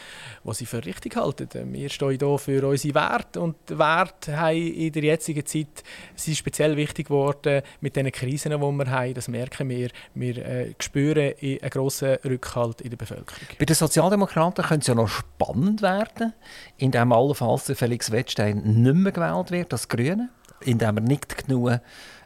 die 0.44 0.54
sie 0.54 0.66
für 0.66 0.84
richtig 0.84 1.16
halten. 1.16 1.72
Wir 1.72 1.88
stehen 1.88 2.18
hier 2.18 2.38
für 2.38 2.66
unsere 2.66 2.94
Werte 2.94 3.40
und 3.40 3.56
die 3.68 3.78
Werte 3.78 4.38
haben 4.38 4.56
in 4.56 4.92
der 4.92 5.02
jetzigen 5.02 5.44
Zeit 5.44 5.84
sind 6.14 6.36
speziell 6.36 6.76
wichtig 6.76 7.08
geworden 7.08 7.62
mit 7.80 7.96
den 7.96 8.10
Krisen, 8.12 8.52
die 8.52 8.58
wir 8.58 8.90
haben. 8.90 9.14
Das 9.14 9.28
merken 9.28 9.68
wir. 9.68 9.90
Wir 10.14 10.36
äh, 10.38 10.74
spüren 10.78 11.34
einen 11.40 11.58
grossen 11.70 12.16
Rückhalt 12.24 12.80
in 12.80 12.90
der 12.90 12.96
Bevölkerung. 12.96 13.46
Bei 13.58 13.64
den 13.64 13.76
Sozialdemokraten 13.76 14.64
könnte 14.64 14.82
es 14.82 14.86
ja 14.86 14.94
noch 14.94 15.08
spannend 15.08 15.82
werden, 15.82 16.32
indem 16.78 17.12
allenfalls 17.12 17.72
Felix 17.74 18.10
Wettstein 18.10 18.62
nicht 18.82 18.94
mehr 18.94 19.12
gewählt 19.12 19.50
wird 19.50 19.72
als 19.72 19.88
Grüne, 19.88 20.30
indem 20.60 20.96
er 20.96 21.02
nicht 21.02 21.46
genug 21.46 21.80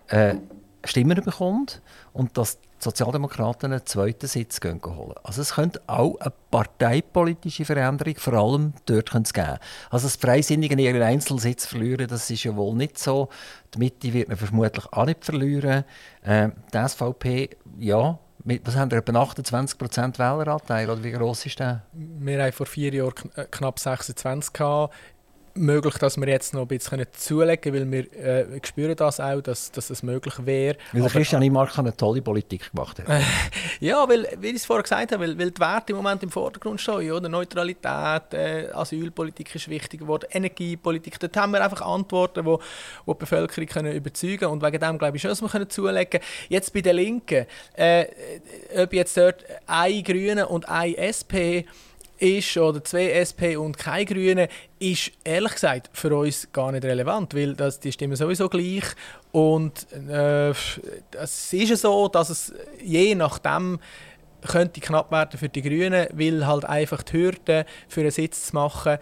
äh, 0.08 0.36
Stimmen 0.84 1.22
bekommt 1.22 1.80
und 2.12 2.36
dass 2.36 2.60
die 2.60 2.68
Sozialdemokraten 2.78 3.72
einen 3.72 3.86
zweiten 3.86 4.26
Sitz 4.26 4.60
gehen 4.60 4.80
holen. 4.84 5.14
Also 5.22 5.40
es 5.40 5.54
könnte 5.54 5.80
auch 5.86 6.18
eine 6.20 6.32
parteipolitische 6.50 7.64
Veränderung 7.64 8.16
vor 8.16 8.34
allem 8.34 8.74
dort 8.84 9.10
geben. 9.10 9.58
Also 9.90 10.06
das 10.06 10.16
Freisinnige 10.16 10.80
ihren 10.80 11.02
Einzelsitz 11.02 11.66
verlieren, 11.66 12.06
das 12.08 12.28
ist 12.30 12.44
ja 12.44 12.54
wohl 12.54 12.74
nicht 12.74 12.98
so. 12.98 13.28
Die 13.74 13.78
Mitte 13.78 14.12
wird 14.12 14.28
man 14.28 14.36
vermutlich 14.36 14.84
auch 14.92 15.06
nicht 15.06 15.24
verlieren. 15.24 15.84
Äh, 16.22 16.50
die 16.72 16.88
SVP, 16.88 17.50
ja, 17.78 18.18
was 18.62 18.76
haben 18.76 18.90
wir, 18.90 18.98
etwa 18.98 19.22
28% 19.22 20.18
Wähleranteil, 20.18 20.90
oder 20.90 21.02
wie 21.02 21.12
groß 21.12 21.46
ist 21.46 21.58
der? 21.60 21.82
Wir 21.92 22.42
haben 22.42 22.52
vor 22.52 22.66
vier 22.66 22.92
Jahren 22.92 23.14
knapp 23.50 23.78
26 23.78 24.52
gehabt 24.52 24.94
möglich, 25.54 25.94
dass 25.98 26.16
wir 26.16 26.28
jetzt 26.28 26.52
noch 26.54 26.62
ein 26.62 26.68
bisschen 26.68 27.06
zulegen 27.12 27.60
können, 27.60 27.92
weil 27.92 28.08
wir 28.12 28.52
äh, 28.54 28.60
spüren 28.64 28.96
das 28.96 29.20
auch, 29.20 29.40
dass, 29.40 29.70
dass 29.70 29.88
das 29.88 30.02
möglich 30.02 30.34
wäre. 30.44 30.76
Weil 30.92 31.02
der 31.02 31.10
Christian 31.10 31.42
Imark 31.42 31.78
eine 31.78 31.96
tolle 31.96 32.22
Politik 32.22 32.72
gemacht 32.72 32.98
hat. 32.98 33.22
ja, 33.80 34.08
weil, 34.08 34.28
wie 34.40 34.48
ich 34.48 34.56
es 34.56 34.66
vorher 34.66 34.82
gesagt 34.82 35.12
habe, 35.12 35.22
weil, 35.22 35.38
weil 35.38 35.50
die 35.50 35.60
Werte 35.60 35.92
im 35.92 35.96
Moment 35.96 36.22
im 36.22 36.30
Vordergrund 36.30 36.80
stehen. 36.80 37.12
Oder? 37.12 37.28
Neutralität, 37.28 38.32
äh, 38.32 38.68
Asylpolitik 38.72 39.54
ist 39.54 39.68
wichtig 39.68 40.00
geworden, 40.00 40.26
Energiepolitik. 40.30 41.18
Dort 41.20 41.36
haben 41.36 41.52
wir 41.52 41.62
einfach 41.62 41.82
Antworten, 41.82 42.44
wo, 42.44 42.60
wo 43.04 43.14
die 43.14 43.18
Bevölkerung 43.20 43.68
können 43.68 43.92
überzeugen 43.92 44.38
können. 44.38 44.52
Und 44.52 44.62
wegen 44.62 44.80
dem 44.80 44.98
glaube 44.98 45.16
ich 45.16 45.22
schon, 45.22 45.30
dass 45.30 45.42
wir 45.42 45.48
können 45.48 45.70
zulegen 45.70 46.10
können. 46.10 46.24
Jetzt 46.48 46.72
bei 46.72 46.80
den 46.80 46.96
Linken, 46.96 47.46
äh, 47.74 48.06
ob 48.76 48.92
jetzt 48.92 49.16
dort 49.16 49.44
ein 49.66 50.02
Grüne 50.02 50.48
und 50.48 50.68
ein 50.68 50.94
SP 50.94 51.64
ist 52.18 52.56
oder 52.56 52.82
zwei 52.84 53.10
SP 53.10 53.56
und 53.56 53.76
keine 53.76 54.04
Grüne, 54.04 54.48
ist 54.78 55.12
ehrlich 55.24 55.52
gesagt 55.52 55.90
für 55.92 56.16
uns 56.16 56.48
gar 56.52 56.72
nicht 56.72 56.84
relevant, 56.84 57.34
weil 57.34 57.54
das, 57.54 57.80
die 57.80 57.92
stimmen 57.92 58.16
sowieso 58.16 58.48
gleich. 58.48 58.84
Und 59.32 59.86
äh, 59.92 60.50
es 60.50 61.52
ist 61.52 61.80
so, 61.80 62.08
dass 62.08 62.30
es 62.30 62.52
je 62.82 63.14
nachdem 63.14 63.78
könnte 64.46 64.80
knapp 64.80 65.10
werden 65.10 65.38
für 65.38 65.48
die 65.48 65.62
Grünen, 65.62 66.06
weil 66.12 66.46
halt 66.46 66.64
einfach 66.64 67.02
die 67.02 67.14
Hürde 67.14 67.64
für 67.88 68.02
einen 68.02 68.10
Sitz 68.10 68.48
zu 68.48 68.54
machen 68.54 68.98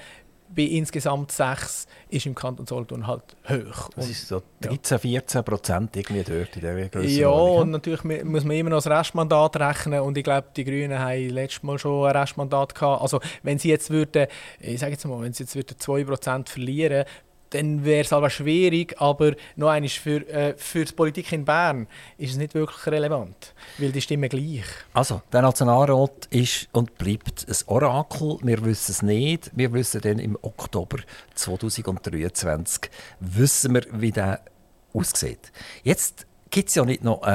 bei 0.54 0.62
insgesamt 0.62 1.32
sechs 1.32 1.86
ist 2.08 2.26
im 2.26 2.34
Kanton 2.34 2.66
Solothurn 2.66 3.06
halt 3.06 3.22
hoch. 3.48 3.90
Das 3.96 4.08
ist 4.08 4.28
so 4.28 4.42
13, 4.60 4.98
14 4.98 5.44
Prozent 5.44 5.96
irgendwie 5.96 6.22
dort 6.22 6.54
in 6.56 6.62
der 6.62 6.88
Größe. 6.88 7.08
Ja, 7.08 7.28
und 7.28 7.70
natürlich 7.70 8.04
muss 8.04 8.44
man 8.44 8.56
immer 8.56 8.70
noch 8.70 8.82
das 8.82 8.86
Restmandat 8.86 9.56
rechnen 9.56 10.00
und 10.00 10.16
ich 10.18 10.24
glaube, 10.24 10.48
die 10.56 10.64
Grünen 10.64 10.98
haben 10.98 11.28
letztes 11.30 11.62
Mal 11.62 11.78
schon 11.78 12.06
ein 12.06 12.16
Restmandat 12.16 12.74
gehabt. 12.74 13.02
Also 13.02 13.20
wenn 13.42 13.58
sie 13.58 13.70
jetzt 13.70 13.90
würden, 13.90 14.26
ich 14.60 14.80
sage 14.80 14.92
jetzt 14.92 15.04
mal, 15.06 15.20
wenn 15.22 15.32
sie 15.32 15.44
jetzt 15.44 15.56
würden 15.56 15.78
2 15.78 16.04
Prozent 16.04 16.48
verlieren, 16.48 17.04
dann 17.52 17.84
wäre 17.84 18.02
es 18.02 18.12
aber 18.12 18.30
schwierig, 18.30 18.94
aber 18.98 19.34
noch 19.56 19.68
einmal 19.68 19.88
für, 19.88 20.26
äh, 20.28 20.54
für 20.56 20.84
die 20.84 20.92
Politik 20.92 21.32
in 21.32 21.44
Bern 21.44 21.86
ist 22.18 22.32
es 22.32 22.36
nicht 22.36 22.54
wirklich 22.54 22.86
relevant, 22.86 23.54
weil 23.78 23.92
die 23.92 24.00
stimmen 24.00 24.28
gleich. 24.28 24.64
Also, 24.94 25.22
der 25.32 25.42
Nationalrat 25.42 26.26
ist 26.30 26.68
und 26.72 26.96
bleibt 26.98 27.46
ein 27.48 27.56
Orakel. 27.66 28.38
Wir 28.42 28.64
wissen 28.64 28.92
es 28.92 29.02
nicht. 29.02 29.50
Wir 29.54 29.72
wissen 29.72 30.00
dann 30.00 30.18
im 30.18 30.38
Oktober 30.42 30.98
2023 31.34 32.90
wissen 33.20 33.74
wir, 33.74 33.82
wie 33.92 34.10
der 34.10 34.40
aussieht. 34.92 35.52
Jetzt 35.82 36.26
gibt 36.52 36.68
es 36.68 36.74
ja 36.74 36.84
nicht 36.84 37.02
noch 37.02 37.22
äh, 37.22 37.30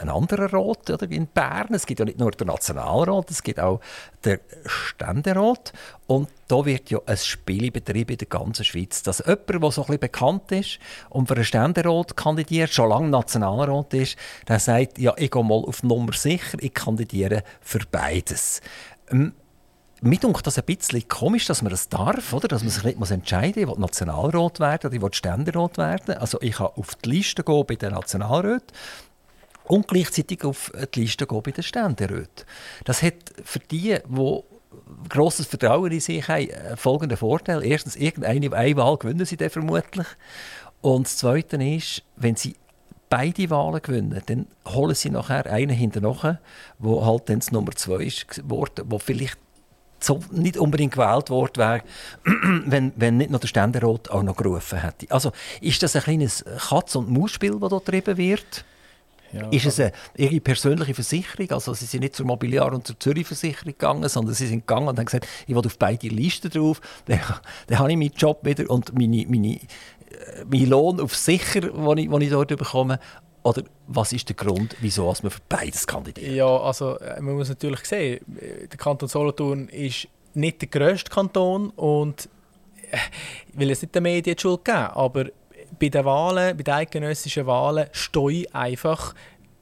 einen 0.00 0.10
anderen 0.10 0.46
Rat 0.46 0.90
oder, 0.90 1.08
in 1.08 1.26
Bern. 1.28 1.68
Es 1.72 1.86
gibt 1.86 2.00
ja 2.00 2.06
nicht 2.06 2.18
nur 2.18 2.30
den 2.32 2.48
Nationalrat, 2.48 3.30
es 3.30 3.42
gibt 3.42 3.60
auch 3.60 3.80
den 4.24 4.40
Ständerat. 4.64 5.72
Und 6.06 6.28
da 6.48 6.64
wird 6.64 6.90
ja 6.90 6.98
ein 7.06 7.18
Spiel 7.18 7.70
betrieben 7.70 8.12
in 8.12 8.18
der 8.18 8.26
ganzen 8.26 8.64
Schweiz. 8.64 9.02
Dass 9.02 9.18
jemand, 9.18 9.48
der 9.48 9.70
so 9.70 9.82
ein 9.82 9.86
bisschen 9.86 10.00
bekannt 10.00 10.50
ist 10.52 10.78
und 11.10 11.28
für 11.28 11.34
einen 11.34 11.44
Ständerat 11.44 12.16
kandidiert, 12.16 12.70
schon 12.70 12.88
lange 12.88 13.08
Nationalrat 13.08 13.92
ist, 13.94 14.16
der 14.48 14.58
sagt, 14.58 14.98
ja, 14.98 15.12
ich 15.18 15.30
gehe 15.30 15.44
mal 15.44 15.62
auf 15.64 15.82
Nummer 15.82 16.14
sicher, 16.14 16.56
ich 16.60 16.72
kandidiere 16.72 17.44
für 17.60 17.80
beides. 17.90 18.62
Ähm, 19.10 19.34
mir 20.02 20.18
denkt 20.18 20.46
das 20.46 20.58
ein 20.58 20.64
bisschen 20.64 21.06
komisch, 21.06 21.46
dass 21.46 21.62
man 21.62 21.70
das 21.70 21.88
darf, 21.88 22.32
oder? 22.32 22.48
dass 22.48 22.62
man 22.62 22.70
sich 22.70 22.82
nicht 22.82 23.10
entscheiden 23.10 23.62
muss, 23.64 23.72
ich 23.72 23.76
will 23.76 23.80
Nationalrat 23.80 24.58
werden 24.58 24.86
oder 24.86 24.96
ich 24.96 25.02
will 25.02 25.14
Ständerat 25.14 25.78
werden. 25.78 26.16
Also 26.16 26.38
ich 26.40 26.56
kann 26.56 26.68
auf 26.74 26.96
die 26.96 27.10
Liste 27.10 27.44
gehen 27.44 27.64
bei 27.66 27.76
den 27.76 27.92
Nationalräten 27.92 28.66
und 29.64 29.86
gleichzeitig 29.86 30.44
auf 30.44 30.72
die 30.94 31.00
Liste 31.02 31.26
gehen 31.26 31.42
bei 31.42 31.52
den 31.52 31.62
Ständeräten. 31.62 32.44
Das 32.84 33.00
hat 33.02 33.14
für 33.44 33.60
die, 33.60 33.96
die 34.04 34.40
grosses 35.08 35.46
Vertrauen 35.46 35.92
in 35.92 36.00
sich 36.00 36.26
haben, 36.26 36.48
folgenden 36.76 37.16
Vorteil. 37.16 37.64
Erstens, 37.64 37.94
irgendeine 37.94 38.52
eine 38.52 38.76
Wahl 38.76 38.96
gewinnen 38.96 39.24
sie 39.24 39.36
dann 39.36 39.50
vermutlich. 39.50 40.06
Und 40.80 41.06
das 41.06 41.16
Zweite 41.16 41.62
ist, 41.62 42.02
wenn 42.16 42.34
sie 42.34 42.56
beide 43.08 43.50
Wahlen 43.50 43.80
gewinnen, 43.80 44.20
dann 44.26 44.46
holen 44.66 44.96
sie 44.96 45.10
nachher 45.10 45.46
einen 45.46 45.76
hinterher, 45.76 46.40
wo 46.78 47.04
halt 47.06 47.28
dann 47.28 47.40
Nummer 47.52 47.70
zwei 47.72 48.04
ist, 48.04 48.42
wo 48.44 48.98
vielleicht 48.98 49.38
so 50.04 50.20
nicht 50.30 50.56
unbedingt 50.56 50.92
gewählt 50.92 51.30
worden 51.30 51.56
wäre, 51.56 51.82
wenn, 52.66 52.92
wenn 52.96 53.16
nicht 53.16 53.30
noch 53.30 53.40
der 53.40 53.48
Ständerat 53.48 54.10
auch 54.10 54.22
noch 54.22 54.36
gerufen 54.36 54.80
hätte. 54.80 55.10
Also 55.10 55.32
ist 55.60 55.82
das 55.82 55.96
ein 55.96 56.02
kleines 56.02 56.44
Katz- 56.68 56.96
und 56.96 57.10
Maus-Spiel, 57.10 57.58
das 57.60 57.70
hier 57.70 57.78
getrieben 57.78 58.16
wird? 58.16 58.64
Ja, 59.32 59.48
ist 59.48 59.64
es 59.64 59.80
eine, 59.80 59.92
ihre 60.16 60.40
persönliche 60.40 60.94
Versicherung? 60.94 61.50
Also 61.52 61.72
sie 61.72 61.86
sind 61.86 62.00
nicht 62.00 62.14
zur 62.14 62.26
Mobiliar- 62.26 62.72
und 62.72 62.86
zur 62.86 63.00
Zürich-Versicherung 63.00 63.72
gegangen, 63.72 64.08
sondern 64.08 64.34
sie 64.34 64.46
sind 64.46 64.66
gegangen 64.66 64.88
und 64.88 64.98
haben 64.98 65.06
gesagt, 65.06 65.26
ich 65.46 65.54
will 65.54 65.64
auf 65.64 65.78
beide 65.78 66.08
Listen 66.08 66.50
drauf, 66.50 66.80
dann, 67.06 67.20
dann 67.66 67.78
habe 67.78 67.90
ich 67.90 67.96
meinen 67.96 68.12
Job 68.12 68.40
wieder 68.42 68.68
und 68.68 68.92
meine, 68.94 69.24
meine, 69.28 69.54
äh, 69.54 70.44
meinen 70.46 70.66
Lohn 70.66 71.00
auf 71.00 71.16
sicher, 71.16 71.60
den 71.62 71.98
ich, 71.98 72.10
den 72.10 72.20
ich 72.20 72.30
dort 72.30 72.48
bekomme. 72.48 72.98
Oder 73.44 73.62
was 73.88 74.12
ist 74.12 74.28
der 74.28 74.36
Grund, 74.36 74.76
wieso 74.80 75.06
man 75.06 75.30
für 75.30 75.40
beides 75.48 75.86
kandidiert? 75.86 76.32
Ja, 76.32 76.56
also 76.58 76.98
äh, 76.98 77.20
man 77.20 77.34
muss 77.34 77.48
natürlich 77.48 77.84
sehen, 77.84 78.24
der 78.26 78.78
Kanton 78.78 79.08
Solothurn 79.08 79.68
ist 79.68 80.06
nicht 80.34 80.62
der 80.62 80.68
grösste 80.68 81.10
Kanton 81.10 81.70
und 81.70 82.28
äh, 82.90 82.96
ich 83.48 83.58
will 83.58 83.68
jetzt 83.68 83.82
nicht 83.82 83.94
den 83.94 84.04
Medien 84.04 84.36
die 84.36 84.40
Schuld 84.40 84.64
geben, 84.64 84.78
aber 84.78 85.26
bei 85.80 85.88
den 85.88 86.04
Wahlen, 86.04 86.56
bei 86.56 86.62
den 86.62 86.74
eidgenössischen 86.74 87.46
Wahlen 87.46 87.88
stehe 87.92 88.46
einfach 88.54 89.14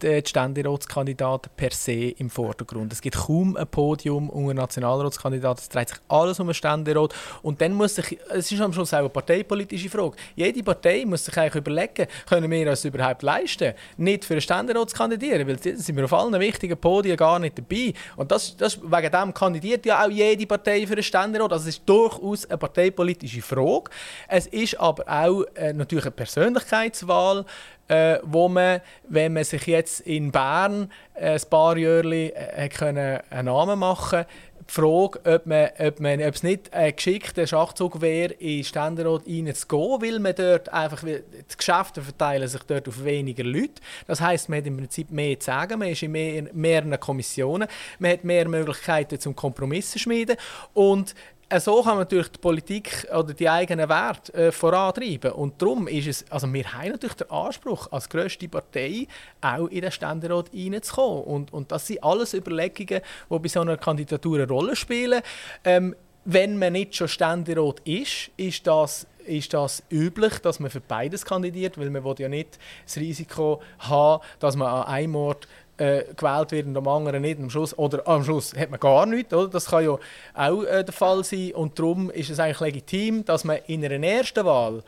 die 0.03 0.23
Ständeratskandidaten 0.27 1.51
per 1.57 1.71
se 1.71 2.11
im 2.11 2.31
Vordergrund. 2.31 2.93
Es 2.93 3.01
gibt 3.01 3.17
kaum 3.17 3.57
ein 3.57 3.67
Podium 3.67 4.31
unter 4.31 4.55
Nationalratskandidaten. 4.55 5.61
Es 5.63 5.69
dreht 5.69 5.89
sich 5.91 5.99
alles 6.09 6.41
um 6.41 6.49
einen 6.49 6.55
Ständerat. 6.55 7.15
Und 7.43 7.61
dann 7.61 7.75
muss 7.75 7.97
sich, 7.97 8.19
es 8.31 8.51
ist 8.51 8.61
am 8.61 8.73
Schluss 8.73 8.95
auch 8.95 8.99
eine 8.99 9.09
parteipolitische 9.09 9.89
Frage. 9.89 10.17
Jede 10.37 10.63
Partei 10.63 11.05
muss 11.05 11.25
sich 11.25 11.37
eigentlich 11.37 11.57
überlegen, 11.57 12.07
können 12.29 12.51
wir 12.51 12.65
das 12.65 12.85
überhaupt 12.85 13.23
leisten, 13.23 13.75
nicht 13.97 14.25
für 14.25 14.35
einen 14.35 14.41
Ständerat 14.41 14.91
zu 14.91 14.97
kandidieren, 14.97 15.47
weil 15.47 15.57
da 15.57 15.77
sind 15.77 15.97
wir 15.97 16.05
auf 16.05 16.13
allen 16.13 16.39
wichtigen 16.41 16.77
Podien 16.77 17.17
gar 17.17 17.39
nicht 17.39 17.59
dabei. 17.59 17.93
Und 18.17 18.31
das, 18.31 18.57
das, 18.57 18.81
wegen 18.83 19.11
dem 19.11 19.35
kandidiert 19.35 19.87
ja 19.87 20.05
auch 20.05 20.11
jede 20.11 20.47
Partei 20.47 20.87
für 20.87 20.95
einen 20.95 21.03
Ständerat. 21.03 21.53
Also 21.53 21.69
es 21.69 21.77
ist 21.77 21.89
durchaus 21.89 22.47
eine 22.47 22.59
parteipolitische 22.59 23.43
Frage. 23.43 23.91
Es 24.29 24.47
ist 24.47 24.79
aber 24.79 25.05
auch 25.07 25.45
äh, 25.55 25.73
natürlich 25.73 26.05
eine 26.05 26.13
Persönlichkeitswahl 26.13 27.45
äh, 27.91 28.21
wo 28.23 28.49
man, 28.49 28.81
wenn 29.09 29.33
man 29.33 29.43
sich 29.43 29.67
jetzt 29.67 30.01
in 30.01 30.31
Bern 30.31 30.91
äh, 31.15 31.33
ein 31.33 31.41
paar 31.51 31.77
Jahre 31.77 32.33
äh, 32.33 32.71
einen 32.81 33.47
Namen 33.47 33.79
machen 33.79 34.25
die 34.69 34.75
Frage, 34.75 35.19
ob, 35.25 35.47
man, 35.47 35.69
ob, 35.81 35.99
man, 35.99 36.23
ob 36.23 36.35
es 36.35 36.45
nicht 36.45 36.73
ein 36.73 36.95
geschickter 36.95 37.45
Schachzug 37.45 38.01
wäre, 38.01 38.35
in 38.35 38.63
Ständerat 38.63 39.23
reinzugehen, 39.27 40.03
weil 40.03 40.21
man 40.21 40.33
dort 40.37 40.69
einfach, 40.69 41.03
die 41.03 41.23
Geschäfte 41.57 42.03
verteilen 42.03 42.47
sich 42.47 42.63
dort 42.63 42.87
auf 42.87 43.03
weniger 43.03 43.43
Leute. 43.43 43.83
Das 44.07 44.21
heisst, 44.21 44.49
man 44.49 44.59
hat 44.59 44.67
im 44.67 44.77
Prinzip 44.77 45.11
mehr 45.11 45.41
zu 45.41 45.47
sagen, 45.47 45.81
man 45.81 45.89
ist 45.89 46.05
in 46.05 46.13
mehr, 46.13 46.45
mehreren 46.53 47.01
Kommissionen, 47.01 47.67
man 47.99 48.13
hat 48.13 48.23
mehr 48.23 48.47
Möglichkeiten 48.47 49.19
zum 49.19 49.35
Kompromisse 49.35 49.99
schmieden 49.99 50.37
und 50.73 51.17
so 51.59 51.83
kann 51.83 51.93
man 51.95 51.99
natürlich 52.01 52.29
die 52.29 52.39
Politik 52.39 53.09
oder 53.13 53.35
die 53.35 53.49
eigenen 53.49 53.89
Werte 53.89 54.33
äh, 54.35 54.53
vorantreiben. 54.53 55.33
Und 55.33 55.61
darum 55.61 55.89
ist 55.89 56.07
es, 56.07 56.31
also 56.31 56.53
wir 56.53 56.73
haben 56.73 56.91
natürlich 56.91 57.17
den 57.17 57.31
Anspruch, 57.31 57.91
als 57.91 58.09
grösste 58.09 58.49
Partei 58.49 59.09
auch 59.41 59.67
in 59.67 59.81
den 59.81 59.91
Ständerat 59.91 60.51
reinzukommen. 60.55 61.25
Und, 61.25 61.53
und 61.53 61.73
das 61.73 61.89
sind 61.89 62.05
alles 62.05 62.35
Überlegungen, 62.35 63.01
die 63.31 63.39
bei 63.39 63.49
so 63.49 63.61
einer 63.63 63.77
Kandidatur 63.77 64.39
eine 64.39 64.49
Rolle 64.49 64.77
spielen. 64.77 65.23
Ähm, 65.65 65.97
wenn 66.25 66.59
man 66.59 66.75
nicht 66.75 66.95
schon 66.95 67.09
Ständerat 67.09 67.81
ist, 67.81 68.31
ist 68.37 68.67
das, 68.67 69.07
ist 69.27 69.53
das 69.55 69.83
üblich, 69.91 70.39
dass 70.39 70.61
man 70.61 70.71
für 70.71 70.81
beides 70.81 71.25
kandidiert, 71.25 71.79
weil 71.79 71.91
man 71.91 72.05
will 72.05 72.15
ja 72.19 72.29
nicht 72.29 72.59
das 72.85 72.97
Risiko 72.99 73.61
haben, 73.79 74.23
dass 74.39 74.55
man 74.55 74.69
an 74.69 74.85
einem 74.85 75.17
Ort 75.17 75.49
äh, 75.81 76.05
gewählt 76.15 76.53
wird 76.53 76.67
und 76.67 76.77
am 76.77 76.87
anderen 76.87 77.23
nicht. 77.23 77.41
Am 77.41 77.51
Schluss, 77.51 77.77
oder 77.77 78.07
am 78.07 78.23
Schluss 78.23 78.55
hat 78.55 78.71
man 78.71 78.79
gar 78.79 79.07
nichts. 79.07 79.33
Oder? 79.33 79.49
Das 79.49 79.67
kann 79.67 79.85
ja 79.85 79.99
auch 80.35 80.63
äh, 80.65 80.85
der 80.85 80.93
Fall 80.93 81.25
sein. 81.25 81.53
Und 81.53 81.79
darum 81.79 82.11
ist 82.11 82.31
es 82.31 82.39
eigentlich 82.39 82.61
legitim, 82.61 83.25
dass 83.25 83.45
man 83.45 83.59
in 83.67 83.85
einer 83.85 84.07
ersten 84.07 84.45
Wahl 84.45 84.83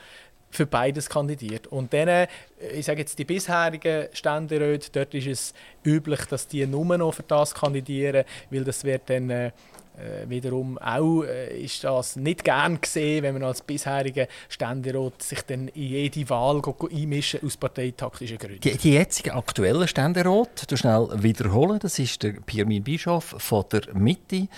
für 0.50 0.66
beides 0.66 1.08
kandidiert. 1.08 1.66
Und 1.66 1.92
dann, 1.94 2.08
äh, 2.08 2.28
ich 2.74 2.84
sage 2.84 3.00
jetzt 3.00 3.18
die 3.18 3.24
bisherigen 3.24 4.08
Ständeräte, 4.12 4.90
dort 4.92 5.14
ist 5.14 5.26
es 5.26 5.54
üblich, 5.84 6.26
dass 6.26 6.46
die 6.46 6.66
nur 6.66 6.84
noch 6.98 7.14
für 7.14 7.22
das 7.22 7.54
kandidieren, 7.54 8.24
weil 8.50 8.64
das 8.64 8.84
wird 8.84 9.02
dann 9.06 9.30
äh, 9.30 9.50
äh, 9.98 10.28
wiederum 10.28 10.78
auch 10.78 11.22
äh, 11.22 11.62
ist 11.62 11.84
das 11.84 12.16
nicht 12.16 12.44
gern 12.44 12.80
gesehen, 12.80 13.22
wenn 13.22 13.34
man 13.34 13.44
als 13.44 13.62
bisheriger 13.62 14.26
Ständerat 14.48 15.22
sich 15.22 15.42
dann 15.42 15.68
in 15.68 15.82
jede 15.82 16.28
Wahl 16.30 16.62
einmischen 16.90 17.40
aus 17.44 17.56
parteitaktischen 17.56 18.38
Gründen. 18.38 18.60
Die, 18.60 18.76
die 18.76 18.92
jetzige 18.92 19.34
aktuelle 19.34 19.86
Ständerat, 19.86 20.70
du 20.70 20.76
schnell 20.76 21.08
wiederholen, 21.16 21.78
das 21.78 21.98
ist 21.98 22.22
der 22.22 22.32
Pirmin 22.32 22.82
Bischof 22.82 23.34
von 23.38 23.64
der 23.70 23.82
Mitte 23.94 24.48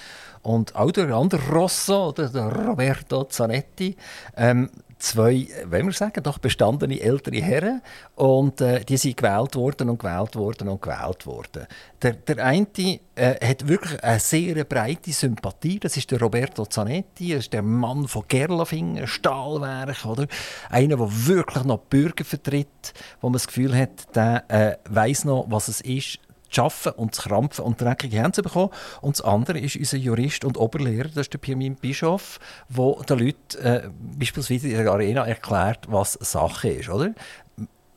und 0.43 0.77
auch 0.77 0.93
der 0.93 1.11
andere 1.11 1.43
Rosso, 1.51 2.13
der 2.13 2.31
Roberto 2.31 3.25
Zanetti. 3.25 3.97
Ähm, 4.37 4.71
zwei, 5.05 5.47
wenn 5.67 5.87
wir 5.87 5.93
sagen, 5.93 6.23
doch 6.23 6.39
bestandene 6.39 7.01
ältere 7.01 7.37
Herren 7.37 7.83
und 8.15 8.61
äh, 8.61 8.85
die 8.85 8.97
sind 8.97 9.17
gewählt 9.17 9.55
worden 9.55 9.91
und 9.91 9.99
gewählt 9.99 10.35
worden 10.35 10.69
und 10.69 10.81
gewählt 10.81 11.27
worden. 11.27 11.67
Der, 12.03 12.13
der 12.13 12.45
eine 12.45 12.67
äh, 13.15 13.47
hat 13.47 13.69
wirklich 13.69 14.03
eine 14.03 14.19
sehr 14.19 14.65
breite 14.65 15.13
Sympathie, 15.13 15.79
das 15.79 15.97
ist 15.97 16.11
der 16.11 16.21
Roberto 16.21 16.65
Zanetti, 16.65 17.33
das 17.33 17.41
ist 17.41 17.53
der 17.53 17.63
Mann 17.63 18.09
von 18.09 18.25
Gerlafingen, 18.27 19.07
Stahlwerk, 19.07 20.07
oder? 20.07 20.27
Einer, 20.71 20.97
der 20.97 21.27
wirklich 21.27 21.65
noch 21.65 21.79
Bürger 21.79 22.25
vertritt, 22.25 22.95
wo 23.21 23.29
man 23.29 23.35
das 23.35 23.47
Gefühl 23.47 23.77
hat, 23.77 24.17
der 24.17 24.45
äh, 24.49 24.77
weiß 24.89 25.27
noch, 25.27 25.47
was 25.49 25.69
es 25.69 25.81
ist, 25.83 26.19
zu 26.55 26.63
arbeiten 26.63 27.01
und 27.01 27.15
zu 27.15 27.23
krampfen 27.23 27.65
und 27.65 27.81
dreckige 27.81 28.19
Hände 28.19 28.33
zu 28.33 28.43
bekommen. 28.43 28.71
Und 29.01 29.19
das 29.19 29.25
andere 29.25 29.59
ist 29.59 29.77
unser 29.77 29.97
Jurist 29.97 30.45
und 30.45 30.57
Oberlehrer, 30.57 31.09
das 31.09 31.27
ist 31.27 31.33
der 31.33 31.39
Pirmin 31.39 31.77
Bischof, 31.77 32.39
der 32.69 32.95
den 33.09 33.19
Leuten 33.19 33.59
äh, 33.63 33.89
beispielsweise 34.19 34.69
in 34.69 34.77
der 34.77 34.93
Arena 34.93 35.27
erklärt, 35.27 35.87
was 35.89 36.13
Sache 36.15 36.69
ist. 36.71 36.89
Oder? 36.89 37.15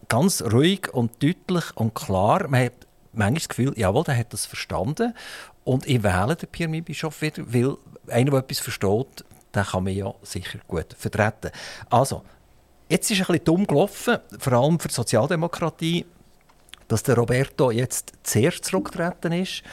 Ganz 0.07 0.41
ruhig 0.41 0.93
und 0.93 1.21
deutlich 1.21 1.65
und 1.75 1.93
klar. 1.93 2.47
Man 2.47 2.65
hat 2.65 2.87
manchmal 3.13 3.33
das 3.35 3.49
Gefühl, 3.49 3.73
jawohl, 3.75 4.03
der 4.03 4.17
hat 4.17 4.33
das 4.33 4.45
verstanden. 4.45 5.13
Und 5.63 5.85
ich 5.85 6.01
wähle 6.01 6.35
den 6.35 6.49
Pirmin 6.49 6.83
Bischof 6.83 7.21
wieder, 7.21 7.43
weil 7.45 7.75
einer, 8.09 8.31
der 8.31 8.39
etwas 8.39 8.59
versteht, 8.59 9.25
den 9.53 9.63
kann 9.63 9.83
man 9.83 9.93
ja 9.93 10.13
sicher 10.21 10.59
gut 10.67 10.95
vertreten. 10.97 11.51
Also, 11.89 12.23
jetzt 12.89 13.11
ist 13.11 13.19
ein 13.19 13.27
bisschen 13.27 13.43
dumm 13.43 13.67
gelaufen, 13.67 14.17
vor 14.39 14.53
allem 14.53 14.79
für 14.79 14.87
die 14.87 14.93
Sozialdemokratie 14.93 16.05
dass 16.87 17.03
der 17.03 17.15
Roberto 17.15 17.71
jetzt 17.71 18.13
zuerst 18.23 18.65
zurückgetreten 18.65 19.33
ist 19.33 19.63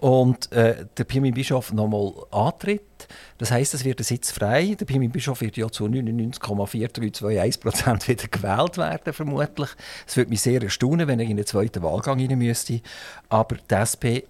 und 0.00 0.50
äh, 0.52 0.86
der 0.96 1.04
Pirmin 1.04 1.34
Bischof 1.34 1.72
nochmal 1.74 2.14
antritt. 2.30 3.06
Das 3.36 3.50
heißt, 3.50 3.74
es 3.74 3.84
wird 3.84 4.00
ein 4.00 4.04
Sitz 4.04 4.30
frei. 4.30 4.74
Der 4.78 4.86
Pirmin 4.86 5.10
Bischof 5.10 5.42
wird 5.42 5.58
ja 5.58 5.68
zu 5.68 5.84
99,4321% 5.84 8.08
wieder 8.08 8.28
gewählt 8.28 8.78
werden, 8.78 9.12
vermutlich. 9.12 9.68
Es 10.06 10.16
würde 10.16 10.30
mich 10.30 10.40
sehr 10.40 10.62
erstaunen, 10.62 11.06
wenn 11.06 11.20
er 11.20 11.26
in 11.26 11.36
den 11.36 11.44
zweiten 11.44 11.82
Wahlgang 11.82 12.18
rein 12.18 12.38
müsste. 12.38 12.80
Aber 13.28 13.56
die 13.56 13.74
SP 13.76 14.24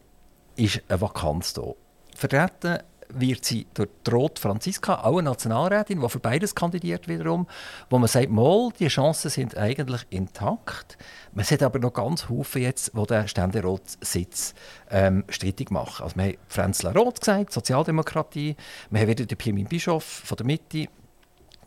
ist 0.56 0.82
eine 0.88 1.00
Vakanz 1.00 1.54
hier. 1.54 1.76
Vertreten 2.16 2.80
wird 3.14 3.44
sie 3.44 3.66
durch 3.74 3.88
Rot 4.10 4.38
Franziska, 4.38 5.02
auch 5.02 5.18
eine 5.18 5.30
Nationalrätin, 5.30 6.00
die 6.00 6.08
für 6.08 6.18
beides 6.18 6.54
kandidiert 6.54 7.08
wiederum, 7.08 7.46
wo 7.88 7.98
man 7.98 8.08
sagt, 8.08 8.30
mal, 8.30 8.70
die 8.78 8.88
Chancen 8.88 9.30
sind 9.30 9.56
eigentlich 9.56 10.06
intakt. 10.10 10.98
Man 11.32 11.44
sieht 11.44 11.62
aber 11.62 11.78
noch 11.78 11.92
ganz 11.92 12.26
viele 12.42 12.64
jetzt, 12.64 12.92
die 12.94 13.06
den 13.06 13.28
Ständeratssitz 13.28 14.54
ähm, 14.90 15.24
strittig 15.28 15.70
machen. 15.70 16.04
Also 16.04 16.16
wir 16.16 16.24
haben 16.24 16.36
Frenzler 16.48 16.94
Roth 16.94 17.20
gesagt, 17.20 17.52
Sozialdemokratie, 17.52 18.56
wir 18.90 19.00
haben 19.00 19.08
wieder 19.08 19.26
den 19.26 19.38
Pirmin 19.38 19.66
Bischof 19.66 20.04
von 20.04 20.36
der 20.36 20.46
Mitte, 20.46 20.86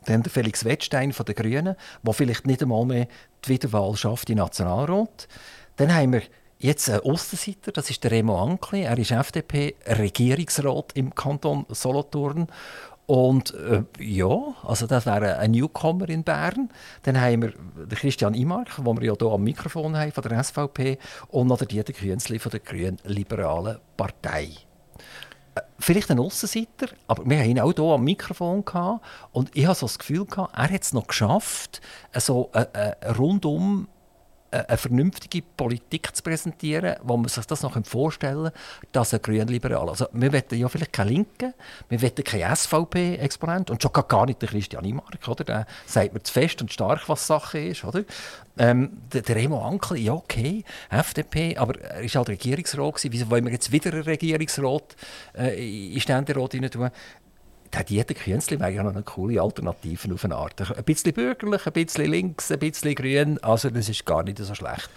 dann 0.05 0.23
der 0.23 0.31
Felix 0.31 0.65
Wettstein 0.65 1.13
von 1.13 1.25
den 1.25 1.35
Grünen, 1.35 1.75
der 2.03 2.13
vielleicht 2.13 2.45
nicht 2.45 2.61
einmal 2.61 2.85
mehr 2.85 3.07
die 3.45 3.49
Wiederwahl 3.49 3.95
schafft 3.95 4.29
in 4.29 4.37
Nationalrat. 4.37 5.27
Dann 5.77 5.93
haben 5.93 6.13
wir 6.13 6.23
Jetzt 6.63 6.89
ein 6.89 7.01
Aussenseiter, 7.01 7.73
das 7.73 7.89
ist 7.89 8.05
der 8.05 8.11
Remo 8.11 8.41
Ankli. 8.41 8.83
Er 8.83 8.97
ist 8.97 9.11
FDP-Regierungsrat 9.11 10.93
im 10.93 11.13
Kanton 11.13 11.65
Solothurn. 11.67 12.47
Und 13.05 13.53
äh, 13.53 13.83
ja, 13.99 14.31
also 14.63 14.87
das 14.87 15.05
wäre 15.05 15.39
ein 15.39 15.51
Newcomer 15.51 16.07
in 16.07 16.23
Bern. 16.23 16.69
Dann 17.01 17.19
haben 17.19 17.41
wir 17.41 17.49
den 17.49 17.89
Christian 17.89 18.33
Imark, 18.33 18.77
den 18.77 18.85
wir 18.85 19.03
ja 19.03 19.13
hier 19.19 19.27
am 19.27 19.43
Mikrofon 19.43 19.97
haben 19.97 20.13
von 20.13 20.23
der 20.23 20.41
SVP, 20.41 20.99
und 21.27 21.47
noch 21.47 21.61
Dieter 21.65 21.91
Künzli 21.91 22.39
von 22.39 22.51
der 22.51 22.61
Grünen 22.61 22.97
Liberalen 23.03 23.79
Partei. 23.97 24.47
Äh, 25.55 25.61
vielleicht 25.79 26.11
ein 26.11 26.19
Aussenseiter, 26.19 26.87
aber 27.07 27.29
wir 27.29 27.39
haben 27.39 27.49
ihn 27.49 27.59
auch 27.59 27.73
hier 27.73 27.83
am 27.83 28.05
Mikrofon 28.05 28.63
gehabt, 28.63 29.03
und 29.33 29.51
ich 29.53 29.65
habe 29.65 29.75
so 29.75 29.87
das 29.87 29.99
Gefühl 29.99 30.25
gehabt, 30.25 30.57
er 30.57 30.69
hat 30.69 30.81
es 30.81 30.93
noch 30.93 31.07
geschafft, 31.07 31.81
so 32.15 32.51
äh, 32.53 32.67
äh, 32.71 33.11
rundum 33.11 33.89
eine 34.53 34.77
vernünftige 34.77 35.41
Politik 35.41 36.15
zu 36.15 36.23
präsentieren, 36.23 36.95
wo 37.03 37.17
man 37.17 37.27
sich 37.27 37.45
das 37.45 37.63
noch 37.63 37.77
vorstellen 37.85 38.51
kann, 38.51 38.91
dass 38.91 39.13
ein 39.13 39.21
Grünliberal, 39.21 39.89
also 39.89 40.07
wir 40.11 40.31
wollen 40.31 40.43
ja 40.51 40.69
vielleicht 40.69 40.93
keine 40.93 41.11
Linken, 41.11 41.53
wir 41.89 42.01
wollen 42.01 42.15
keine 42.23 42.55
SVP-Exponent 42.55 43.69
und 43.69 43.81
schon 43.81 43.91
gar 43.93 44.25
nicht 44.25 44.41
den 44.41 44.49
Christian 44.49 44.85
Imark, 44.85 45.27
oder? 45.27 45.43
Der 45.43 45.67
sagt 45.85 46.13
mir 46.13 46.23
zu 46.23 46.33
fest 46.33 46.61
und 46.61 46.71
stark, 46.71 47.07
was 47.09 47.27
Sache 47.27 47.59
ist, 47.59 47.83
oder? 47.83 48.03
Ähm, 48.55 48.91
der, 49.11 49.23
der 49.23 49.35
Remo 49.35 49.65
Ankel, 49.65 49.97
ja 49.97 50.13
okay, 50.13 50.63
FDP, 50.89 51.57
aber 51.57 51.79
er 51.81 52.03
war 52.03 52.09
halt 52.09 52.29
Regierungsrat. 52.29 52.99
Wieso 53.09 53.29
wollen 53.31 53.45
wir 53.45 53.51
jetzt 53.51 53.71
wieder 53.71 53.91
einen 53.91 54.03
Regierungsrat 54.03 54.95
äh, 55.35 55.93
in 55.93 55.99
Ständerat 55.99 56.53
rein 56.53 56.69
tun? 56.69 56.91
Hat 57.75 57.89
jeder 57.89 58.13
Künstler 58.13 58.57
noch 58.57 58.91
eine 58.91 59.03
coole 59.03 59.41
Alternative 59.41 60.13
auf 60.13 60.25
eine 60.25 60.35
Art. 60.35 60.59
Ein 60.61 60.83
bisschen 60.83 61.13
bürgerlich, 61.13 61.65
ein 61.65 61.73
bisschen 61.73 62.11
links, 62.11 62.51
ein 62.51 62.59
bisschen 62.59 62.95
grün. 62.95 63.41
Also 63.43 63.69
das 63.69 63.89
ist 63.89 64.05
gar 64.05 64.23
nicht 64.23 64.37
so 64.37 64.53
schlecht. 64.55 64.89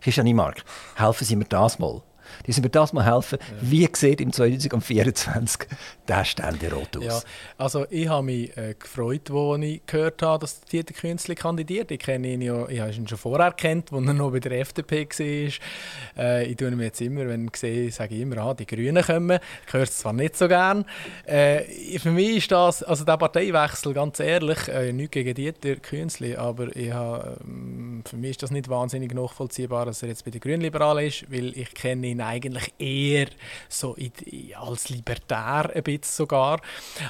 Christian 0.00 0.34
Mark, 0.34 0.62
helfen 0.96 1.24
Sie 1.24 1.36
mir 1.36 1.44
das 1.44 1.78
mal. 1.78 2.02
Die 2.46 2.52
sind 2.52 2.64
mir 2.64 2.70
das 2.70 2.92
mal 2.92 3.04
helfen. 3.04 3.38
Ja. 3.40 3.56
Wie 3.60 3.88
sieht 3.92 4.20
im 4.20 4.32
2024 4.32 5.68
der 6.06 6.24
Ständerat 6.24 6.96
aus? 6.96 7.04
Ja, 7.04 7.20
also 7.56 7.86
ich 7.90 8.08
habe 8.08 8.24
mich 8.24 8.56
äh, 8.56 8.74
gefreut, 8.78 9.30
als 9.30 9.62
ich 9.62 9.86
gehört 9.86 10.22
habe, 10.22 10.40
dass 10.40 10.60
Dieter 10.62 10.94
Künstler 10.94 11.34
kandidiert. 11.34 11.90
Ich 11.90 11.98
kenne 11.98 12.28
ihn 12.28 12.42
ja, 12.42 12.68
ich 12.68 12.80
habe 12.80 12.92
ihn 12.92 13.08
schon 13.08 13.18
vorher 13.18 13.52
kennt, 13.52 13.92
als 13.92 14.06
er 14.06 14.14
noch 14.14 14.30
bei 14.30 14.40
der 14.40 14.60
FDP 14.60 15.06
war. 15.06 16.24
Äh, 16.24 16.46
ich 16.46 16.56
tue 16.56 16.68
ihn 16.68 16.80
jetzt 16.80 17.00
immer, 17.00 17.26
wenn 17.26 17.46
ich 17.46 17.56
sehe, 17.56 17.90
sage 17.90 18.14
ich 18.14 18.22
immer, 18.22 18.38
ah, 18.38 18.54
die 18.54 18.66
Grünen 18.66 19.02
kommen. 19.02 19.38
Ich 19.66 19.72
höre 19.72 19.82
es 19.82 19.98
zwar 19.98 20.12
nicht 20.12 20.36
so 20.36 20.48
gern. 20.48 20.84
Äh, 21.24 21.98
für 21.98 22.10
mich 22.10 22.38
ist 22.38 22.52
das, 22.52 22.82
also 22.82 23.04
der 23.04 23.16
Parteiwechsel, 23.16 23.92
ganz 23.94 24.20
ehrlich, 24.20 24.68
äh, 24.68 24.92
nichts 24.92 25.12
gegen 25.12 25.34
Dieter 25.34 25.76
Künstler, 25.76 26.38
aber 26.38 26.74
ich 26.76 26.92
habe, 26.92 27.38
ähm, 27.44 28.02
für 28.04 28.16
mich 28.16 28.30
ist 28.30 28.42
das 28.42 28.50
nicht 28.50 28.68
wahnsinnig 28.68 29.14
nachvollziehbar, 29.14 29.86
dass 29.86 30.02
er 30.02 30.08
jetzt 30.08 30.24
bei 30.24 30.30
den 30.30 30.40
Grünliberalen 30.40 31.06
ist, 31.06 31.30
weil 31.30 31.56
ich 31.56 31.74
kenne 31.74 32.06
ihn 32.06 32.17
eigentlich 32.20 32.72
eher 32.78 33.26
so 33.68 33.94
in, 33.94 34.12
als 34.60 34.88
Libertär 34.88 35.70
ein 35.74 35.82
bisschen 35.82 36.02
sogar. 36.04 36.60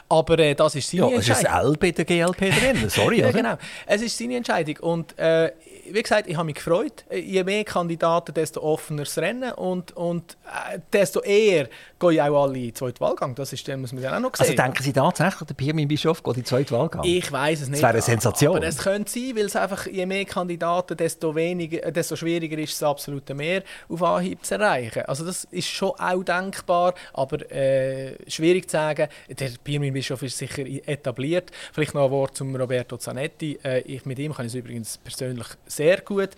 Aber 0.09 0.39
äh, 0.39 0.55
das 0.55 0.75
ist 0.75 0.91
seine 0.91 1.11
ja, 1.11 1.17
Entscheidung. 1.17 1.43
Ja, 1.45 1.51
es 1.51 1.65
ist 1.65 1.67
L 1.67 1.77
bei 1.79 1.91
der 1.91 2.05
GLP 2.05 2.39
drin, 2.39 2.89
sorry. 2.89 3.21
ja, 3.21 3.31
genau. 3.31 3.57
Es 3.87 4.03
ist 4.03 4.17
seine 4.17 4.37
Entscheidung 4.37 4.77
und 4.79 5.19
äh, 5.19 5.53
wie 5.91 6.03
gesagt, 6.03 6.29
ich 6.29 6.37
habe 6.37 6.47
mich 6.47 6.57
gefreut. 6.57 7.05
Je 7.11 7.43
mehr 7.45 7.65
Kandidaten, 7.65 8.35
desto 8.35 8.61
offener 8.63 9.05
das 9.05 9.17
Rennen 9.19 9.53
und, 9.53 9.97
und 9.97 10.37
äh, 10.45 10.79
desto 10.93 11.21
eher 11.21 11.69
gehen 11.99 12.21
auch 12.21 12.45
alle 12.45 12.59
in 12.59 12.65
den 12.65 12.75
zweiten 12.75 13.01
Wahlgang. 13.01 13.35
Das 13.35 13.53
ist, 13.53 13.67
muss 13.77 13.93
man 13.93 14.03
dann 14.03 14.15
auch 14.15 14.21
noch 14.21 14.33
also 14.33 14.45
sehen. 14.45 14.59
Also 14.59 14.63
denken 14.63 14.83
Sie 14.83 14.93
tatsächlich, 14.93 15.47
der 15.47 15.55
Pirmin 15.55 15.89
Bischof 15.89 16.23
geht 16.23 16.37
in 16.37 16.43
den 16.43 16.47
zweiten 16.47 16.71
Wahlgang? 16.73 17.05
Ich 17.05 17.31
weiß 17.31 17.63
es 17.63 17.69
nicht. 17.69 17.83
Das 17.83 17.83
wäre 17.83 17.93
eine 17.93 18.03
Sensation. 18.03 18.57
Aber 18.57 18.67
es 18.67 18.79
könnte 18.79 19.11
sein, 19.11 19.33
weil 19.35 19.47
es 19.47 19.57
einfach, 19.57 19.87
je 19.87 20.07
mehr 20.07 20.25
Kandidaten, 20.25 20.97
desto, 20.97 21.35
weniger, 21.35 21.83
äh, 21.85 21.93
desto 21.93 22.17
schwieriger 22.17 22.59
ist 22.59 22.73
es, 22.73 22.79
das 22.79 22.89
absolute 22.89 23.35
Mehr 23.35 23.63
auf 23.89 24.03
Anhieb 24.03 24.45
zu 24.45 24.55
erreichen. 24.55 24.97
Also 25.07 25.24
das 25.24 25.44
ist 25.44 25.68
schon 25.68 25.90
auch 25.99 26.22
denkbar, 26.22 26.94
aber 27.12 27.51
äh, 27.51 28.16
schwierig 28.30 28.68
zu 28.68 28.76
sagen. 28.76 29.09
Der 29.28 29.51
Pirmin 29.62 29.92
Bischof 29.92 30.22
ist 30.22 30.38
sicher 30.38 30.64
etabliert. 30.86 31.51
Vielleicht 31.72 31.94
noch 31.94 32.07
ein 32.07 32.11
Wort 32.11 32.36
zum 32.36 32.55
Roberto 32.55 32.96
Zanetti. 32.96 33.59
Äh, 33.64 33.80
ich, 33.80 34.05
mit 34.07 34.18
ihm 34.18 34.34
kann 34.34 34.46
ich 34.46 34.53
es 34.53 34.59
übrigens 34.59 34.99
persönlich 34.99 35.46
sehr 35.66 36.01
gut. 36.01 36.30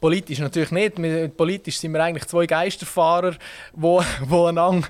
Politisch 0.00 0.38
natürlich 0.38 0.70
nicht. 0.70 1.36
Politisch 1.36 1.78
sind 1.78 1.92
wir 1.92 2.02
eigentlich 2.02 2.26
zwei 2.26 2.44
Geisterfahrer, 2.44 3.36
wo, 3.72 4.02
wo 4.26 4.46
einander, 4.46 4.86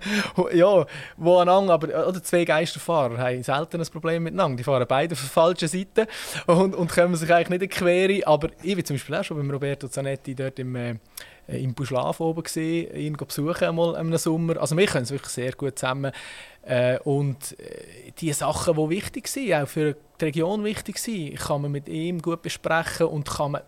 ja, 0.52 0.84
wo 1.16 1.38
einander, 1.38 1.74
aber 1.74 2.08
oder 2.08 2.20
zwei 2.20 2.44
Geisterfahrer 2.44 3.18
haben 3.18 3.42
selten 3.42 3.80
ein 3.80 3.86
Problem 3.86 4.24
miteinander. 4.24 4.56
Die 4.56 4.64
fahren 4.64 4.84
beide 4.88 5.12
auf 5.12 5.20
der 5.20 5.30
falschen 5.30 5.68
Seite 5.68 6.08
und, 6.46 6.74
und 6.74 6.90
kommen 6.90 7.14
sich 7.14 7.32
eigentlich 7.32 7.60
nicht 7.60 7.62
in 7.62 7.68
Quere. 7.68 8.26
Aber 8.26 8.48
ich 8.62 8.74
bin 8.74 8.84
zum 8.84 8.96
Beispiel 8.96 9.14
auch 9.14 9.22
schon 9.22 9.36
beim 9.36 9.50
Roberto 9.50 9.86
Zanetti 9.86 10.34
dort 10.34 10.58
im 10.58 10.74
äh, 10.74 10.96
im 11.46 11.74
Buschlaf 11.74 12.20
oben 12.20 12.42
gesehen, 12.42 12.94
ihn 12.96 13.12
besuchen 13.14 13.68
einmal 13.68 14.00
im 14.00 14.16
Sommer. 14.16 14.58
Also 14.58 14.76
wir 14.76 14.86
können 14.86 15.04
es 15.04 15.10
wirklich 15.10 15.32
sehr 15.32 15.52
gut 15.52 15.78
zusammen. 15.78 16.12
Äh, 16.62 16.98
und 17.00 17.58
äh, 17.58 18.12
die 18.18 18.32
Sachen, 18.32 18.74
die 18.76 18.88
wichtig 18.90 19.28
sind, 19.28 19.52
auch 19.54 19.68
für 19.68 19.96
die 20.20 20.24
Region 20.24 20.64
wichtig 20.64 20.98
sind, 20.98 21.36
kann 21.36 21.62
man 21.62 21.72
mit 21.72 21.88
ihm 21.88 22.22
gut 22.22 22.42
besprechen 22.42 23.06
und 23.06 23.28
kann 23.28 23.52
man 23.52 23.62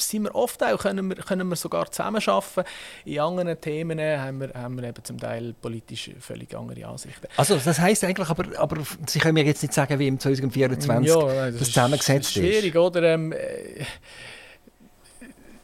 sind 0.00 0.22
wir 0.22 0.34
oft 0.34 0.62
auch, 0.64 0.78
können 0.78 1.08
wir, 1.08 1.16
können 1.16 1.48
wir 1.48 1.56
sogar 1.56 1.90
zusammenarbeiten. 1.90 2.64
In 3.04 3.20
anderen 3.20 3.60
Themen 3.60 4.00
haben 4.00 4.40
wir, 4.40 4.50
haben 4.54 4.80
wir 4.80 4.88
eben 4.88 5.04
zum 5.04 5.18
Teil 5.18 5.54
politisch 5.60 6.10
völlig 6.18 6.56
andere 6.56 6.86
Ansichten. 6.86 7.26
Also 7.36 7.56
das 7.56 7.78
heisst 7.78 8.02
eigentlich, 8.04 8.28
aber, 8.28 8.58
aber 8.58 8.78
Sie 9.06 9.18
können 9.18 9.34
mir 9.34 9.44
jetzt 9.44 9.62
nicht 9.62 9.74
sagen, 9.74 9.98
wie 9.98 10.08
im 10.08 10.18
2024 10.18 11.08
ja, 11.08 11.20
das, 11.20 11.58
das 11.58 11.68
zusammengesetzt 11.68 12.30
ist. 12.30 12.36
Das 12.36 12.42
ist 12.42 12.50
schwierig, 12.50 12.76
oder? 12.76 13.02
Ähm, 13.02 13.32
äh, 13.32 13.84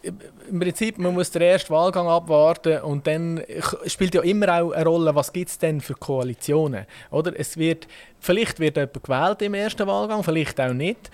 im 0.03 0.61
Prinzip, 0.61 0.99
man 0.99 1.15
muss 1.15 1.31
den 1.31 1.43
ersten 1.43 1.73
Wahlgang 1.73 2.07
abwarten 2.07 2.81
und 2.83 3.07
dann 3.07 3.43
spielt 3.87 4.15
ja 4.15 4.23
immer 4.23 4.63
auch 4.63 4.71
eine 4.73 4.85
Rolle, 4.85 5.15
was 5.15 5.33
gibt 5.33 5.51
es 5.51 5.59
denn 5.59 5.81
für 5.81 5.95
Koalitionen, 5.95 6.87
oder? 7.11 7.33
Es 7.39 7.57
wird, 7.57 7.89
vielleicht 8.21 8.61
wird 8.61 8.77
jemand 8.77 9.03
gewählt 9.03 9.43
im 9.43 9.55
ersten 9.55 9.87
Wahlgang, 9.87 10.23
vielleicht 10.23 10.61
auch 10.61 10.73
nicht. 10.73 11.11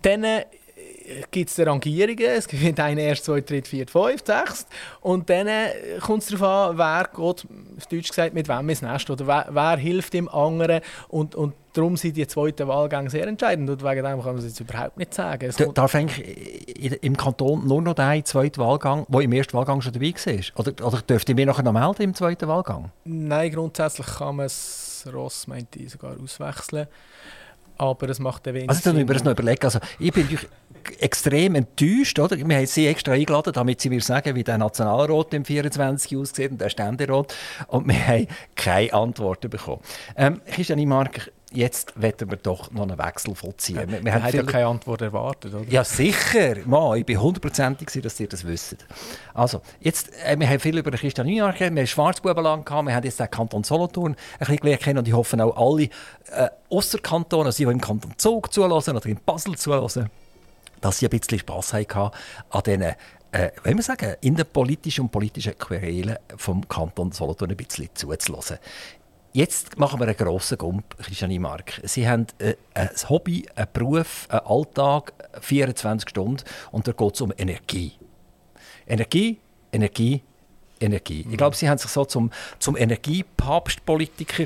Dann 0.00 0.24
gibt 1.30 1.50
es 1.50 1.58
Rangierungen. 1.58 2.18
Es 2.18 2.46
gibt 2.48 2.78
einen 2.80 2.98
erst, 2.98 3.24
zwei, 3.24 3.40
drei, 3.40 3.62
vier, 3.62 3.86
fünf, 3.86 4.22
sechs. 4.24 4.66
Und 5.00 5.28
dann 5.28 5.46
äh, 5.46 5.98
kommt 6.00 6.22
es 6.22 6.28
darauf 6.28 6.70
an, 6.70 6.78
wer 6.78 7.04
geht, 7.04 7.46
auf 7.76 7.86
Deutsch 7.90 8.08
gesagt, 8.08 8.34
mit 8.34 8.48
wem 8.48 8.68
ins 8.68 8.82
Nest 8.82 9.08
oder 9.10 9.26
wer, 9.26 9.46
wer 9.50 9.76
hilft 9.76 10.12
dem 10.14 10.28
anderen. 10.28 10.80
Und, 11.08 11.34
und 11.34 11.54
darum 11.72 11.96
sind 11.96 12.16
die 12.16 12.26
zweiten 12.26 12.68
Wahlgänge 12.68 13.10
sehr 13.10 13.26
entscheidend. 13.26 13.68
Und 13.70 13.82
wegen 13.82 14.04
dem 14.04 14.22
kann 14.22 14.34
man 14.34 14.38
es 14.38 14.44
jetzt 14.44 14.60
überhaupt 14.60 14.96
nicht 14.96 15.14
sagen. 15.14 15.48
Es 15.48 15.56
Darf 15.56 15.94
eigentlich 15.94 17.02
im 17.02 17.16
Kanton 17.16 17.66
nur 17.66 17.82
noch 17.82 17.94
der 17.94 18.24
zweite 18.24 18.60
Wahlgang, 18.60 19.06
der 19.08 19.20
im 19.20 19.32
ersten 19.32 19.54
Wahlgang 19.54 19.80
schon 19.80 19.92
dabei 19.92 20.12
war? 20.12 20.60
Oder, 20.60 20.86
oder 20.86 21.02
dürfte 21.02 21.32
ich 21.32 21.36
mich 21.36 21.46
nachher 21.46 21.62
noch 21.62 21.72
melden 21.72 22.02
im 22.02 22.14
zweiten 22.14 22.48
Wahlgang? 22.48 22.90
Nein, 23.04 23.52
grundsätzlich 23.52 24.06
kann 24.06 24.36
man 24.36 24.46
das 24.46 25.08
Ross, 25.12 25.46
meinte 25.46 25.78
ich, 25.78 25.90
sogar 25.90 26.16
auswechseln 26.22 26.86
aber 27.82 28.08
es 28.08 28.18
macht 28.18 28.46
wenig 28.46 28.68
Also 28.68 28.82
dann 28.84 28.94
müssen 28.94 29.08
wir 29.08 29.14
das 29.14 29.24
noch 29.24 29.32
überlegen. 29.32 29.64
Also, 29.64 29.80
ich 29.98 30.12
bin 30.12 30.28
extrem 31.00 31.54
enttäuscht. 31.54 32.18
Oder? 32.18 32.36
Wir 32.36 32.56
haben 32.56 32.66
sie 32.66 32.86
extra 32.86 33.12
eingeladen, 33.12 33.52
damit 33.52 33.80
sie 33.80 33.90
mir 33.90 34.00
sagen, 34.00 34.34
wie 34.34 34.44
der 34.44 34.58
Nationalrat 34.58 35.34
im 35.34 35.44
24 35.44 36.16
aussieht 36.16 36.50
und 36.50 36.60
der 36.60 36.70
Ständerat. 36.70 37.34
Und 37.68 37.88
wir 37.88 38.06
haben 38.06 38.26
keine 38.54 38.92
Antworten 38.92 39.50
bekommen. 39.50 39.80
Ähm, 40.16 40.40
Christian 40.46 40.86
Mark, 40.88 41.30
jetzt 41.54 42.00
werden 42.00 42.30
wir 42.30 42.36
doch 42.36 42.70
noch 42.70 42.82
einen 42.82 42.98
Wechsel 42.98 43.34
vollziehen. 43.34 43.76
Ja, 43.76 43.88
wir, 43.88 44.04
wir 44.04 44.14
haben 44.14 44.34
ja 44.36 44.42
keine 44.42 44.66
Antwort 44.66 45.02
erwartet, 45.02 45.54
oder? 45.54 45.64
Ja, 45.68 45.84
sicher. 45.84 46.56
Man, 46.64 46.98
ich 46.98 47.06
bin 47.06 47.20
hundertprozentig 47.20 47.88
dass 48.02 48.18
ihr 48.20 48.28
das 48.28 48.46
wisst. 48.46 48.76
Also, 49.34 49.60
jetzt, 49.80 50.10
äh, 50.24 50.38
wir 50.38 50.48
haben 50.48 50.60
viel 50.60 50.78
über 50.78 50.90
Christian 50.90 51.26
Nünark 51.26 51.60
wir 51.60 51.66
haben 51.66 51.86
Schwarzbubenland 51.86 52.66
gehabt, 52.66 52.86
wir 52.86 52.94
haben 52.94 53.04
jetzt 53.04 53.20
den 53.20 53.30
Kanton 53.30 53.64
Solothurn 53.64 54.12
ein 54.12 54.38
bisschen 54.38 54.56
gelernt 54.56 54.82
kennen 54.82 54.98
und 54.98 55.08
ich 55.08 55.14
hoffe 55.14 55.42
auch 55.42 55.56
alle 55.56 55.84
äh, 55.84 56.48
Ausserkantone, 56.70 57.46
also 57.46 57.56
die, 57.56 57.66
die 57.66 57.72
im 57.72 57.80
Kanton 57.80 58.12
Zug 58.16 58.52
zulassen 58.52 58.96
oder 58.96 59.06
in 59.06 59.18
Basel 59.24 59.56
zulassen, 59.56 60.10
dass 60.82 60.98
sie 60.98 61.06
ein 61.06 61.10
bisschen 61.10 61.38
Spass 61.38 61.72
hatten 61.72 62.10
an 62.50 62.62
diesen 62.64 62.94
äh, 63.32 63.50
wenn 63.62 63.78
wir 63.78 63.82
sagen, 63.82 64.14
in 64.20 64.34
den 64.34 64.44
politischen 64.44 65.06
und 65.06 65.10
politischen 65.10 65.56
Querelen 65.56 66.16
vom 66.36 66.68
Kanton 66.68 67.12
Solothurn 67.12 67.50
ein 67.50 67.56
bisschen 67.56 67.88
zuzulassen. 67.94 68.58
Jetzt 69.32 69.78
machen 69.78 69.98
wir 69.98 70.06
einen 70.06 70.16
grossen 70.16 70.58
Gump, 70.58 70.98
Christiane 70.98 71.40
Mark. 71.40 71.80
Sie 71.84 72.06
haben 72.06 72.26
äh, 72.38 72.56
ein 72.74 72.90
Hobby, 73.08 73.46
einen 73.54 73.68
Beruf, 73.72 74.26
einen 74.28 74.42
Alltag, 74.44 75.14
24 75.40 76.10
Stunden 76.10 76.44
und 76.70 76.86
da 76.86 76.92
geht 76.92 77.14
es 77.14 77.20
um 77.22 77.32
Energie. 77.38 77.92
Energie, 78.86 79.40
Energie, 79.72 80.22
Energie. 80.78 81.24
Mhm. 81.24 81.30
Ich 81.30 81.38
glaube, 81.38 81.56
Sie 81.56 81.70
haben 81.70 81.78
sich 81.78 81.90
so 81.90 82.04
zum, 82.04 82.30
zum 82.58 82.76
Energiepapstpolitiker 82.76 84.44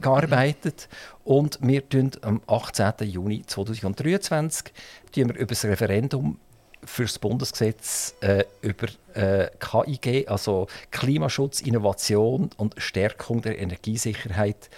gearbeitet. 0.00 0.88
Und 1.28 1.58
wir 1.60 1.86
tun 1.86 2.10
am 2.22 2.40
18. 2.46 3.06
Juni 3.06 3.42
2023 3.46 4.72
wir 5.14 5.26
über 5.26 5.48
das 5.48 5.62
Referendum 5.66 6.38
für 6.82 7.02
das 7.02 7.18
Bundesgesetz 7.18 8.14
äh, 8.22 8.44
über 8.62 8.86
äh, 9.12 9.50
KIG, 9.60 10.26
also 10.26 10.68
Klimaschutz, 10.90 11.60
Innovation 11.60 12.48
und 12.56 12.76
Stärkung 12.78 13.42
der 13.42 13.58
Energiesicherheit, 13.58 14.70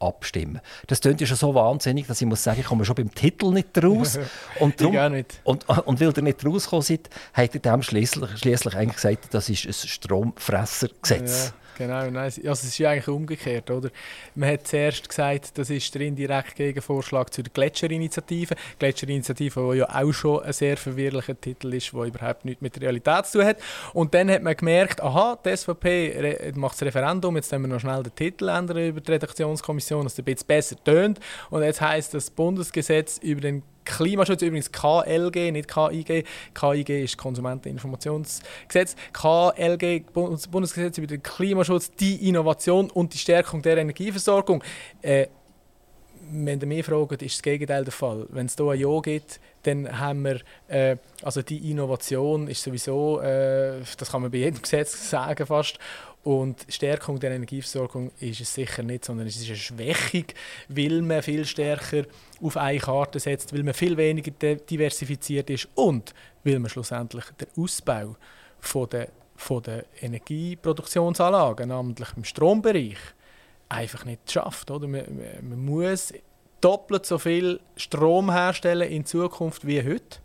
abstimmen. 0.00 0.60
Das 0.86 1.00
klingt 1.00 1.20
ja 1.20 1.26
schon 1.26 1.36
so 1.36 1.54
wahnsinnig, 1.54 2.06
dass 2.06 2.22
ich 2.22 2.26
muss 2.26 2.42
sagen, 2.42 2.60
ich 2.60 2.66
komme 2.66 2.86
schon 2.86 2.96
beim 2.96 3.14
Titel 3.14 3.50
nicht 3.50 3.76
raus. 3.82 4.18
Und, 4.60 4.80
drum, 4.80 4.94
nicht. 5.12 5.40
und, 5.44 5.68
und 5.68 6.00
weil 6.00 6.12
ihr 6.16 6.22
nicht 6.22 6.46
rausgekommen 6.46 6.82
seid, 6.84 7.10
hat 7.34 7.54
er 7.54 7.60
dem 7.60 7.82
schließlich 7.82 8.74
eigentlich 8.74 8.94
gesagt, 8.94 9.34
das 9.34 9.50
ist 9.50 9.66
ein 9.66 9.72
Stromfressergesetz. 9.72 11.48
Ja. 11.48 11.67
Genau, 11.78 12.10
nein, 12.10 12.16
also 12.16 12.40
es 12.50 12.64
ist 12.64 12.78
ja 12.78 12.90
eigentlich 12.90 13.06
umgekehrt, 13.06 13.70
oder? 13.70 13.90
Man 14.34 14.50
hat 14.50 14.66
zuerst 14.66 15.08
gesagt, 15.08 15.56
das 15.56 15.70
ist 15.70 15.94
der 15.94 16.02
indirekte 16.02 16.54
Gegenvorschlag 16.56 17.32
zu 17.32 17.44
der 17.44 17.52
Gletscherinitiative. 17.52 18.56
Gletscherinitiative, 18.80 19.70
die 19.72 19.78
ja 19.78 19.88
auch 19.88 20.12
schon 20.12 20.42
ein 20.42 20.52
sehr 20.52 20.76
verwirrlicher 20.76 21.40
Titel 21.40 21.72
ist, 21.72 21.92
der 21.92 22.02
überhaupt 22.02 22.44
nichts 22.44 22.62
mit 22.62 22.74
der 22.74 22.82
Realität 22.82 23.26
zu 23.26 23.38
tun 23.38 23.46
hat. 23.46 23.58
Und 23.92 24.12
dann 24.12 24.28
hat 24.28 24.42
man 24.42 24.56
gemerkt, 24.56 25.00
aha, 25.00 25.38
die 25.44 25.56
SVP 25.56 26.52
macht 26.56 26.74
das 26.74 26.82
Referendum, 26.82 27.36
jetzt 27.36 27.52
müssen 27.52 27.62
wir 27.62 27.68
noch 27.68 27.80
schnell 27.80 28.02
den 28.02 28.14
Titel 28.16 28.48
ändern 28.48 28.78
über 28.78 29.00
die 29.00 29.12
Redaktionskommission, 29.12 30.02
dass 30.02 30.14
es 30.14 30.18
ein 30.18 30.24
bisschen 30.24 30.46
besser 30.48 30.76
tönt. 30.82 31.20
Und 31.48 31.62
jetzt 31.62 31.80
heisst 31.80 32.12
das 32.12 32.28
Bundesgesetz 32.28 33.18
über 33.18 33.40
den 33.40 33.62
Klimaschutz, 33.88 34.42
übrigens 34.42 34.70
KLG, 34.70 35.50
nicht 35.50 35.68
KIG. 35.68 36.24
KIG 36.54 36.88
ist 37.04 37.16
Konsumenteninformationsgesetz. 37.16 38.94
KLG, 39.12 40.04
Bundesgesetz 40.12 40.98
über 40.98 41.06
den 41.06 41.22
Klimaschutz, 41.22 41.90
die 41.92 42.28
Innovation 42.28 42.90
und 42.90 43.14
die 43.14 43.18
Stärkung 43.18 43.62
der 43.62 43.78
Energieversorgung. 43.78 44.62
Äh, 45.02 45.28
wenn 46.30 46.60
ihr 46.60 46.66
mich 46.66 46.84
fragt, 46.84 47.22
ist 47.22 47.36
das 47.36 47.42
Gegenteil 47.42 47.84
der 47.84 47.92
Fall. 47.92 48.26
Wenn 48.30 48.46
es 48.46 48.56
hier 48.56 48.66
ein 48.66 48.78
Ja 48.78 49.00
gibt, 49.00 49.40
dann 49.62 49.98
haben 49.98 50.24
wir, 50.24 50.40
äh, 50.68 50.96
also 51.22 51.42
die 51.42 51.70
Innovation 51.70 52.48
ist 52.48 52.62
sowieso, 52.62 53.20
äh, 53.20 53.80
das 53.96 54.10
kann 54.10 54.22
man 54.22 54.30
bei 54.30 54.38
jedem 54.38 54.60
Gesetz 54.62 55.10
sagen 55.10 55.46
fast, 55.46 55.78
und 56.28 56.66
Stärkung 56.68 57.18
der 57.18 57.30
Energieversorgung 57.30 58.10
ist 58.20 58.42
es 58.42 58.52
sicher 58.52 58.82
nicht, 58.82 59.02
sondern 59.02 59.26
es 59.26 59.36
ist 59.36 59.46
eine 59.46 59.56
Schwächung, 59.56 60.26
weil 60.68 61.00
man 61.00 61.22
viel 61.22 61.46
stärker 61.46 62.04
auf 62.42 62.58
eine 62.58 62.78
Karte 62.78 63.18
setzt, 63.18 63.54
weil 63.54 63.62
man 63.62 63.72
viel 63.72 63.96
weniger 63.96 64.30
diversifiziert 64.56 65.48
ist 65.48 65.68
und 65.74 66.12
weil 66.44 66.58
man 66.58 66.68
schlussendlich 66.68 67.24
den 67.40 67.48
Ausbau 67.56 68.14
von 68.60 68.90
der, 68.90 69.08
von 69.36 69.62
der 69.62 69.86
Energieproduktionsanlagen, 70.02 71.70
namentlich 71.70 72.10
im 72.14 72.24
Strombereich, 72.24 72.98
einfach 73.70 74.04
nicht 74.04 74.30
schafft. 74.30 74.70
Oder? 74.70 74.86
Man, 74.86 75.04
man 75.40 75.64
muss 75.64 76.12
doppelt 76.60 77.06
so 77.06 77.16
viel 77.16 77.58
Strom 77.74 78.30
herstellen 78.30 78.90
in 78.90 79.06
Zukunft 79.06 79.66
wie 79.66 79.82
heute 79.82 80.18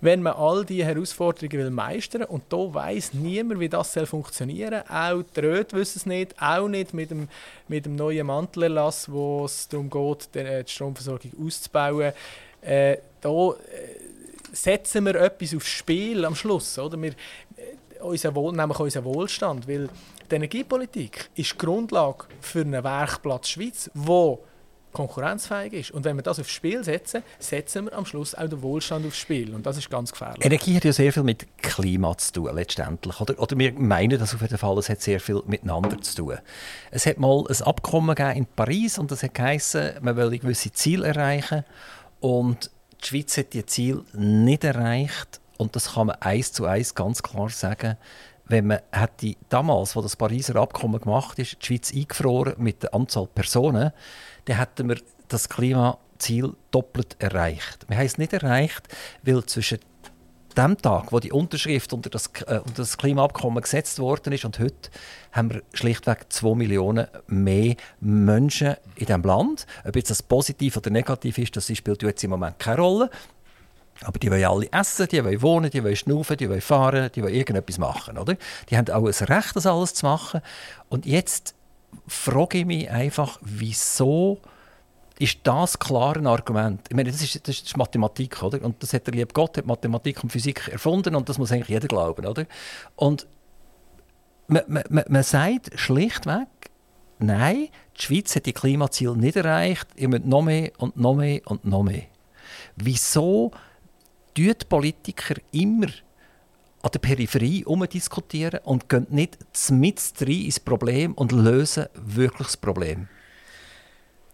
wenn 0.00 0.22
man 0.22 0.34
all 0.34 0.64
diese 0.64 0.84
Herausforderungen 0.84 1.58
will 1.58 1.70
meistern 1.70 2.24
und 2.24 2.44
da 2.48 2.56
weiß 2.56 3.14
niemand, 3.14 3.60
wie 3.60 3.68
das 3.68 3.98
funktionieren 4.04 4.82
soll. 4.86 4.96
Auch 4.96 5.22
die 5.34 5.40
Röte 5.40 5.76
wissen 5.76 5.98
es 5.98 6.06
nicht, 6.06 6.34
auch 6.40 6.68
nicht 6.68 6.94
mit 6.94 7.10
dem, 7.10 7.28
mit 7.68 7.86
dem 7.86 7.96
neuen 7.96 8.26
Mantelerlass, 8.26 9.10
wo 9.10 9.44
es 9.44 9.68
darum 9.68 9.90
geht, 9.90 10.36
äh, 10.36 10.64
die 10.64 10.70
Stromversorgung 10.70 11.32
auszubauen. 11.44 12.12
Äh, 12.60 12.98
da 13.20 13.50
äh, 13.50 13.54
setzen 14.52 15.04
wir 15.04 15.14
etwas 15.16 15.54
aufs 15.54 15.68
Spiel 15.68 16.24
am 16.24 16.34
Schluss. 16.34 16.78
Oder? 16.78 17.00
Wir, 17.00 17.10
äh, 17.10 18.00
unser 18.00 18.34
Wohl, 18.34 18.52
nämlich 18.52 18.78
unseren 18.78 19.04
Wohlstand, 19.04 19.68
weil 19.68 19.88
die 20.30 20.34
Energiepolitik 20.34 21.30
ist 21.34 21.52
die 21.52 21.58
Grundlage 21.58 22.26
für 22.40 22.60
einen 22.60 22.84
Werkplatz 22.84 23.48
Schweiz, 23.48 23.90
wo 23.94 24.44
konkurrenzfähig 24.92 25.72
ist. 25.72 25.90
Und 25.90 26.04
wenn 26.04 26.16
wir 26.16 26.22
das 26.22 26.38
aufs 26.38 26.50
Spiel 26.50 26.82
setzen, 26.84 27.22
setzen 27.38 27.86
wir 27.86 27.92
am 27.92 28.06
Schluss 28.06 28.34
auch 28.34 28.48
den 28.48 28.62
Wohlstand 28.62 29.06
aufs 29.06 29.18
Spiel. 29.18 29.54
Und 29.54 29.66
das 29.66 29.76
ist 29.76 29.90
ganz 29.90 30.12
gefährlich. 30.12 30.44
Energie 30.44 30.76
hat 30.76 30.84
ja 30.84 30.92
sehr 30.92 31.12
viel 31.12 31.22
mit 31.22 31.46
Klima 31.58 32.16
zu 32.16 32.32
tun, 32.32 32.54
letztendlich. 32.54 33.20
Oder, 33.20 33.38
oder 33.38 33.58
wir 33.58 33.72
meinen 33.72 34.18
das 34.18 34.34
auf 34.34 34.42
jeden 34.42 34.58
Fall, 34.58 34.78
es 34.78 34.88
hat 34.88 35.00
sehr 35.00 35.20
viel 35.20 35.42
miteinander 35.46 36.00
zu 36.00 36.16
tun. 36.16 36.38
Es 36.90 37.06
hat 37.06 37.18
mal 37.18 37.44
ein 37.48 37.62
Abkommen 37.62 38.16
in 38.16 38.46
Paris 38.46 38.98
und 38.98 39.10
das 39.10 39.22
hat 39.22 39.34
geheißen, 39.34 39.94
man 40.00 40.16
will 40.16 40.38
gewisse 40.38 40.72
Ziele 40.72 41.06
erreichen. 41.06 41.64
Und 42.20 42.70
die 43.02 43.06
Schweiz 43.06 43.36
hat 43.36 43.52
die 43.52 43.64
Ziele 43.66 44.04
nicht 44.12 44.64
erreicht. 44.64 45.40
Und 45.58 45.76
das 45.76 45.92
kann 45.92 46.06
man 46.06 46.16
eins 46.20 46.52
zu 46.52 46.64
eins 46.64 46.94
ganz 46.94 47.22
klar 47.22 47.50
sagen 47.50 47.98
wenn 48.48 48.66
man 48.66 48.80
hätte 48.90 49.36
damals, 49.48 49.94
wo 49.94 50.02
das 50.02 50.16
Pariser 50.16 50.56
Abkommen 50.56 51.00
gemacht 51.00 51.38
ist, 51.38 51.58
die 51.60 51.66
Schweiz 51.66 51.92
eingefroren 51.94 52.54
mit 52.56 52.82
der 52.82 52.94
Anzahl 52.94 53.26
Personen, 53.26 53.92
dann 54.46 54.56
hätten 54.56 54.88
wir 54.88 54.98
das 55.28 55.48
Klimaziel 55.48 56.54
doppelt 56.70 57.16
erreicht. 57.18 57.86
Wir 57.88 57.98
haben 57.98 58.06
es 58.06 58.18
nicht 58.18 58.32
erreicht, 58.32 58.88
weil 59.22 59.44
zwischen 59.44 59.78
dem 60.56 60.76
Tag, 60.78 61.12
wo 61.12 61.20
die 61.20 61.30
Unterschrift 61.30 61.92
unter 61.92 62.10
das, 62.10 62.30
äh, 62.46 62.58
unter 62.58 62.82
das 62.82 62.98
Klimaabkommen 62.98 63.62
gesetzt 63.62 63.98
worden 64.00 64.32
ist 64.32 64.44
und 64.44 64.58
heute 64.58 64.90
haben 65.30 65.52
wir 65.52 65.62
schlichtweg 65.72 66.32
zwei 66.32 66.54
Millionen 66.54 67.06
mehr 67.28 67.76
Menschen 68.00 68.74
in 68.96 69.06
diesem 69.06 69.22
Land. 69.22 69.66
Ob 69.86 69.94
jetzt 69.94 70.10
das 70.10 70.22
positiv 70.22 70.76
oder 70.76 70.90
negativ 70.90 71.38
ist, 71.38 71.56
das 71.56 71.68
spielt 71.68 72.02
jetzt 72.02 72.24
im 72.24 72.30
Moment 72.30 72.58
keine 72.58 72.80
Rolle. 72.80 73.10
Aber 74.04 74.18
die 74.18 74.30
wollen 74.30 74.44
alle 74.44 74.72
essen, 74.72 75.08
die 75.08 75.24
wollen 75.24 75.42
wohnen, 75.42 75.70
die 75.70 75.82
wollen 75.82 75.96
schnaufen, 75.96 76.36
die 76.36 76.48
wollen 76.48 76.60
fahren, 76.60 77.10
die 77.14 77.22
wollen 77.22 77.34
irgendetwas 77.34 77.78
machen. 77.78 78.16
Oder? 78.16 78.36
Die 78.70 78.76
haben 78.76 78.88
auch 78.90 79.04
ein 79.04 79.26
Recht, 79.26 79.56
das 79.56 79.66
alles 79.66 79.94
zu 79.94 80.06
machen. 80.06 80.40
Und 80.88 81.04
jetzt 81.06 81.54
frage 82.06 82.58
ich 82.58 82.66
mich 82.66 82.90
einfach, 82.90 83.38
wieso 83.42 84.40
ist 85.18 85.40
das 85.42 85.78
klar 85.78 86.16
ein 86.16 86.26
Argument? 86.26 86.80
Ich 86.88 86.94
meine, 86.94 87.10
das 87.10 87.22
ist, 87.22 87.48
das 87.48 87.56
ist 87.56 87.76
Mathematik, 87.76 88.42
oder? 88.42 88.62
Und 88.62 88.82
das 88.82 88.92
hat 88.92 89.06
der 89.06 89.14
liebe 89.14 89.32
Gott, 89.32 89.58
hat 89.58 89.66
Mathematik 89.66 90.22
und 90.22 90.30
Physik 90.30 90.68
erfunden 90.68 91.16
und 91.16 91.28
das 91.28 91.38
muss 91.38 91.50
eigentlich 91.50 91.68
jeder 91.68 91.88
glauben, 91.88 92.24
oder? 92.24 92.46
Und 92.94 93.26
man, 94.46 94.62
man, 94.68 95.04
man 95.08 95.22
sagt 95.24 95.70
schlichtweg, 95.74 96.46
nein, 97.18 97.68
die 97.96 98.02
Schweiz 98.02 98.36
hat 98.36 98.46
die 98.46 98.52
Klimaziele 98.52 99.16
nicht 99.16 99.36
erreicht, 99.36 99.88
ihr 99.96 100.08
müsst 100.08 100.24
noch 100.24 100.42
mehr 100.42 100.70
und 100.78 100.96
noch 100.96 101.14
mehr 101.14 101.40
und 101.46 101.64
noch 101.64 101.82
mehr. 101.82 102.04
Wieso 102.76 103.50
tun 104.46 104.68
Politiker 104.68 105.34
immer 105.52 105.88
an 106.82 106.90
der 106.92 106.98
Peripherie 106.98 107.64
umdiskutieren 107.64 108.60
und 108.64 108.88
gehen 108.88 109.06
nicht 109.10 109.38
mit 109.70 110.00
rein 110.20 110.28
ins 110.28 110.60
Problem 110.60 111.14
und 111.14 111.32
lösen 111.32 111.86
wirklich 111.94 112.48
das 112.48 112.56
Problem? 112.56 113.08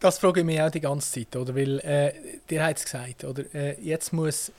Das 0.00 0.18
frage 0.18 0.40
ich 0.40 0.46
mich 0.46 0.60
auch 0.60 0.70
die 0.70 0.80
ganze 0.80 1.10
Zeit, 1.10 1.34
oder? 1.34 1.54
Weil, 1.56 1.78
äh, 1.80 2.12
dir 2.50 2.64
hat 2.64 2.76
es 2.76 2.84
gesagt, 2.84 3.24
oder? 3.24 3.42
Äh, 3.54 3.80
jetzt 3.80 4.12
muss 4.12 4.52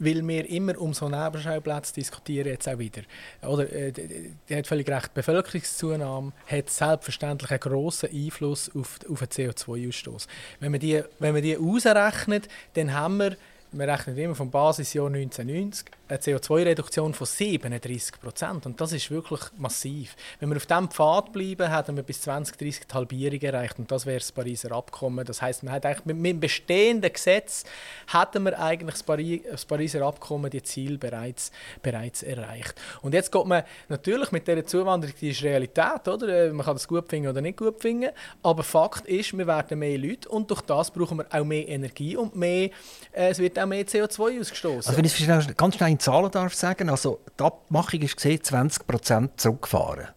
weil 0.00 0.26
wir 0.26 0.48
immer 0.48 0.80
um 0.80 0.94
so 0.94 1.08
Nebenschauplätze 1.08 1.94
diskutieren, 1.94 2.48
jetzt 2.48 2.68
auch 2.68 2.78
wieder. 2.78 3.02
Oder, 3.42 3.70
äh, 3.70 3.92
die 3.92 4.56
hat 4.56 4.66
völlig 4.66 4.88
recht, 4.88 5.08
die 5.08 5.14
Bevölkerungszunahme 5.14 6.32
hat 6.46 6.70
selbstverständlich 6.70 7.50
einen 7.50 7.60
grossen 7.60 8.08
Einfluss 8.10 8.74
auf, 8.74 8.98
auf 9.08 9.18
den 9.20 9.28
CO2-Ausstoß. 9.28 10.26
Wenn, 10.58 10.72
man 10.72 10.80
die, 10.80 11.02
wenn 11.18 11.40
die 11.42 11.56
ausrechnet, 11.56 12.48
dann 12.74 12.94
haben 12.94 13.18
wir 13.18 13.36
wir 13.72 13.86
rechnen 13.86 14.18
immer 14.18 14.34
vom 14.34 14.50
Basisjahr 14.50 15.06
1990, 15.06 15.86
eine 16.08 16.18
CO2-Reduktion 16.18 17.14
von 17.14 17.26
37 17.26 18.20
Prozent. 18.20 18.66
Und 18.66 18.80
das 18.80 18.92
ist 18.92 19.10
wirklich 19.10 19.40
massiv. 19.58 20.16
Wenn 20.40 20.48
wir 20.48 20.56
auf 20.56 20.66
diesem 20.66 20.90
Pfad 20.90 21.32
bleiben, 21.32 21.72
hätten 21.72 21.94
wir 21.94 22.02
bis 22.02 22.22
2030 22.22 22.86
die 22.88 22.94
Halbierung 22.94 23.40
erreicht. 23.40 23.78
Und 23.78 23.90
das 23.92 24.06
wäre 24.06 24.18
das 24.18 24.32
Pariser 24.32 24.72
Abkommen. 24.72 25.24
Das 25.24 25.40
heißt, 25.40 25.62
man 25.62 25.72
hat 25.72 25.86
eigentlich 25.86 26.04
mit, 26.04 26.16
mit 26.16 26.32
dem 26.32 26.40
bestehenden 26.40 27.12
Gesetz 27.12 27.64
hätten 28.12 28.42
wir 28.44 28.58
eigentlich 28.58 28.94
das, 28.94 29.02
Paris, 29.04 29.42
das 29.48 29.64
Pariser 29.64 30.02
Abkommen 30.02 30.50
die 30.50 30.62
Ziel 30.62 30.98
bereits, 30.98 31.52
bereits 31.80 32.24
erreicht. 32.24 32.74
Und 33.02 33.14
jetzt 33.14 33.30
geht 33.30 33.46
man 33.46 33.62
natürlich 33.88 34.32
mit 34.32 34.48
dieser 34.48 34.66
Zuwanderung, 34.66 35.14
die 35.20 35.30
ist 35.30 35.42
Realität, 35.44 36.08
oder? 36.08 36.52
Man 36.52 36.66
kann 36.66 36.74
das 36.74 36.88
gut 36.88 37.08
finden 37.08 37.28
oder 37.28 37.40
nicht 37.40 37.58
gut 37.58 37.80
finden. 37.80 38.10
Aber 38.42 38.64
Fakt 38.64 39.06
ist, 39.06 39.36
wir 39.36 39.46
werden 39.46 39.78
mehr 39.78 39.96
Leute 39.96 40.28
und 40.28 40.50
durch 40.50 40.62
das 40.62 40.90
brauchen 40.90 41.18
wir 41.18 41.26
auch 41.30 41.44
mehr 41.44 41.68
Energie 41.68 42.16
und 42.16 42.34
mehr, 42.34 42.70
äh, 43.12 43.28
es 43.28 43.38
wird 43.38 43.59
auch 43.60 43.66
mehr 43.66 43.86
CO2 43.86 44.40
ausgestoßen. 44.40 44.88
Also 44.88 44.96
wenn 44.96 45.04
ich 45.04 45.28
es 45.28 45.56
ganz 45.56 45.76
schnell 45.76 45.90
in 45.90 45.98
Zahlen 45.98 46.30
darf 46.30 46.54
sagen, 46.54 46.88
also 46.88 47.20
die 47.38 47.44
Abmachung 47.44 48.00
ist 48.00 48.16
gesehen 48.16 48.38
20% 48.38 49.30
zurückgefahren. 49.36 50.08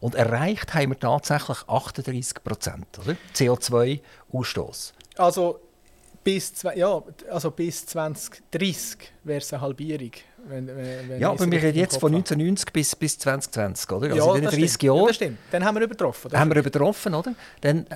Und 0.00 0.14
erreicht 0.14 0.74
haben 0.74 0.90
wir 0.90 0.98
tatsächlich 0.98 1.58
38% 1.58 2.34
CO2-Ausstoß. 3.34 4.92
Also 5.16 5.60
bis, 6.24 6.52
ja, 6.74 7.02
also 7.30 7.50
bis 7.50 7.86
2030 7.86 9.12
wäre 9.24 9.38
es 9.38 9.52
eine 9.52 9.62
Halbierung. 9.62 10.10
Wenn, 10.44 10.66
wenn 10.66 11.20
ja, 11.20 11.30
aber 11.30 11.50
wir 11.50 11.62
reden 11.62 11.78
jetzt 11.78 11.98
von 11.98 12.12
1990 12.12 12.72
bis, 12.72 12.96
bis 12.96 13.18
2020, 13.18 13.92
oder? 13.92 14.10
Also 14.12 14.16
ja, 14.16 14.34
in 14.36 14.42
den 14.42 14.50
30 14.50 14.82
Jahren. 14.82 14.98
Ja, 14.98 15.06
das 15.06 15.16
stimmt. 15.16 15.38
Dann 15.50 15.64
haben 15.64 15.76
wir 15.76 15.82
übertroffen. 15.82 16.32
Haben 16.32 16.50
wir 16.50 16.58
übertroffen, 16.58 17.14
oder? 17.14 17.34
Dann 17.60 17.86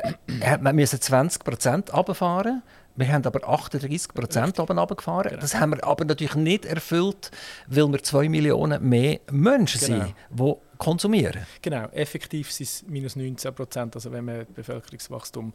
äh, 0.40 0.58
müssen 0.72 1.00
20 1.00 1.44
Prozent 1.44 1.92
runterfahren. 1.92 2.62
Wir 2.96 3.08
haben 3.12 3.24
aber 3.24 3.46
38 3.46 4.14
Prozent 4.14 4.58
oben 4.58 4.78
runtergefahren. 4.78 5.30
Genau. 5.30 5.40
Das 5.40 5.54
haben 5.54 5.70
wir 5.70 5.84
aber 5.84 6.04
natürlich 6.04 6.34
nicht 6.34 6.64
erfüllt, 6.64 7.30
weil 7.66 7.90
wir 7.92 8.02
2 8.02 8.28
Millionen 8.28 8.88
mehr 8.88 9.20
Menschen 9.30 9.80
genau. 9.80 10.04
sind, 10.04 10.14
die 10.30 10.54
konsumieren. 10.78 11.46
Genau, 11.62 11.86
effektiv 11.92 12.52
sind 12.52 12.66
es 12.66 12.84
minus 12.86 13.16
19 13.16 13.54
Prozent, 13.54 13.94
also 13.94 14.12
wenn 14.12 14.24
man 14.24 14.38
das 14.40 14.46
Bevölkerungswachstum... 14.54 15.52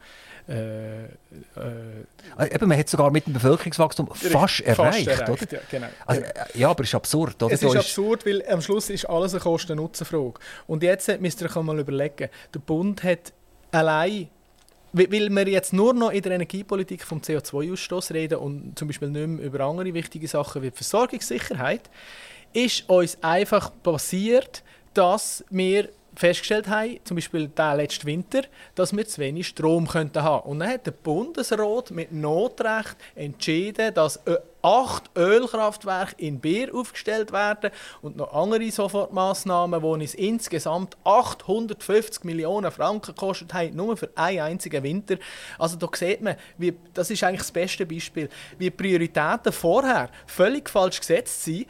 Äh, 0.48 1.04
äh, 1.04 1.10
ah, 2.38 2.46
Eben, 2.46 2.68
man 2.68 2.78
hat 2.78 2.90
sogar 2.90 3.12
mit 3.12 3.28
dem 3.28 3.34
Bevölkerungswachstum 3.34 4.10
fast, 4.14 4.62
erreicht, 4.62 5.08
erreicht, 5.08 5.30
oder? 5.30 5.52
Ja, 5.52 5.60
genau, 5.70 5.88
also, 6.06 6.22
genau. 6.22 6.34
ja, 6.56 6.70
aber 6.70 6.84
es 6.84 6.90
ist 6.90 6.96
absurd, 6.96 7.44
oder? 7.44 7.54
Es 7.54 7.64
ist 7.64 7.76
absurd, 7.76 8.26
weil 8.26 8.44
am 8.48 8.62
Schluss 8.62 8.90
ist 8.90 9.06
alles 9.06 9.34
eine 9.34 9.42
Kosten-Nutzen-Frage. 9.42 10.34
Und 10.68 10.84
jetzt 10.84 11.08
müsst 11.20 11.42
ihr 11.42 11.50
euch 11.50 11.64
mal 11.64 11.80
überlegen, 11.80 12.30
der 12.54 12.60
Bund 12.60 13.04
hat 13.04 13.34
allein 13.72 14.30
weil 14.94 15.30
wir 15.30 15.48
jetzt 15.48 15.74
nur 15.74 15.94
noch 15.94 16.12
in 16.12 16.22
der 16.22 16.34
Energiepolitik 16.34 17.04
vom 17.04 17.20
CO2-Ausstoß 17.20 18.14
reden 18.14 18.40
und 18.40 18.78
zum 18.78 18.88
Beispiel 18.88 19.10
nicht 19.10 19.28
mehr 19.28 19.46
über 19.46 19.62
andere 19.62 19.94
wichtige 19.94 20.28
Sachen 20.28 20.62
wie 20.62 20.72
Versorgungssicherheit, 20.72 21.90
ist 22.54 22.90
uns 22.90 23.18
einfach 23.22 23.72
passiert, 23.84 24.64
dass 24.94 25.44
wir 25.50 25.90
festgestellt 26.16 26.68
haben, 26.68 27.00
zum 27.06 27.16
Beispiel 27.16 27.48
der 27.48 27.76
letzten 27.76 28.06
Winter, 28.06 28.42
dass 28.76 28.96
wir 28.96 29.08
zu 29.08 29.22
wenig 29.22 29.48
Strom 29.48 29.88
könnten 29.88 30.22
haben. 30.22 30.50
Und 30.50 30.60
dann 30.60 30.70
hat 30.70 30.86
der 30.86 30.92
Bundesrat 30.92 31.92
mit 31.92 32.12
Notrecht 32.12 32.98
entschieden, 33.16 33.94
dass 33.94 34.18
äh, 34.26 34.38
acht 34.62 35.10
Ölkraftwerke 35.16 36.16
in 36.18 36.40
Bier 36.40 36.74
aufgestellt 36.74 37.32
werden 37.32 37.72
und 38.02 38.18
noch 38.18 38.34
andere 38.34 38.70
Sofortmaßnahmen, 38.70 39.82
die 39.82 39.86
uns 39.86 40.14
insgesamt 40.14 40.98
850 41.04 42.24
Millionen 42.24 42.72
Franken 42.72 43.14
gekostet 43.14 43.54
haben, 43.54 43.76
nur 43.76 43.98
für 43.98 44.10
einen 44.16 44.42
einzigen 44.42 44.84
Winter. 44.84 45.18
Also 45.58 45.78
da 45.78 45.88
sieht 45.94 46.22
man, 46.22 46.36
wie, 46.58 46.74
das 46.94 47.10
ist 47.10 47.24
eigentlich 47.24 47.42
das 47.42 47.52
beste 47.52 47.86
Beispiel, 47.86 48.30
wie 48.58 48.70
Prioritäten 48.70 49.52
vorher 49.52 50.10
völlig 50.26 50.70
falsch 50.70 51.00
gesetzt 51.00 51.44
sind 51.44 51.68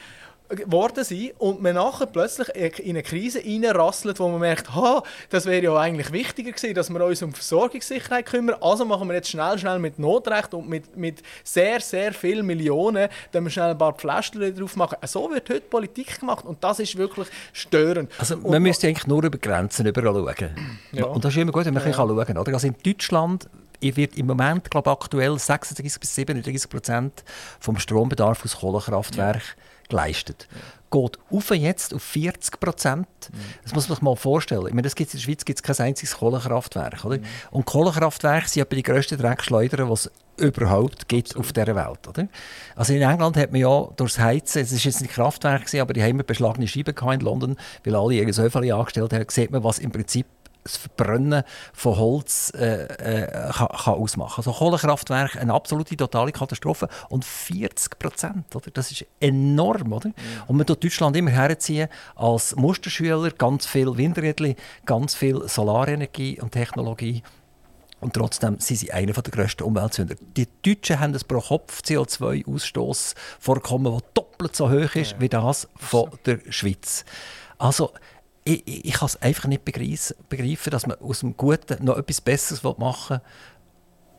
geworden 0.55 1.03
sind 1.03 1.31
und 1.39 1.61
man 1.61 1.75
nachher 1.75 2.05
plötzlich 2.05 2.49
in 2.79 2.91
eine 2.91 3.03
Krise 3.03 3.39
reinrasselt, 3.39 4.19
wo 4.19 4.27
man 4.29 4.39
merkt, 4.39 4.73
ha, 4.75 5.03
das 5.29 5.45
wäre 5.45 5.63
ja 5.63 5.75
eigentlich 5.77 6.11
wichtiger 6.11 6.51
gewesen, 6.51 6.73
dass 6.73 6.89
wir 6.89 7.03
uns 7.03 7.21
um 7.21 7.33
Versorgungssicherheit 7.33 8.25
kümmern. 8.25 8.57
Also 8.61 8.85
machen 8.85 9.07
wir 9.07 9.15
jetzt 9.15 9.29
schnell, 9.29 9.57
schnell 9.57 9.79
mit 9.79 9.99
Notrecht 9.99 10.53
und 10.53 10.67
mit, 10.67 10.95
mit 10.97 11.21
sehr, 11.43 11.79
sehr 11.79 12.13
vielen 12.13 12.45
Millionen, 12.45 13.09
dann 13.31 13.43
wir 13.43 13.49
schnell 13.49 13.71
ein 13.71 13.77
paar 13.77 13.93
Pflaster 13.93 14.51
drauf 14.51 14.75
machen. 14.75 14.97
So 15.05 15.29
wird 15.31 15.49
heute 15.49 15.61
Politik 15.61 16.19
gemacht 16.19 16.45
und 16.45 16.63
das 16.63 16.79
ist 16.79 16.97
wirklich 16.97 17.27
störend. 17.53 18.11
Also 18.17 18.37
man 18.37 18.55
und, 18.55 18.63
müsste 18.63 18.87
eigentlich 18.87 19.07
nur 19.07 19.23
über 19.23 19.37
Grenzen 19.37 19.85
überall 19.85 20.13
schauen. 20.13 20.79
Ja. 20.91 21.05
Und 21.05 21.23
das 21.23 21.33
ist 21.33 21.37
immer 21.37 21.51
gut, 21.51 21.65
wenn 21.65 21.73
man 21.73 21.85
ja. 21.85 21.93
schauen 21.93 22.25
kann. 22.25 22.37
Oder? 22.37 22.53
Also 22.53 22.67
in 22.67 22.75
Deutschland 22.83 23.47
wird 23.79 24.15
im 24.15 24.27
Moment, 24.27 24.69
glaube 24.69 24.91
aktuell 24.91 25.39
36 25.39 25.99
bis 25.99 26.15
37 26.15 26.69
Prozent 26.69 27.23
vom 27.59 27.77
Strombedarf 27.77 28.45
aus 28.45 28.57
Kohlekraftwerken 28.59 29.41
ja 29.41 29.71
geleistet. 29.91 30.47
Geht 30.89 31.19
auf 31.29 31.51
jetzt 31.51 31.93
auf 31.93 32.03
40 32.03 32.59
Prozent. 32.59 33.07
Das 33.63 33.73
muss 33.73 33.87
man 33.87 33.95
sich 33.95 34.01
mal 34.01 34.15
vorstellen. 34.15 34.67
Ich 34.67 34.73
meine, 34.73 34.81
das 34.81 34.95
gibt's 34.95 35.13
in 35.13 35.19
der 35.19 35.23
Schweiz 35.23 35.45
gibt 35.45 35.59
es 35.59 35.63
kein 35.63 35.87
einziges 35.87 36.17
Kohlekraftwerk. 36.17 37.05
Oder? 37.05 37.19
Und 37.51 37.65
Kohlekraftwerke 37.65 38.49
sind 38.49 38.63
etwa 38.63 38.75
die 38.75 38.83
grössten 38.83 39.17
Dreckschleudern, 39.17 39.87
die 39.87 39.93
es 39.93 40.11
überhaupt 40.37 41.07
gibt 41.07 41.29
Absolut. 41.29 41.45
auf 41.45 41.53
dieser 41.53 41.75
Welt. 41.75 42.07
Oder? 42.07 42.27
Also 42.75 42.93
in 42.93 43.01
England 43.01 43.37
hat 43.37 43.51
man 43.51 43.61
ja 43.61 43.87
durchs 43.95 44.19
Heizen, 44.19 44.63
es 44.63 44.71
war 44.71 44.79
jetzt 44.79 45.01
nicht 45.01 45.13
Kraftwerk, 45.13 45.73
aber 45.75 45.93
die 45.93 46.03
haben 46.03 46.17
beschlagene 46.25 46.67
Scheiben 46.67 46.95
in 47.11 47.19
London, 47.21 47.57
weil 47.85 47.95
alle 47.95 48.15
ihre 48.15 48.29
Öffeli 48.29 48.71
angestellt 48.71 49.13
haben, 49.13 49.25
sieht 49.29 49.51
man, 49.51 49.63
was 49.63 49.79
im 49.79 49.91
Prinzip 49.91 50.25
das 50.63 50.77
Verbrennen 50.77 51.43
von 51.73 51.97
Holz 51.97 52.51
äh, 52.55 52.85
äh, 52.85 53.51
kann, 53.51 53.67
kann, 53.67 53.93
ausmachen. 53.95 54.35
Also 54.37 54.51
Kohlekraftwerk, 54.51 55.37
eine 55.37 55.53
absolute 55.53 55.97
totale 55.97 56.31
Katastrophe 56.31 56.87
und 57.09 57.25
40 57.25 57.97
Prozent, 57.97 58.45
das 58.73 58.91
ist 58.91 59.05
enorm, 59.19 59.93
oder? 59.93 60.09
Ja. 60.09 60.43
Und 60.47 60.57
man 60.57 60.65
tut 60.65 60.83
Deutschland 60.83 61.15
immer 61.15 61.31
herziehen 61.31 61.87
als 62.15 62.55
Musterschüler, 62.55 63.31
ganz 63.31 63.65
viel 63.65 63.97
Windräder, 63.97 64.53
ganz 64.85 65.15
viel 65.15 65.47
Solarenergie 65.47 66.39
und 66.41 66.51
Technologie. 66.51 67.23
Und 68.01 68.13
trotzdem 68.13 68.59
sind 68.59 68.77
sie 68.77 68.91
einer 68.91 69.13
der 69.13 69.31
grössten 69.31 69.63
Umweltsünder. 69.63 70.15
Die 70.35 70.47
Deutschen 70.65 70.99
haben 70.99 71.13
ein 71.13 71.21
pro 71.27 71.39
Kopf 71.39 71.81
CO2-Ausstoßvorkommen, 71.81 73.93
das 73.93 74.03
doppelt 74.15 74.55
so 74.55 74.71
hoch 74.71 74.95
ist 74.95 75.11
ja. 75.11 75.21
wie 75.21 75.29
das 75.29 75.69
von 75.75 76.09
der 76.25 76.39
Schweiz. 76.49 77.05
Also 77.59 77.91
ich, 78.43 78.67
ich, 78.67 78.85
ich 78.85 78.93
kann 78.93 79.07
es 79.07 79.21
einfach 79.21 79.47
nicht 79.47 79.65
begreifen, 79.65 80.71
dass 80.71 80.87
man 80.87 80.99
aus 80.99 81.19
dem 81.19 81.37
Guten 81.37 81.83
noch 81.83 81.97
etwas 81.97 82.21
Besseres 82.21 82.63
machen 82.63 83.17
will, 83.17 83.21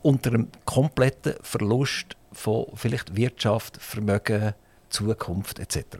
unter 0.01 0.31
einem 0.31 0.49
kompletten 0.65 1.35
Verlust 1.41 2.17
von 2.31 2.67
vielleicht 2.75 3.15
Wirtschaft, 3.15 3.77
Vermögen, 3.81 4.53
Zukunft 4.89 5.59
etc. 5.59 5.97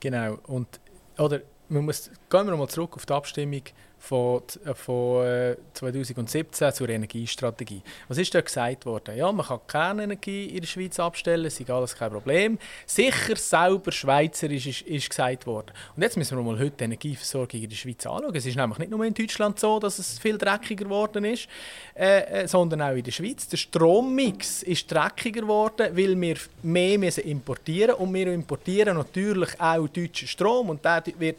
Genau. 0.00 0.38
Und, 0.46 0.80
oder 1.18 1.40
man 1.68 1.84
muss, 1.84 2.10
gehen 2.30 2.46
wir 2.46 2.56
mal 2.56 2.68
zurück 2.68 2.94
auf 2.96 3.06
die 3.06 3.12
Abstimmung 3.12 3.62
von, 3.98 4.42
äh, 4.64 4.74
von 4.74 5.56
2017 5.74 6.68
äh, 6.68 6.72
zur 6.72 6.88
Energiestrategie. 6.88 7.82
Was 8.06 8.18
ist 8.18 8.34
da 8.34 8.40
gesagt 8.40 8.86
worden? 8.86 9.16
Ja, 9.16 9.30
man 9.32 9.44
kann 9.44 9.60
Kernenergie 9.66 10.46
in 10.46 10.60
der 10.60 10.66
Schweiz 10.66 11.00
abstellen, 11.00 11.44
das 11.44 11.58
ist 11.58 11.70
alles 11.70 11.96
kein 11.96 12.10
Problem. 12.10 12.58
Sicher, 12.86 13.36
sauber, 13.36 13.90
schweizerisch 13.90 14.66
ist, 14.66 14.82
ist 14.82 15.10
gesagt 15.10 15.46
worden. 15.46 15.72
Und 15.96 16.02
jetzt 16.02 16.16
müssen 16.16 16.38
wir 16.38 16.44
mal 16.44 16.58
heute 16.58 16.76
die 16.78 16.84
Energieversorgung 16.84 17.60
in 17.60 17.68
der 17.68 17.76
Schweiz 17.76 18.06
anschauen. 18.06 18.34
Es 18.34 18.46
ist 18.46 18.56
nämlich 18.56 18.78
nicht 18.78 18.90
nur 18.90 19.04
in 19.04 19.14
Deutschland 19.14 19.58
so, 19.58 19.80
dass 19.80 19.98
es 19.98 20.18
viel 20.18 20.38
dreckiger 20.38 20.84
geworden 20.84 21.24
ist, 21.24 21.48
äh, 21.96 22.42
äh, 22.42 22.48
sondern 22.48 22.82
auch 22.82 22.94
in 22.94 23.02
der 23.02 23.12
Schweiz. 23.12 23.48
Der 23.48 23.56
Strommix 23.56 24.62
ist 24.62 24.90
dreckiger 24.92 25.40
geworden, 25.40 25.88
weil 25.96 26.20
wir 26.20 26.36
mehr 26.62 26.98
müssen 26.98 27.24
importieren 27.24 27.96
und 27.96 28.14
wir 28.14 28.32
importieren 28.32 28.96
natürlich 28.96 29.60
auch 29.60 29.88
deutschen 29.88 30.28
Strom 30.28 30.70
und 30.70 30.84
der 30.84 31.02
wird 31.18 31.36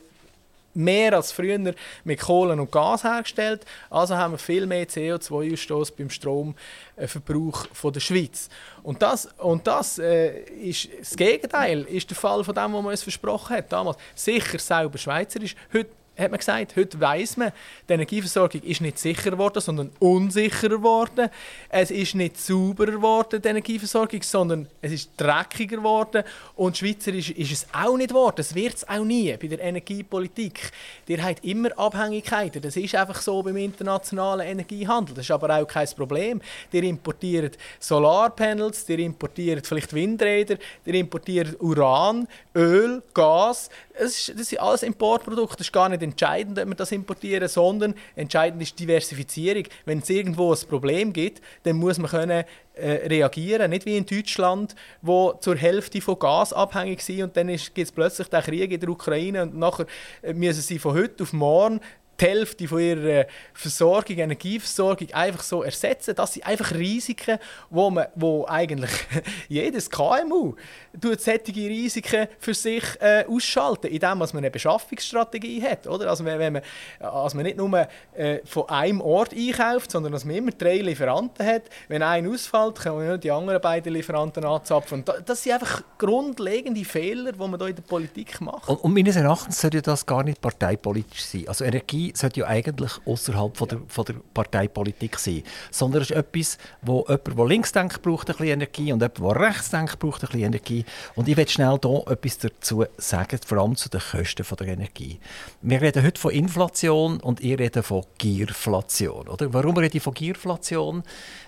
mehr 0.73 1.13
als 1.13 1.31
früher 1.31 1.73
mit 2.03 2.19
Kohlen 2.19 2.59
und 2.59 2.71
Gas 2.71 3.03
hergestellt. 3.03 3.65
Also 3.89 4.15
haben 4.15 4.33
wir 4.33 4.37
viel 4.37 4.65
mehr 4.65 4.87
CO2-Ausstoß 4.87 5.93
beim 5.97 6.09
Stromverbrauch 6.09 7.67
von 7.73 7.93
der 7.93 7.99
Schweiz. 7.99 8.49
Und 8.83 9.01
das, 9.01 9.27
und 9.37 9.65
das 9.67 9.99
äh, 9.99 10.41
ist 10.43 10.89
das 10.99 11.15
Gegenteil, 11.15 11.81
ist 11.83 12.09
der 12.09 12.17
Fall 12.17 12.43
von 12.43 12.55
dem, 12.55 12.73
was 12.73 12.83
man 12.83 12.85
uns 12.85 13.03
versprochen 13.03 13.57
hat 13.57 13.71
damals. 13.71 13.97
Sicher 14.15 14.59
sauber 14.59 14.97
schweizerisch. 14.97 15.55
Heute 15.73 15.89
hat 16.19 16.31
man 16.31 16.37
gesagt, 16.37 16.75
heute 16.75 16.99
weiss 16.99 17.37
man, 17.37 17.51
die 17.87 17.93
Energieversorgung 17.93 18.61
ist 18.61 18.81
nicht 18.81 18.99
sicher 18.99 19.31
geworden, 19.31 19.61
sondern 19.61 19.91
unsicherer 19.99 20.69
geworden. 20.69 21.29
Es 21.69 21.91
ist 21.91 22.15
nicht 22.15 22.39
sauberer 22.39 22.91
geworden, 22.91 23.41
die 23.41 23.47
Energieversorgung, 23.47 24.21
sondern 24.21 24.67
es 24.81 24.91
ist 24.91 25.11
dreckiger 25.17 25.77
geworden. 25.77 26.23
Und 26.55 26.77
schweizerisch 26.77 27.31
ist 27.31 27.51
es 27.51 27.67
auch 27.73 27.95
nicht 27.97 28.09
geworden. 28.09 28.35
Das 28.37 28.53
wird 28.55 28.75
es 28.75 28.87
auch 28.87 29.03
nie 29.03 29.35
bei 29.37 29.47
der 29.47 29.59
Energiepolitik. 29.59 30.71
Ihr 31.07 31.23
habt 31.23 31.43
immer 31.45 31.77
Abhängigkeiten. 31.77 32.61
Das 32.61 32.75
ist 32.75 32.95
einfach 32.95 33.21
so 33.21 33.41
beim 33.41 33.57
internationalen 33.57 34.47
Energiehandel. 34.47 35.15
Das 35.15 35.25
ist 35.25 35.31
aber 35.31 35.55
auch 35.55 35.67
kein 35.67 35.87
Problem. 35.95 36.41
Ihr 36.71 36.83
importiert 36.83 37.57
Solarpanels, 37.79 38.87
ihr 38.89 38.99
importiert 38.99 39.65
vielleicht 39.65 39.93
Windräder, 39.93 40.57
ihr 40.85 40.93
importiert 40.95 41.59
Uran, 41.61 42.27
Öl, 42.55 43.01
Gas. 43.13 43.69
Das, 43.97 44.11
ist, 44.17 44.39
das 44.39 44.49
sind 44.49 44.59
alles 44.59 44.83
Importprodukte. 44.83 45.57
Das 45.57 45.67
ist 45.67 45.73
gar 45.73 45.89
nicht 45.89 46.01
entscheidend, 46.11 46.59
ob 46.59 46.67
wir 46.67 46.75
das 46.75 46.91
importieren, 46.91 47.47
sondern 47.47 47.95
entscheidend 48.15 48.61
ist 48.61 48.79
Diversifizierung. 48.79 49.63
Wenn 49.85 49.99
es 49.99 50.09
irgendwo 50.09 50.53
ein 50.53 50.59
Problem 50.67 51.13
gibt, 51.13 51.41
dann 51.63 51.77
muss 51.77 51.97
man 51.97 52.09
können 52.09 52.43
äh, 52.73 52.91
reagieren, 53.07 53.69
nicht 53.71 53.85
wie 53.85 53.97
in 53.97 54.05
Deutschland, 54.05 54.75
wo 55.01 55.33
zur 55.33 55.55
Hälfte 55.55 56.01
von 56.01 56.17
Gas 56.17 56.53
abhängig 56.53 57.01
sind 57.01 57.23
und 57.23 57.37
dann 57.37 57.47
gibt 57.47 57.77
es 57.77 57.91
plötzlich 57.91 58.27
den 58.29 58.41
Krieg 58.41 58.71
in 58.71 58.79
der 58.79 58.89
Ukraine 58.89 59.43
und 59.43 59.57
nachher 59.57 59.85
äh, 60.21 60.33
müssen 60.33 60.61
sie 60.61 60.79
von 60.79 60.95
heute 60.95 61.23
auf 61.23 61.33
morgen 61.33 61.81
die 62.19 62.25
Hälfte 62.25 62.67
von 62.67 62.79
ihrer 62.79 63.25
Versorgung, 63.53 64.17
Energieversorgung 64.17 65.11
einfach 65.13 65.43
so 65.43 65.63
ersetzen. 65.63 66.15
Das 66.15 66.33
sind 66.33 66.45
einfach 66.45 66.71
Risiken, 66.71 67.39
wo, 67.69 67.89
man, 67.89 68.07
wo 68.15 68.45
eigentlich 68.47 68.91
jedes 69.47 69.89
KMU 69.89 70.55
tut 70.99 71.21
solche 71.21 71.53
Risiken 71.55 72.27
für 72.39 72.53
sich 72.53 72.83
äh, 72.99 73.25
ausschalten, 73.27 73.87
indem 73.87 74.17
man 74.17 74.29
eine 74.35 74.51
Beschaffungsstrategie 74.51 75.61
hat. 75.63 75.87
Oder? 75.87 76.09
Also 76.09 76.25
wenn 76.25 76.53
man, 76.53 76.61
also 76.99 77.35
man 77.35 77.45
nicht 77.45 77.57
nur 77.57 77.87
äh, 78.15 78.39
von 78.45 78.67
einem 78.69 79.01
Ort 79.01 79.33
einkauft, 79.33 79.91
sondern 79.91 80.11
dass 80.11 80.25
man 80.25 80.35
immer 80.35 80.51
drei 80.51 80.77
Lieferanten 80.77 81.45
hat. 81.45 81.63
Wenn 81.87 82.03
einer 82.03 82.29
ausfällt, 82.29 82.75
kann 82.75 82.95
man 82.95 83.19
die 83.19 83.31
anderen 83.31 83.61
beiden 83.61 83.93
Lieferanten 83.93 84.43
anzapfen. 84.43 85.03
das 85.25 85.43
sind 85.43 85.53
einfach 85.53 85.83
grundlegende 85.97 86.83
Fehler, 86.85 87.31
die 87.31 87.39
man 87.39 87.57
hier 87.57 87.67
in 87.67 87.75
der 87.75 87.83
Politik 87.83 88.41
macht. 88.41 88.67
Und, 88.67 88.77
und 88.77 88.93
meines 88.93 89.15
Erachtens 89.15 89.61
sollte 89.61 89.81
das 89.81 90.05
gar 90.05 90.23
nicht 90.23 90.41
parteipolitisch 90.41 91.23
sein. 91.23 91.47
Also 91.47 91.65
Energie 91.65 92.08
sollte 92.15 92.41
ja 92.41 92.47
eigentlich 92.47 92.91
außerhalb 93.05 93.55
von 93.55 93.67
der, 93.67 93.79
von 93.87 94.05
der 94.05 94.15
Parteipolitik 94.33 95.17
sein. 95.17 95.43
Sondern 95.71 96.01
es 96.01 96.11
ist 96.11 96.15
etwas, 96.15 96.57
wo 96.81 97.05
jemand, 97.07 97.37
der 97.37 97.45
links 97.45 97.71
denkt, 97.71 98.01
braucht 98.01 98.29
ein 98.29 98.35
bisschen 98.35 98.53
Energie 98.53 98.91
und 98.91 99.01
jemand, 99.01 99.19
der 99.19 99.47
rechts 99.47 99.69
denkt, 99.69 99.99
braucht 99.99 100.23
ein 100.23 100.27
bisschen 100.27 100.45
Energie. 100.45 100.85
Und 101.15 101.27
ich 101.27 101.37
will 101.37 101.47
schnell 101.47 101.77
hier 101.81 102.03
etwas 102.07 102.37
dazu 102.37 102.85
sagen, 102.97 103.39
vor 103.45 103.57
allem 103.57 103.75
zu 103.75 103.89
den 103.89 104.01
Kosten 104.01 104.45
der 104.57 104.67
Energie. 104.67 105.19
Wir 105.61 105.81
reden 105.81 106.03
heute 106.03 106.19
von 106.19 106.31
Inflation 106.31 107.19
und 107.19 107.39
ihr 107.41 107.59
redet 107.59 107.85
von 107.85 108.03
Gierflation. 108.17 109.27
Oder? 109.27 109.53
Warum 109.53 109.77
rede 109.77 109.97
ich 109.97 110.03
von 110.03 110.13
Gierflation? 110.13 111.03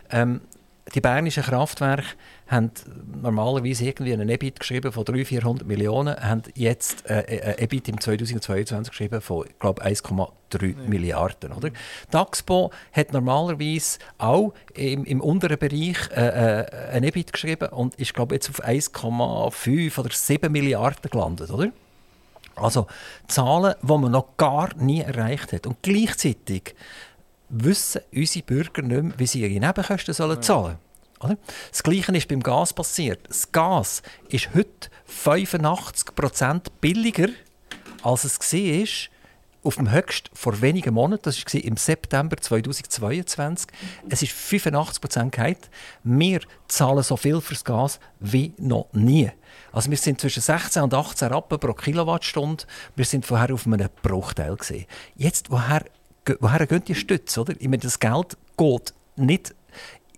Ähm, 0.09 0.41
die 0.93 1.01
bernischen 1.01 1.43
Kraftwerke 1.43 2.05
haben 2.47 2.71
normalerweise 3.21 3.85
irgendwie 3.85 4.13
einen 4.13 4.27
EBIT 4.27 4.59
geschrieben 4.59 4.91
von 4.91 5.05
300, 5.05 5.27
400 5.27 5.67
Millionen, 5.67 6.15
haben 6.17 6.43
jetzt 6.53 7.09
äh, 7.09 7.21
äh, 7.21 7.41
ein 7.53 7.59
EBIT 7.59 7.89
im 7.89 8.01
2022 8.01 8.91
geschrieben 8.91 9.21
von, 9.21 9.45
glaube 9.59 9.83
1,3 9.83 10.67
ja. 10.67 10.89
Milliarden. 10.89 11.53
Oder? 11.53 11.69
Die 11.69 12.17
Axpo 12.17 12.71
hat 12.91 13.13
normalerweise 13.13 13.99
auch 14.17 14.53
im, 14.73 15.05
im 15.05 15.21
unteren 15.21 15.57
Bereich 15.57 15.97
äh, 16.15 16.59
äh, 16.59 16.65
ein 16.91 17.03
EBIT 17.03 17.31
geschrieben 17.31 17.69
und 17.69 17.95
ist, 17.95 18.13
glaube 18.13 18.35
jetzt 18.35 18.49
auf 18.49 18.63
1,5 18.63 19.97
oder 19.97 20.09
7 20.11 20.51
Milliarden 20.51 21.09
gelandet. 21.09 21.51
Oder? 21.51 21.71
Also 22.55 22.87
Zahlen, 23.27 23.75
die 23.81 23.87
man 23.87 24.11
noch 24.11 24.37
gar 24.37 24.75
nie 24.75 25.01
erreicht 25.01 25.53
hat. 25.53 25.67
Und 25.67 25.77
gleichzeitig 25.81 26.75
wissen 27.51 28.01
unsere 28.13 28.45
Bürger 28.45 28.81
nicht 28.81 29.03
mehr, 29.03 29.13
wie 29.17 29.27
sie 29.27 29.41
ihre 29.41 29.65
Nebenkosten 29.65 30.13
sollen 30.13 30.41
zahlen 30.41 30.77
sollen. 31.21 31.37
Das 31.69 31.83
Gleiche 31.83 32.15
ist 32.15 32.27
beim 32.27 32.41
Gas 32.41 32.73
passiert. 32.73 33.27
Das 33.27 33.51
Gas 33.51 34.01
ist 34.29 34.49
heute 34.55 34.89
85% 35.25 36.63
billiger, 36.79 37.29
als 38.03 38.23
es 38.23 38.39
war 38.39 39.11
auf 39.63 39.75
dem 39.75 39.91
Höchst 39.91 40.31
vor 40.33 40.59
wenigen 40.61 40.93
Monaten, 40.95 41.21
das 41.23 41.45
war 41.45 41.63
im 41.63 41.77
September 41.77 42.35
2022. 42.35 43.67
Es 44.09 44.23
ist 44.23 44.31
85 44.31 45.01
Prozent 45.01 45.37
Wir 46.03 46.39
zahlen 46.67 47.03
so 47.03 47.15
viel 47.15 47.39
fürs 47.41 47.63
Gas 47.63 47.99
wie 48.19 48.53
noch 48.57 48.87
nie. 48.91 49.31
Also 49.71 49.91
wir 49.91 49.97
sind 49.97 50.19
zwischen 50.19 50.41
16 50.41 50.81
und 50.81 50.93
18 50.93 51.27
Rappen 51.27 51.59
pro 51.59 51.73
Kilowattstunde. 51.73 52.63
Wir 52.95 53.05
sind 53.05 53.25
vorher 53.25 53.53
auf 53.53 53.67
einem 53.67 53.89
Bruchteil 54.01 54.55
gesehen. 54.55 54.85
Jetzt, 55.15 55.51
woher, 55.51 55.85
woher 56.39 56.67
gehen 56.67 56.83
die 56.85 56.95
Stütze? 56.95 57.41
Oder? 57.41 57.53
Ich 57.59 57.67
meine, 57.67 57.79
das 57.79 57.99
Geld 57.99 58.37
geht 58.57 58.93
nicht 59.15 59.53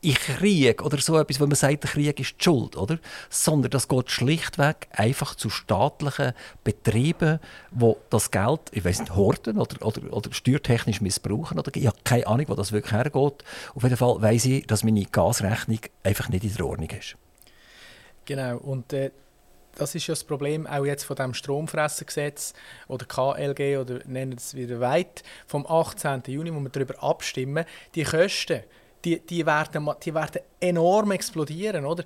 in 0.04 0.16
Krieg 0.16 0.84
oder 0.84 0.98
so 0.98 1.18
etwas, 1.18 1.40
wo 1.40 1.46
man 1.48 1.56
sagt, 1.56 1.84
der 1.84 1.90
Krieg 1.90 2.20
ist 2.20 2.36
die 2.38 2.44
Schuld, 2.44 2.76
oder? 2.76 3.00
Sondern 3.30 3.72
das 3.72 3.88
geht 3.88 4.12
schlichtweg 4.12 4.88
einfach 4.92 5.36
zu 5.36 5.50
staatlichen 5.50 6.34
Betrieben, 6.64 7.40
wo 7.72 7.98
das 8.10 8.30
Geld, 8.30 8.60
ich 8.72 8.84
weiß 8.84 9.00
nicht, 9.00 9.16
horten 9.16 9.58
oder, 9.58 9.86
oder, 9.86 10.12
oder 10.12 10.34
steuertechnisch 10.34 11.00
missbrauchen. 11.00 11.58
Oder, 11.58 11.72
ich 11.76 11.88
habe 11.88 11.98
keine 12.04 12.28
Ahnung, 12.28 12.48
wo 12.50 12.56
das 12.56 12.74
wirklich 12.74 12.92
hergeht. 12.92 13.44
Auf 13.76 13.84
jeden 13.84 13.96
Fall 13.96 14.22
weiß 14.22 14.46
ich, 14.46 14.68
dass 14.68 14.84
meine 14.84 15.06
Gasrechnung 15.06 15.80
einfach 16.04 16.28
nicht 16.28 16.44
in 16.44 16.54
der 16.54 16.66
Ordnung 16.66 16.90
ist. 16.90 17.16
Genau, 18.26 18.58
und 18.58 18.92
äh, 18.92 19.12
das 19.76 19.96
ist 19.96 20.08
ja 20.08 20.14
das 20.14 20.24
Problem 20.24 20.68
auch 20.68 20.86
jetzt 20.86 21.04
von 21.04 21.16
dem 21.16 21.34
Stromfressengesetz 21.34 22.54
oder 22.88 23.06
KLG 23.06 23.78
oder 23.78 24.00
nennen 24.06 24.38
es 24.38 24.54
wieder 24.54 24.80
weit 24.80 25.24
vom 25.48 25.66
18. 25.66 26.24
Juni, 26.28 26.54
wo 26.54 26.60
wir 26.60 26.70
darüber 26.70 27.02
abstimmen. 27.02 27.66
Die 27.96 28.04
Kosten 28.04 28.64
die, 29.04 29.20
die, 29.20 29.46
werden, 29.46 29.90
die 30.04 30.14
werden 30.14 30.42
enorm 30.60 31.12
explodieren. 31.12 31.86
Oder? 31.86 32.04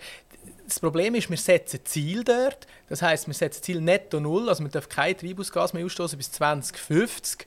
Das 0.65 0.79
Problem 0.79 1.15
ist, 1.15 1.29
wir 1.29 1.37
setzen 1.37 1.79
Ziel 1.83 2.23
dort. 2.23 2.67
Das 2.89 3.01
heißt, 3.01 3.27
wir 3.27 3.33
setzen 3.33 3.63
Ziel 3.63 3.81
netto 3.81 4.19
null, 4.19 4.49
also 4.49 4.63
wir 4.63 4.71
dürfen 4.71 4.89
kein 4.89 5.17
Treibhausgas 5.17 5.73
mehr 5.73 5.85
ausstoßen 5.85 6.17
bis 6.17 6.31
2050 6.31 7.45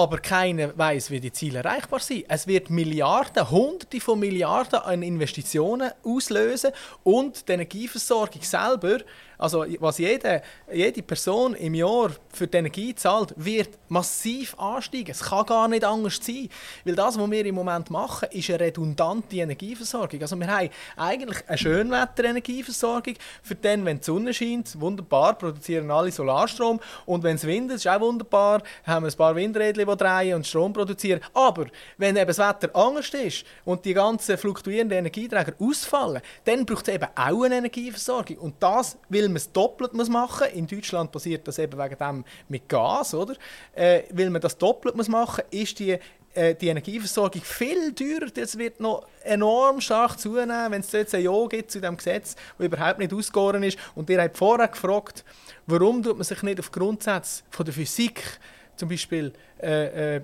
aber 0.00 0.18
keiner 0.18 0.76
weiß, 0.76 1.10
wie 1.10 1.20
die 1.20 1.32
Ziele 1.32 1.58
erreichbar 1.58 2.00
sind. 2.00 2.24
Es 2.28 2.46
wird 2.46 2.70
Milliarden, 2.70 3.50
Hunderte 3.50 4.00
von 4.00 4.18
Milliarden 4.18 4.80
an 4.80 5.02
Investitionen 5.02 5.90
auslösen 6.02 6.72
und 7.02 7.46
die 7.46 7.52
Energieversorgung 7.52 8.42
selber 8.42 8.98
also 9.40 9.64
was 9.78 9.96
jede, 9.98 10.42
jede 10.70 11.02
Person 11.02 11.54
im 11.54 11.74
Jahr 11.74 12.10
für 12.32 12.46
die 12.46 12.58
Energie 12.58 12.94
zahlt, 12.94 13.32
wird 13.36 13.70
massiv 13.88 14.54
ansteigen. 14.58 15.10
Es 15.12 15.22
kann 15.22 15.46
gar 15.46 15.66
nicht 15.66 15.82
anders 15.82 16.20
sein. 16.22 16.50
Weil 16.84 16.94
das, 16.94 17.18
was 17.18 17.30
wir 17.30 17.46
im 17.46 17.54
Moment 17.54 17.90
machen, 17.90 18.28
ist 18.32 18.50
eine 18.50 18.60
redundante 18.60 19.36
Energieversorgung. 19.36 20.20
Also 20.20 20.36
wir 20.36 20.46
haben 20.46 20.68
eigentlich 20.96 21.48
eine 21.48 21.56
Schönwetter-Energieversorgung. 21.56 23.14
Für 23.42 23.54
den, 23.54 23.84
wenn 23.86 23.98
die 23.98 24.04
Sonne 24.04 24.34
scheint, 24.34 24.78
wunderbar, 24.78 25.38
produzieren 25.38 25.90
alle 25.90 26.12
Solarstrom. 26.12 26.78
Und 27.06 27.22
wenn 27.22 27.36
es 27.36 27.46
windet, 27.46 27.76
ist 27.76 27.88
auch 27.88 28.00
wunderbar, 28.00 28.62
haben 28.84 29.06
wir 29.06 29.10
ein 29.10 29.16
paar 29.16 29.34
Windräder, 29.34 29.86
die 29.86 29.96
drehen 29.96 30.34
und 30.36 30.46
Strom 30.46 30.74
produzieren. 30.74 31.20
Aber 31.32 31.66
wenn 31.96 32.16
eben 32.16 32.26
das 32.26 32.38
Wetter 32.38 32.74
anders 32.76 33.08
ist 33.14 33.44
und 33.64 33.86
die 33.86 33.94
ganzen 33.94 34.36
fluktuierenden 34.36 34.98
Energieträger 34.98 35.54
ausfallen, 35.58 36.20
dann 36.44 36.66
braucht 36.66 36.88
es 36.88 36.94
eben 36.94 37.08
auch 37.14 37.42
eine 37.42 37.56
Energieversorgung. 37.56 38.36
Und 38.36 38.54
das 38.60 38.98
will 39.08 39.29
man 39.30 39.36
es 39.36 39.52
doppelt 39.52 39.94
muss 39.94 40.08
machen. 40.08 40.48
In 40.54 40.66
Deutschland 40.66 41.12
passiert 41.12 41.46
das 41.48 41.58
eben 41.58 41.78
wegen 41.78 41.96
dem 41.96 42.24
mit 42.48 42.68
Gas, 42.68 43.14
oder? 43.14 43.34
Äh, 43.74 44.02
weil 44.12 44.30
man 44.30 44.40
das 44.40 44.56
doppelt 44.58 44.96
muss 44.96 45.08
machen 45.08 45.44
ist 45.50 45.78
die 45.78 45.98
äh, 46.32 46.54
die 46.54 46.68
Energieversorgung 46.68 47.42
viel 47.42 47.92
teurer. 47.92 48.30
Das 48.32 48.56
wird 48.56 48.78
noch 48.78 49.06
enorm 49.24 49.80
stark 49.80 50.18
zunehmen, 50.18 50.70
wenn 50.70 50.80
es 50.80 50.92
jetzt 50.92 51.14
ein 51.14 51.22
Ja 51.22 51.46
gibt 51.46 51.72
zu 51.72 51.80
diesem 51.80 51.96
Gesetz, 51.96 52.36
das 52.56 52.66
überhaupt 52.66 53.00
nicht 53.00 53.12
ausgegoren 53.12 53.62
ist. 53.64 53.78
Und 53.96 54.08
ihr 54.10 54.22
habt 54.22 54.36
vorher 54.36 54.68
gefragt, 54.68 55.24
warum 55.66 56.02
tut 56.02 56.16
man 56.16 56.24
sich 56.24 56.42
nicht 56.42 56.60
auf 56.60 56.70
Grundsätze 56.70 57.42
von 57.50 57.64
der 57.64 57.74
Physik 57.74 58.22
zum 58.76 58.88
Beispiel 58.88 59.32
äh, 59.60 60.16
äh, 60.16 60.20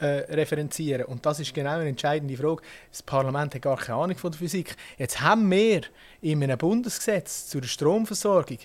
äh, 0.00 0.34
referenzieren. 0.34 1.04
Und 1.04 1.24
das 1.24 1.40
ist 1.40 1.54
genau 1.54 1.78
eine 1.78 1.88
entscheidende 1.88 2.36
Frage. 2.36 2.62
Das 2.90 3.02
Parlament 3.02 3.54
hat 3.54 3.62
gar 3.62 3.76
keine 3.76 3.98
Ahnung 3.98 4.16
von 4.16 4.30
der 4.32 4.38
Physik. 4.38 4.76
Jetzt 4.98 5.20
haben 5.20 5.50
wir 5.50 5.82
in 6.20 6.42
einem 6.42 6.58
Bundesgesetz 6.58 7.48
zur 7.48 7.62
Stromversorgung 7.62 8.58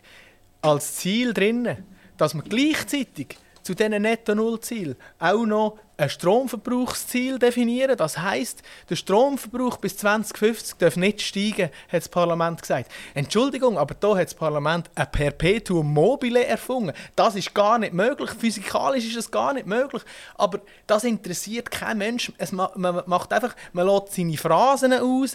als 0.61 0.95
Ziel 0.95 1.33
drin, 1.33 1.77
dass 2.17 2.33
wir 2.33 2.41
gleichzeitig 2.41 3.37
zu 3.65 3.73
diesen 3.73 4.03
Netto-Null-Zielen 4.03 4.95
auch 5.17 5.45
noch 5.45 5.79
ein 5.97 6.09
Stromverbrauchsziel 6.09 7.39
definieren. 7.39 7.97
Das 7.97 8.19
heißt, 8.19 8.61
der 8.89 8.95
Stromverbrauch 8.95 9.77
bis 9.77 9.97
2050 9.97 10.77
darf 10.77 10.97
nicht 10.97 11.21
steigen, 11.21 11.69
hat 11.87 12.01
das 12.01 12.09
Parlament 12.09 12.61
gesagt. 12.61 12.91
Entschuldigung, 13.15 13.79
aber 13.79 13.95
da 13.95 14.15
hat 14.17 14.27
das 14.27 14.35
Parlament 14.35 14.91
ein 14.93 15.11
Perpetuum 15.11 15.91
mobile 15.91 16.45
erfunden. 16.45 16.93
Das 17.15 17.35
ist 17.35 17.55
gar 17.55 17.79
nicht 17.79 17.93
möglich. 17.93 18.29
Physikalisch 18.31 19.07
ist 19.07 19.17
es 19.17 19.31
gar 19.31 19.53
nicht 19.53 19.65
möglich. 19.65 20.03
Aber 20.35 20.59
das 20.85 21.03
interessiert 21.03 21.71
kein 21.71 21.97
Mensch. 21.97 22.31
Es 22.37 22.51
ma 22.51 22.71
man 22.75 23.01
macht 23.07 23.33
einfach, 23.33 23.55
man 23.73 23.87
lässt 23.87 24.13
seine 24.13 24.37
Phrasen 24.37 24.93
raus 24.93 25.33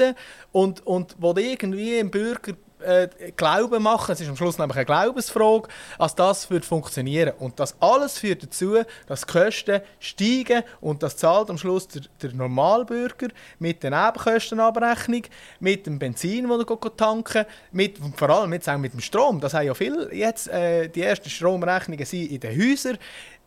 und, 0.52 0.86
und 0.86 1.20
will 1.20 1.38
irgendwie 1.38 1.98
im 1.98 2.12
Bürger 2.12 2.52
äh, 2.82 3.08
Glauben 3.36 3.82
machen. 3.82 4.12
Es 4.12 4.20
ist 4.20 4.28
am 4.28 4.36
Schluss 4.36 4.58
nämlich 4.58 4.76
eine 4.76 4.86
Glaubensfrage, 4.86 5.68
als 5.98 6.14
das 6.14 6.50
wird 6.50 6.64
funktionieren. 6.64 7.32
Und 7.38 7.60
das 7.60 7.74
alles 7.80 8.18
führt 8.18 8.42
dazu, 8.42 8.76
dass 9.06 9.22
die 9.22 9.32
Kosten 9.32 9.80
steigen 9.98 10.62
und 10.80 11.02
das 11.02 11.16
zahlt 11.16 11.50
am 11.50 11.58
Schluss 11.58 11.88
der, 11.88 12.02
der 12.22 12.32
Normalbürger 12.32 13.28
mit 13.58 13.82
der 13.82 13.90
Nebenkostenabrechnung, 13.90 15.22
mit 15.60 15.86
dem 15.86 15.98
Benzin, 15.98 16.48
das 16.48 16.64
er 16.68 16.96
tanken 16.96 17.46
mit 17.72 17.98
vor 18.16 18.30
allem 18.30 18.52
jetzt 18.52 18.68
auch 18.68 18.78
mit 18.78 18.92
dem 18.92 19.00
Strom. 19.00 19.40
Das 19.40 19.54
haben 19.54 19.66
ja 19.66 19.74
viele 19.74 20.14
jetzt 20.14 20.48
äh, 20.48 20.88
die 20.88 21.02
ersten 21.02 21.30
Stromrechnungen 21.30 22.04
sind 22.04 22.30
in 22.30 22.40
den 22.40 22.58
Häusern. 22.58 22.98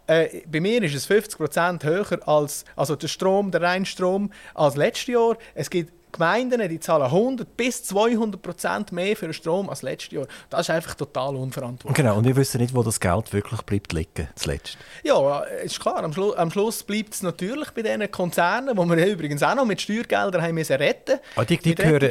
Äh, 0.06 0.42
bei 0.48 0.60
mir 0.60 0.82
ist 0.84 0.96
es 0.96 1.10
50% 1.10 1.84
höher 1.84 2.28
als 2.28 2.66
also 2.76 2.96
der 2.96 3.08
Strom, 3.08 3.52
der 3.52 3.62
Reinstrom 3.62 4.32
als 4.54 4.76
letztes 4.76 5.08
Jahr. 5.08 5.38
Es 5.56 5.70
gibt 5.70 5.94
Gemeinden 6.14 6.70
die 6.70 6.80
zahlen 6.80 7.04
100 7.04 7.58
bis 7.58 7.84
200 7.84 8.42
Prozent 8.42 8.92
mehr 8.92 9.18
für 9.18 9.26
den 9.26 9.34
Strom 9.34 9.70
als 9.70 9.82
letztes 9.82 10.12
Jahr. 10.12 10.28
Das 10.50 10.62
ist 10.62 10.70
einfach 10.70 10.96
total 10.96 11.36
unverantwortlich. 11.36 11.98
Genau, 11.98 12.18
und 12.18 12.26
wir 12.26 12.36
wissen 12.36 12.62
nicht, 12.62 12.74
wo 12.74 12.84
das 12.84 13.00
Geld 13.00 13.34
wirklich 13.34 13.62
bleibt 13.64 13.92
liegen, 13.92 14.30
zuletzt. 14.36 14.78
Ja, 15.04 15.42
ist 15.42 15.80
klar. 15.80 16.04
Am, 16.04 16.14
Schlu 16.14 16.34
am 16.34 16.52
Schluss 16.52 16.84
bleibt 16.84 17.14
es 17.14 17.24
natürlich 17.24 17.72
bei 17.72 17.82
diesen 17.82 18.10
Konzernen, 18.10 18.76
die 18.78 18.98
wir 18.98 19.08
übrigens 19.08 19.44
auch 19.44 19.56
noch 19.56 19.66
mit 19.66 19.82
Steuergeldern 19.82 20.42
haben 20.42 20.56
müssen 20.56 20.78
retten 20.78 21.20
ah, 21.36 21.44
die, 21.44 21.58
die, 21.58 21.76
gehören, 21.76 22.10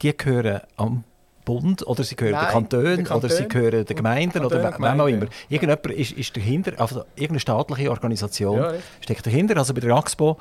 die 0.00 0.16
gehören 0.16 0.60
am 0.76 1.04
Bund 1.44 1.86
oder 1.86 2.04
sie 2.04 2.16
gehören 2.16 2.34
Nein, 2.34 2.46
den 2.46 2.52
Kantonen 2.52 3.06
oder 3.06 3.28
sie 3.28 3.48
gehören 3.48 3.84
den 3.84 3.96
Gemeinden 3.96 4.40
Kanton, 4.40 4.58
oder 4.58 4.78
wem 4.78 5.00
auch 5.00 5.06
immer. 5.06 5.26
Irgendjemand 5.48 5.86
ist, 5.86 6.12
ist 6.12 6.36
dahinter, 6.36 6.72
also 6.78 7.04
irgendeine 7.14 7.40
staatliche 7.40 7.90
Organisation 7.90 8.58
ja, 8.58 8.74
steckt 9.00 9.26
dahinter. 9.26 9.56
Also 9.56 9.74
bei 9.74 9.80
der 9.80 9.94
AXPO 9.94 10.38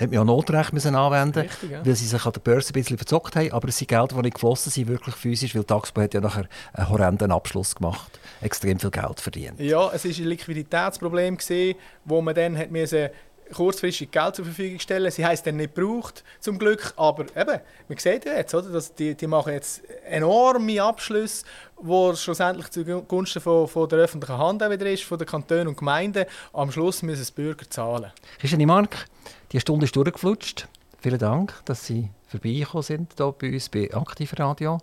hat 0.00 0.08
man 0.08 0.12
ja 0.12 0.24
Notrecht 0.24 0.72
müssen 0.72 0.94
anwenden 0.94 1.40
Richtig, 1.40 1.70
ja. 1.70 1.84
weil 1.84 1.94
sie 1.94 2.06
sich 2.06 2.24
an 2.24 2.32
der 2.32 2.40
Börse 2.40 2.70
ein 2.70 2.72
bisschen 2.72 2.96
verzockt 2.96 3.36
haben. 3.36 3.52
Aber 3.52 3.68
es 3.68 3.78
sind 3.78 3.88
Gelder, 3.88 4.16
die 4.16 4.22
nicht 4.22 4.34
geflossen 4.34 4.70
sind, 4.70 4.88
wirklich 4.88 5.14
physisch, 5.14 5.54
weil 5.54 5.64
Taxpo 5.64 6.00
hat 6.00 6.14
ja 6.14 6.20
nachher 6.20 6.48
einen 6.72 6.88
horrenden 6.88 7.30
Abschluss 7.32 7.74
gemacht, 7.74 8.18
extrem 8.40 8.78
viel 8.78 8.90
Geld 8.90 9.20
verdient. 9.20 9.60
Ja, 9.60 9.90
es 9.92 10.04
war 10.04 10.10
ein 10.10 10.24
Liquiditätsproblem, 10.24 11.36
gewesen, 11.36 11.78
wo 12.04 12.20
man 12.20 12.34
dann 12.34 12.56
hat 12.56 12.70
müssen 12.70 13.10
kurzfristig 13.52 14.10
Geld 14.10 14.36
zur 14.36 14.44
Verfügung 14.44 14.78
stellen. 14.78 15.10
Sie 15.10 15.24
heißt 15.24 15.46
dann 15.46 15.56
nicht 15.56 15.74
gebraucht, 15.74 16.24
zum 16.40 16.58
Glück. 16.58 16.92
Aber 16.96 17.24
eben, 17.36 17.60
man 17.88 17.98
sieht 17.98 18.24
ja 18.24 18.34
jetzt, 18.34 18.54
oder, 18.54 18.68
dass 18.70 18.94
die, 18.94 19.14
die 19.14 19.26
machen 19.26 19.52
jetzt 19.52 19.82
enorme 20.06 20.82
Abschlüsse, 20.82 21.44
wo 21.76 22.14
schlussendlich 22.14 22.70
zugunsten 22.70 23.40
von, 23.40 23.68
von 23.68 23.88
der 23.88 24.00
öffentlichen 24.00 24.38
Hand 24.38 24.62
wieder 24.62 24.90
ist, 24.90 25.04
von 25.04 25.18
den 25.18 25.26
Kantonen 25.26 25.68
und 25.68 25.76
Gemeinden. 25.76 26.24
Am 26.52 26.70
Schluss 26.70 27.02
müssen 27.02 27.22
es 27.22 27.30
Bürger 27.30 27.68
zahlen. 27.68 28.12
Christian 28.38 28.64
Mark, 28.66 29.06
die 29.52 29.60
Stunde 29.60 29.84
ist 29.84 29.96
durchgeflutscht. 29.96 30.68
Vielen 31.00 31.18
Dank, 31.18 31.54
dass 31.64 31.86
Sie 31.86 32.10
vorbeigekommen 32.28 32.82
sind 32.82 33.14
hier 33.16 33.32
bei 33.32 33.52
uns 33.52 33.68
bei 33.68 33.92
Aktivradio. 33.92 34.78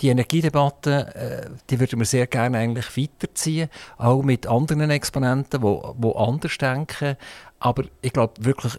Die 0.00 0.08
Energiedebatte, 0.08 1.14
äh, 1.14 1.50
die 1.70 1.80
würden 1.80 1.98
wir 2.00 2.06
sehr 2.06 2.26
gerne 2.26 2.58
eigentlich 2.58 2.96
weiterziehen, 2.96 3.70
auch 3.96 4.22
mit 4.22 4.46
anderen 4.46 4.90
Exponenten, 4.90 5.60
die 5.60 5.62
wo, 5.62 5.94
wo 5.96 6.12
anders 6.12 6.58
denken. 6.58 7.16
Aber 7.60 7.84
ich 8.02 8.12
glaube 8.12 8.34
wirklich, 8.40 8.76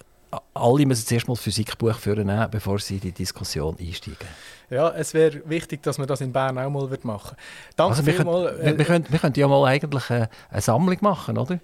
alle 0.53 0.85
müssen 0.85 1.05
zuerst 1.05 1.27
mal 1.27 1.33
das 1.33 1.43
Physikbuch 1.43 1.95
führen, 1.95 2.29
bevor 2.51 2.79
sie 2.79 2.95
in 2.95 3.01
die 3.01 3.11
Diskussion 3.11 3.75
einsteigen. 3.79 4.27
Ja, 4.69 4.89
es 4.89 5.13
wäre 5.13 5.41
wichtig, 5.49 5.83
dass 5.83 5.97
man 5.97 6.07
das 6.07 6.21
in 6.21 6.31
Bern 6.31 6.57
auch 6.57 6.69
mal 6.69 6.89
machen 7.03 7.35
Danke 7.75 7.95
also 7.95 8.05
wir, 8.05 8.13
vielmal, 8.13 8.45
können, 8.45 8.65
wir, 8.65 8.77
wir, 8.77 8.85
können, 8.85 9.05
wir 9.09 9.19
können 9.19 9.33
ja 9.35 9.47
mal 9.47 9.65
eigentlich 9.65 10.09
eine, 10.09 10.29
eine 10.49 10.61
Sammlung 10.61 10.97
machen, 11.01 11.37
oder? 11.37 11.59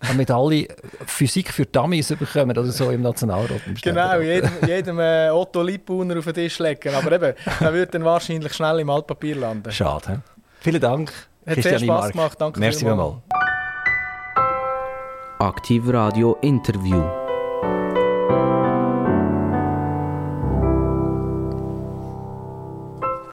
Damit 0.00 0.30
alle 0.30 0.66
Physik 1.06 1.52
für 1.52 1.66
Dummies 1.66 2.08
bekommen 2.08 2.50
oder 2.50 2.64
so 2.66 2.90
im 2.90 3.02
Nationalrat. 3.02 3.60
Genau, 3.82 4.20
jedem, 4.20 4.50
jedem 4.66 4.98
äh, 4.98 5.30
Otto 5.30 5.62
Liebauner 5.62 6.18
auf 6.18 6.24
den 6.24 6.34
Tisch 6.34 6.58
legen. 6.58 6.94
Aber 6.94 7.12
eben, 7.12 7.34
der 7.60 7.72
wird 7.72 7.94
dann 7.94 8.04
wahrscheinlich 8.04 8.52
schnell 8.52 8.80
im 8.80 8.90
Altpapier 8.90 9.36
landen. 9.36 9.70
Schade. 9.70 10.08
He? 10.08 10.40
Vielen 10.60 10.80
Dank. 10.80 11.12
Hat 11.46 11.62
sehr 11.62 11.78
Spaß 11.78 12.12
gemacht. 12.12 12.40
Danke 12.40 12.60
Merci 12.60 12.84
vielmals. 12.84 13.16
Aktiv 15.38 15.82
Radio 15.86 16.36
Interview. 16.42 17.29